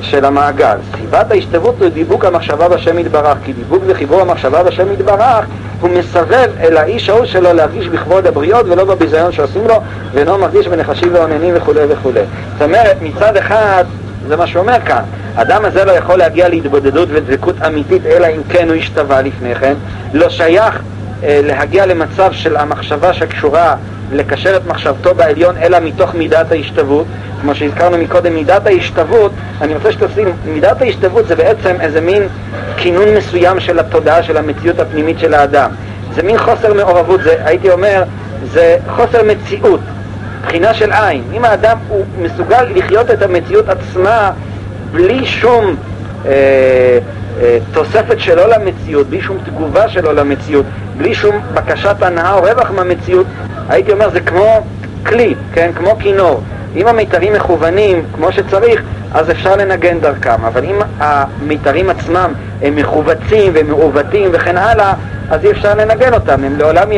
של 0.00 0.24
המעגל. 0.24 0.76
סיבת 1.00 1.30
ההשתוות 1.30 1.82
היא 1.82 1.88
דיבוק 1.88 2.24
המחשבה 2.24 2.68
בשם 2.68 2.98
יתברך, 2.98 3.38
כי 3.44 3.52
דיבוק 3.52 3.82
וחיבור 3.86 4.20
המחשבה 4.20 4.62
בשם 4.62 4.92
יתברך 4.92 5.44
הוא 5.80 5.90
מסבב 5.90 6.48
אל 6.60 6.76
האיש 6.76 7.08
ההוא 7.08 7.24
שלו 7.24 7.52
להרגיש 7.52 7.88
בכבוד 7.88 8.26
הבריות 8.26 8.66
ולא 8.68 8.84
בביזיון 8.84 9.32
שעושים 9.32 9.66
לו, 9.66 9.74
ואינו 10.12 10.38
מרגיש 10.38 10.68
בנחשים 10.68 11.14
ועוננים 11.14 11.54
וכולי 11.56 11.80
וכולי. 11.88 12.20
זאת 12.52 12.62
אומרת, 12.62 12.96
מצד 13.02 13.36
אחד, 13.36 13.84
זה 14.28 14.36
מה 14.36 14.46
שאומר 14.46 14.76
כאן, 14.84 15.02
האדם 15.36 15.64
הזה 15.64 15.84
לא 15.84 15.92
יכול 15.92 16.18
להגיע 16.18 16.48
להתבודדות 16.48 17.08
ודבקות 17.12 17.56
אמיתית, 17.66 18.06
אלא 18.06 18.26
אם 18.26 18.40
כן 18.48 18.68
הוא 18.68 18.76
השתווה 18.76 19.22
לפני 19.22 19.54
כן, 19.54 19.74
לא 20.12 20.28
שייך 20.28 20.82
אה, 21.22 21.40
להגיע 21.44 21.86
למצב 21.86 22.32
של 22.32 22.56
המחשבה 22.56 23.12
שקשורה 23.12 23.74
לקשר 24.12 24.56
את 24.56 24.66
מחשבתו 24.66 25.14
בעליון, 25.14 25.56
אלא 25.56 25.78
מתוך 25.80 26.14
מידת 26.14 26.52
ההשתוות. 26.52 27.06
כמו 27.40 27.54
שהזכרנו 27.54 27.98
מקודם, 27.98 28.34
מידת 28.34 28.66
ההשתוות, 28.66 29.32
אני 29.60 29.74
רוצה 29.74 29.92
שתשים, 29.92 30.28
מידת 30.44 30.82
ההשתוות 30.82 31.26
זה 31.26 31.36
בעצם 31.36 31.76
איזה 31.80 32.00
מין 32.00 32.22
כינון 32.76 33.08
מסוים 33.16 33.60
של 33.60 33.78
התודעה, 33.78 34.22
של 34.22 34.36
המציאות 34.36 34.78
הפנימית 34.78 35.18
של 35.18 35.34
האדם. 35.34 35.70
זה 36.14 36.22
מין 36.22 36.38
חוסר 36.38 36.74
מעורבות, 36.74 37.20
זה, 37.22 37.36
הייתי 37.44 37.70
אומר, 37.70 38.02
זה 38.52 38.76
חוסר 38.88 39.22
מציאות, 39.22 39.80
בחינה 40.42 40.74
של 40.74 40.92
עין. 40.92 41.22
אם 41.32 41.44
האדם 41.44 41.78
הוא 41.88 42.04
מסוגל 42.22 42.62
לחיות 42.74 43.10
את 43.10 43.22
המציאות 43.22 43.68
עצמה 43.68 44.30
בלי 44.92 45.26
שום 45.26 45.76
אה, 46.26 46.98
תוספת 47.72 48.20
שלו 48.20 48.42
למציאות, 48.46 49.06
בלי 49.06 49.20
שום 49.20 49.38
תגובה 49.44 49.88
שלו 49.88 50.12
למציאות, 50.12 50.66
בלי 50.98 51.14
שום 51.14 51.40
בקשת 51.54 52.02
הנאה 52.02 52.34
או 52.34 52.42
רווח 52.42 52.70
מהמציאות, 52.70 53.26
הייתי 53.68 53.92
אומר 53.92 54.10
זה 54.10 54.20
כמו 54.20 54.60
כלי, 55.06 55.34
כן? 55.52 55.70
כמו 55.74 55.96
כינור. 55.98 56.40
אם 56.76 56.86
המיתרים 56.86 57.32
מכוונים 57.32 58.02
כמו 58.14 58.32
שצריך, 58.32 58.82
אז 59.14 59.30
אפשר 59.30 59.56
לנגן 59.56 60.00
דרכם, 60.00 60.44
אבל 60.44 60.64
אם 60.64 60.78
המיתרים 60.98 61.90
עצמם 61.90 62.32
הם 62.62 62.76
מכווצים 62.76 63.52
ומעוותים 63.54 64.30
וכן 64.32 64.56
הלאה, 64.56 64.92
אז 65.30 65.44
אי 65.44 65.50
אפשר 65.50 65.74
לנגן 65.74 66.14
אותם, 66.14 66.44
הם 66.44 66.56
לעולם 66.58 66.88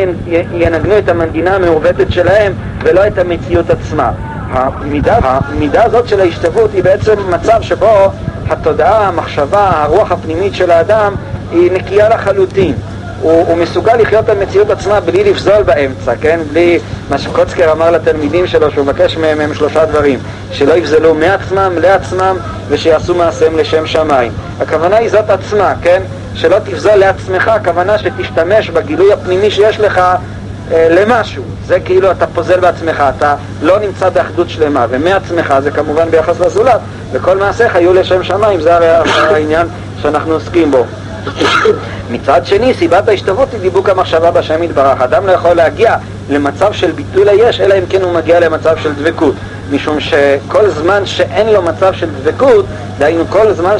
ינגנו 0.52 0.98
את 0.98 1.08
המנגינה 1.08 1.54
המעוותת 1.54 2.12
שלהם 2.12 2.52
ולא 2.82 3.06
את 3.06 3.18
המציאות 3.18 3.70
עצמה. 3.70 4.10
המידה, 4.50 5.18
המידה 5.22 5.84
הזאת 5.84 6.08
של 6.08 6.20
ההשתוות 6.20 6.70
היא 6.72 6.84
בעצם 6.84 7.14
מצב 7.30 7.62
שבו 7.62 8.12
התודעה, 8.48 9.08
המחשבה, 9.08 9.70
הרוח 9.74 10.12
הפנימית 10.12 10.54
של 10.54 10.70
האדם 10.70 11.14
היא 11.50 11.72
נקייה 11.72 12.08
לחלוטין. 12.08 12.74
הוא, 13.20 13.44
הוא 13.46 13.56
מסוגל 13.56 13.96
לחיות 13.96 14.24
את 14.24 14.28
המציאות 14.28 14.70
עצמה 14.70 15.00
בלי 15.00 15.24
לפזול 15.24 15.62
באמצע, 15.62 16.12
כן? 16.20 16.40
בלי 16.52 16.78
מה 17.10 17.18
שקוצקר 17.18 17.72
אמר 17.72 17.90
לתלמידים 17.90 18.46
שלו, 18.46 18.70
שהוא 18.70 18.84
מבקש 18.84 19.16
מהם 19.16 19.40
הם 19.40 19.54
שלושה 19.54 19.84
דברים, 19.84 20.18
שלא 20.52 20.72
יפזלו 20.72 21.14
מעצמם, 21.14 21.72
לעצמם, 21.80 22.36
ושיעשו 22.68 23.14
מעשיהם 23.14 23.58
לשם 23.58 23.86
שמיים. 23.86 24.32
הכוונה 24.60 24.96
היא 24.96 25.08
זאת 25.08 25.30
עצמה, 25.30 25.74
כן? 25.82 26.02
שלא 26.34 26.56
תפזול 26.58 26.94
לעצמך, 26.94 27.48
הכוונה 27.48 27.98
שתשתמש 27.98 28.70
בגילוי 28.70 29.12
הפנימי 29.12 29.50
שיש 29.50 29.80
לך 29.80 30.00
למשהו. 30.70 31.42
זה 31.66 31.80
כאילו 31.80 32.10
אתה 32.10 32.26
פוזל 32.26 32.60
בעצמך, 32.60 33.04
אתה 33.16 33.34
לא 33.62 33.78
נמצא 33.78 34.08
באחדות 34.08 34.50
שלמה, 34.50 34.86
ומעצמך 34.90 35.54
זה 35.62 35.70
כמובן 35.70 36.10
ביחס 36.10 36.40
לזולת, 36.40 36.80
וכל 37.12 37.38
מעשיך 37.38 37.74
יהיו 37.74 37.94
לשם 37.94 38.22
שמיים, 38.22 38.60
זה 38.60 38.74
הרי 38.76 38.88
העניין 39.34 39.66
שאנחנו 40.02 40.32
עוסקים 40.32 40.70
בו. 40.70 40.84
מצד 42.10 42.40
שני, 42.44 42.74
סיבת 42.74 43.08
ההשתוות 43.08 43.48
היא 43.52 43.60
דיבוק 43.60 43.88
המחשבה 43.88 44.30
בשם 44.30 44.62
יתברך. 44.62 45.00
אדם 45.00 45.26
לא 45.26 45.32
יכול 45.32 45.52
להגיע 45.52 45.96
למצב 46.30 46.72
של 46.72 46.90
ביטול 46.90 47.28
היש, 47.28 47.60
אלא 47.60 47.74
אם 47.74 47.86
כן 47.88 48.02
הוא 48.02 48.12
מגיע 48.12 48.40
למצב 48.40 48.76
של 48.82 48.92
דבקות. 48.92 49.34
משום 49.70 50.00
שכל 50.00 50.70
זמן 50.70 51.06
שאין 51.06 51.48
לו 51.48 51.62
מצב 51.62 51.92
של 51.92 52.08
דבקות, 52.22 52.66
דהיינו 52.98 53.24
כל 53.30 53.52
זמן 53.52 53.76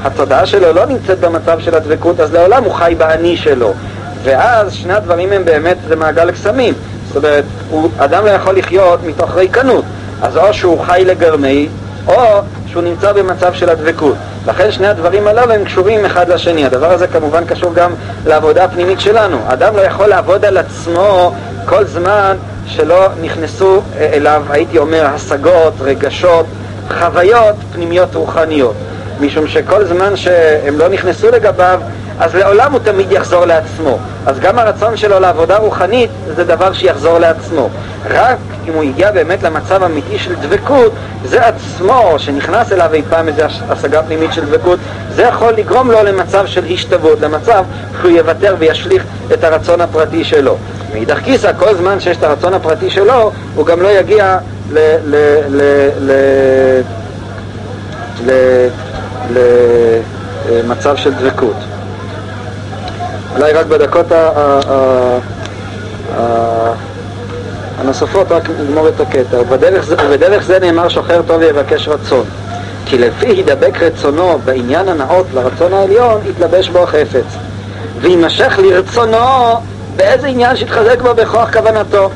שהתודעה 0.00 0.46
שלו 0.46 0.72
לא 0.72 0.86
נמצאת 0.86 1.20
במצב 1.20 1.60
של 1.60 1.74
הדבקות, 1.74 2.20
אז 2.20 2.32
לעולם 2.32 2.64
הוא 2.64 2.74
חי 2.74 2.94
באני 2.98 3.36
שלו. 3.36 3.72
ואז 4.22 4.72
שני 4.72 4.92
הדברים 4.94 5.32
הם 5.32 5.44
באמת, 5.44 5.76
זה 5.88 5.96
מעגל 5.96 6.30
קסמים. 6.30 6.74
זאת 7.08 7.16
אומרת, 7.16 7.44
הוא, 7.70 7.90
אדם 7.98 8.24
לא 8.24 8.30
יכול 8.30 8.56
לחיות 8.58 9.00
מתוך 9.04 9.34
ריקנות. 9.34 9.84
אז 10.22 10.36
או 10.36 10.54
שהוא 10.54 10.80
חי 10.80 11.02
לגרמי, 11.06 11.68
או 12.06 12.40
שהוא 12.66 12.82
נמצא 12.82 13.12
במצב 13.12 13.54
של 13.54 13.68
הדבקות. 13.68 14.14
לכן 14.46 14.70
שני 14.70 14.86
הדברים 14.86 15.26
הללו 15.26 15.52
הם 15.52 15.64
קשורים 15.64 16.04
אחד 16.04 16.28
לשני. 16.28 16.66
הדבר 16.66 16.92
הזה 16.92 17.06
כמובן 17.06 17.44
קשור 17.44 17.74
גם 17.74 17.92
לעבודה 18.26 18.64
הפנימית 18.64 19.00
שלנו. 19.00 19.38
אדם 19.46 19.76
לא 19.76 19.80
יכול 19.80 20.06
לעבוד 20.06 20.44
על 20.44 20.56
עצמו 20.56 21.34
כל 21.64 21.84
זמן 21.84 22.36
שלא 22.66 23.06
נכנסו 23.22 23.80
אליו, 23.98 24.42
הייתי 24.50 24.78
אומר, 24.78 25.06
השגות, 25.06 25.72
רגשות, 25.80 26.46
חוויות 26.98 27.56
פנימיות 27.72 28.14
רוחניות. 28.14 28.74
משום 29.20 29.46
שכל 29.46 29.84
זמן 29.84 30.16
שהם 30.16 30.78
לא 30.78 30.88
נכנסו 30.88 31.30
לגביו, 31.30 31.80
אז 32.20 32.34
לעולם 32.34 32.72
הוא 32.72 32.80
תמיד 32.84 33.12
יחזור 33.12 33.44
לעצמו. 33.44 33.98
אז 34.26 34.38
גם 34.38 34.58
הרצון 34.58 34.96
שלו 34.96 35.20
לעבודה 35.20 35.56
רוחנית 35.56 36.10
זה 36.36 36.44
דבר 36.44 36.72
שיחזור 36.72 37.18
לעצמו. 37.18 37.68
רק 38.10 38.38
אם 38.68 38.72
הוא 38.72 38.82
הגיע 38.82 39.12
באמת 39.12 39.42
למצב 39.42 39.82
אמיתי 39.82 40.18
של 40.18 40.34
דבקות, 40.34 40.92
זה 41.24 41.46
עצמו, 41.46 42.14
שנכנס 42.18 42.72
אליו 42.72 42.94
אי 42.94 43.02
פעם 43.10 43.28
איזו 43.28 43.42
השגה 43.68 44.02
פנימית 44.02 44.32
של 44.32 44.44
דבקות, 44.44 44.78
זה 45.14 45.22
יכול 45.22 45.52
לגרום 45.52 45.90
לו 45.90 46.02
למצב 46.02 46.46
של 46.46 46.64
השתוות, 46.70 47.20
למצב 47.20 47.64
שהוא 48.00 48.10
יוותר 48.10 48.54
וישליך 48.58 49.04
את 49.34 49.44
הרצון 49.44 49.80
הפרטי 49.80 50.24
שלו. 50.24 50.56
מאידך 50.92 51.18
גיסא, 51.22 51.52
כל 51.58 51.74
זמן 51.74 52.00
שיש 52.00 52.16
את 52.16 52.22
הרצון 52.22 52.54
הפרטי 52.54 52.90
שלו, 52.90 53.32
הוא 53.54 53.66
גם 53.66 53.82
לא 53.82 53.88
יגיע 53.88 54.38
ל... 54.72 54.78
ל, 55.04 55.16
ל, 55.48 55.90
ל, 58.26 58.30
ל, 59.30 59.40
למצב 60.50 60.96
של 60.96 61.14
דבקות. 61.14 61.69
אולי 63.36 63.52
רק 63.52 63.66
בדקות 63.66 64.06
הנוספות 67.78 68.32
רק 68.32 68.50
נגמור 68.60 68.88
את 68.88 69.00
הקטע. 69.00 69.36
ובדרך 69.40 70.42
זה, 70.42 70.58
נאמר 70.58 70.88
שוחר 70.88 71.22
טוב 71.26 71.42
יבקש 71.42 71.88
רצון. 71.88 72.24
כי 72.86 72.98
לפי 72.98 73.26
הידבק 73.26 73.82
רצונו 73.82 74.38
בעניין 74.44 74.88
הנאות 74.88 75.26
לרצון 75.34 75.72
העליון, 75.72 76.20
יתלבש 76.26 76.68
בו 76.68 76.78
החפץ. 76.78 77.36
ויימשך 78.00 78.58
לרצונו 78.62 79.54
באיזה 79.96 80.26
עניין 80.26 80.56
שיתחזק 80.56 81.02
בו 81.02 81.14
בכוח 81.14 81.52
כוונתו. 81.52 82.10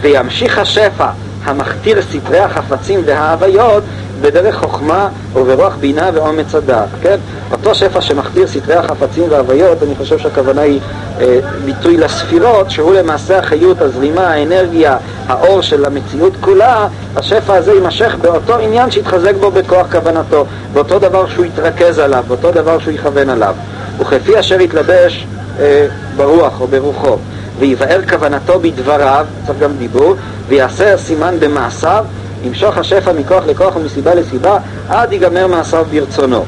וימשיך 0.00 0.58
השפע 0.58 1.06
המכתיר 1.44 2.02
סתרי 2.02 2.38
החפצים 2.38 3.02
וההוויות 3.04 3.82
בדרך 4.20 4.56
חוכמה 4.56 5.08
וברוח 5.32 5.76
בינה 5.80 6.10
ואומץ 6.14 6.54
הדעת, 6.54 6.88
כן? 7.02 7.16
אותו 7.52 7.74
שפע 7.74 8.00
שמכתיר 8.00 8.46
סתרי 8.46 8.74
החפצים 8.74 9.24
וההוויות, 9.30 9.82
אני 9.82 9.94
חושב 9.94 10.18
שהכוונה 10.18 10.60
היא 10.60 10.80
אה, 11.20 11.38
ביטוי 11.64 11.96
לספירות, 11.96 12.70
שהוא 12.70 12.94
למעשה 12.94 13.38
החיות, 13.38 13.80
הזרימה, 13.80 14.26
האנרגיה, 14.26 14.96
האור 15.26 15.60
של 15.60 15.84
המציאות 15.84 16.32
כולה, 16.40 16.88
השפע 17.16 17.54
הזה 17.54 17.72
יימשך 17.72 18.16
באותו 18.22 18.58
עניין 18.58 18.90
שיתחזק 18.90 19.34
בו 19.40 19.50
בכוח 19.50 19.86
כוונתו, 19.92 20.46
באותו 20.72 20.98
דבר 20.98 21.28
שהוא 21.28 21.44
יתרכז 21.44 21.98
עליו, 21.98 22.24
באותו 22.28 22.50
דבר 22.50 22.78
שהוא 22.78 22.94
יכוון 22.94 23.28
עליו. 23.28 23.54
וכפי 23.98 24.40
אשר 24.40 24.60
יתלבש 24.60 25.26
אה, 25.60 25.86
ברוח 26.16 26.60
או 26.60 26.66
ברוחו. 26.66 27.16
ויבאר 27.58 28.00
כוונתו 28.08 28.60
בדבריו, 28.60 29.26
צריך 29.46 29.58
גם 29.58 29.70
דיבור, 29.78 30.14
ויעשה 30.48 30.96
סימן 30.96 31.34
במעשיו, 31.40 32.04
ימשוך 32.44 32.78
השפע 32.78 33.12
מכוח 33.12 33.44
לכוח 33.46 33.76
ומסיבה 33.76 34.14
לסיבה, 34.14 34.58
עד 34.88 35.12
ייגמר 35.12 35.46
מעשיו 35.46 35.86
ברצונו. 35.90 36.44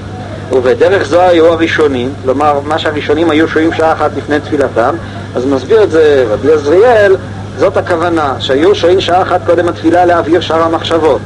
ובדרך 0.52 1.06
זו 1.06 1.20
היו 1.20 1.52
הראשונים, 1.52 2.12
כלומר 2.22 2.60
מה 2.64 2.78
שהראשונים 2.78 3.30
היו 3.30 3.48
שוהים 3.48 3.72
שעה 3.72 3.92
אחת 3.92 4.10
לפני 4.16 4.40
תפילתם, 4.40 4.94
אז 5.34 5.46
מסביר 5.46 5.82
את 5.82 5.90
זה 5.90 6.24
רבי 6.28 6.52
עזריאל, 6.52 7.16
זאת 7.58 7.76
הכוונה, 7.76 8.34
שהיו 8.38 8.74
שוהים 8.74 9.00
שעה 9.00 9.22
אחת 9.22 9.40
קודם 9.46 9.68
התפילה 9.68 10.04
להעביר 10.04 10.40
שאר 10.40 10.62
המחשבות. 10.62 11.20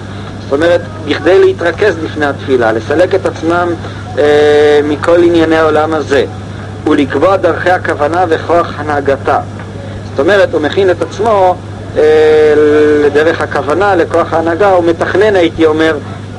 זאת 0.44 0.52
אומרת, 0.52 0.80
בכדי 1.08 1.38
להתרכז 1.38 1.94
לפני 2.04 2.26
התפילה, 2.26 2.72
לסלק 2.72 3.14
את 3.14 3.26
עצמם 3.26 3.68
אה, 4.18 4.80
מכל 4.84 5.22
ענייני 5.22 5.56
העולם 5.56 5.94
הזה, 5.94 6.24
ולקבוע 6.86 7.36
דרכי 7.36 7.70
הכוונה 7.70 8.24
וכוח 8.28 8.72
הנהגתה. 8.76 9.38
זאת 10.10 10.20
אומרת, 10.20 10.54
הוא 10.54 10.60
מכין 10.60 10.90
את 10.90 11.02
עצמו 11.02 11.56
לדרך 13.04 13.40
הכוונה, 13.40 13.94
לכוח 13.94 14.32
ההנהגה, 14.32 14.70
הוא 14.70 14.84
מתכנן, 14.84 15.36
הייתי 15.36 15.66
אומר, 15.66 15.96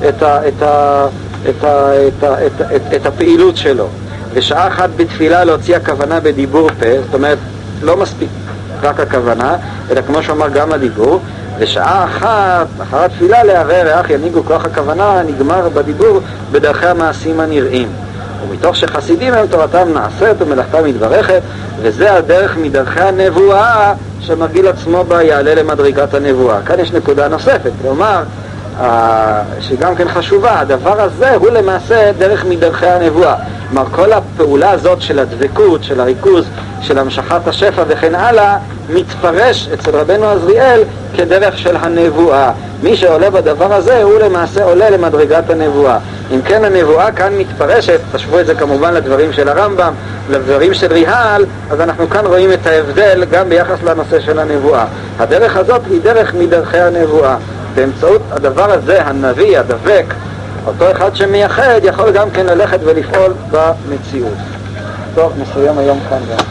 את, 0.08 0.22
ה, 0.22 0.48
את, 0.48 0.62
ה, 0.62 1.06
את, 1.48 1.64
ה, 1.64 2.06
את, 2.08 2.24
ה, 2.24 2.46
את, 2.76 2.82
את, 2.96 3.06
הפעילות 3.06 3.56
שלו. 3.56 3.88
ושעה 4.34 4.68
אחת 4.68 4.90
בתפילה 4.96 5.44
להוציא 5.44 5.76
הכוונה 5.76 6.20
בדיבור 6.20 6.70
פה, 6.78 6.86
זאת 7.04 7.14
אומרת, 7.14 7.38
לא 7.82 7.96
מספיק 7.96 8.28
רק 8.82 9.00
הכוונה, 9.00 9.56
אלא 9.90 10.00
כמו 10.06 10.22
שאמר 10.22 10.48
גם 10.48 10.72
הדיבור, 10.72 11.20
ושעה 11.58 12.04
אחת, 12.04 12.66
אחר 12.82 13.04
התפילה 13.04 13.44
לערער 13.44 13.86
ריח 13.86 14.10
ינהיגו 14.10 14.44
כוח 14.44 14.64
הכוונה, 14.64 15.22
נגמר 15.22 15.68
בדיבור 15.68 16.20
בדרכי 16.52 16.86
המעשים 16.86 17.40
הנראים. 17.40 17.88
ומתוך 18.42 18.76
שחסידים 18.76 19.34
הם 19.34 19.46
תורתם 19.46 19.88
נעשית 19.94 20.42
ומלאכתם 20.42 20.84
מתברכת, 20.84 21.42
וזה 21.80 22.14
הדרך 22.14 22.56
מדרכי 22.56 23.00
הנבואה 23.00 23.94
שמרגיל 24.20 24.68
עצמו 24.68 25.04
בה 25.04 25.22
יעלה 25.22 25.54
למדרגת 25.54 26.14
הנבואה. 26.14 26.62
כאן 26.66 26.80
יש 26.80 26.92
נקודה 26.92 27.28
נוספת, 27.28 27.70
כלומר, 27.82 28.22
שגם 29.60 29.94
כן 29.96 30.08
חשובה, 30.08 30.60
הדבר 30.60 31.00
הזה 31.00 31.34
הוא 31.34 31.50
למעשה 31.50 32.12
דרך 32.18 32.44
מדרכי 32.44 32.86
הנבואה. 32.86 33.34
כלומר, 33.70 33.84
כל 33.90 34.12
הפעולה 34.12 34.70
הזאת 34.70 35.02
של 35.02 35.18
הדבקות, 35.18 35.84
של 35.84 36.00
הריכוז, 36.00 36.44
של 36.82 36.98
המשכת 36.98 37.48
השפע 37.48 37.82
וכן 37.88 38.14
הלאה, 38.14 38.56
מתפרש 38.88 39.68
אצל 39.74 39.96
רבנו 39.96 40.24
עזריאל 40.24 40.82
כדרך 41.16 41.58
של 41.58 41.76
הנבואה. 41.76 42.52
מי 42.82 42.96
שעולה 42.96 43.30
בדבר 43.30 43.74
הזה 43.74 44.02
הוא 44.02 44.18
למעשה 44.18 44.64
עולה 44.64 44.90
למדרגת 44.90 45.50
הנבואה. 45.50 45.98
אם 46.34 46.42
כן 46.42 46.64
הנבואה 46.64 47.12
כאן 47.12 47.34
מתפרשת, 47.38 48.00
תשוו 48.12 48.40
את 48.40 48.46
זה 48.46 48.54
כמובן 48.54 48.94
לדברים 48.94 49.32
של 49.32 49.48
הרמב"ם, 49.48 49.92
לדברים 50.30 50.74
של 50.74 50.92
ריהל, 50.92 51.44
אז 51.70 51.80
אנחנו 51.80 52.08
כאן 52.10 52.26
רואים 52.26 52.52
את 52.52 52.66
ההבדל 52.66 53.24
גם 53.30 53.48
ביחס 53.48 53.78
לנושא 53.84 54.20
של 54.20 54.38
הנבואה. 54.38 54.84
הדרך 55.18 55.56
הזאת 55.56 55.80
היא 55.90 56.00
דרך 56.02 56.34
מדרכי 56.34 56.78
הנבואה. 56.78 57.36
באמצעות 57.74 58.22
הדבר 58.30 58.72
הזה, 58.72 59.02
הנביא, 59.06 59.58
הדבק, 59.58 60.04
אותו 60.68 60.90
אחד 60.90 61.16
שמייחד, 61.16 61.80
יכול 61.82 62.10
גם 62.10 62.30
כן 62.30 62.46
ללכת 62.46 62.78
ולפעול 62.84 63.34
במציאות. 63.50 64.38
טוב, 65.14 65.32
נסיים 65.38 65.78
היום 65.78 65.98
כאן 66.08 66.18
גם. 66.30 66.44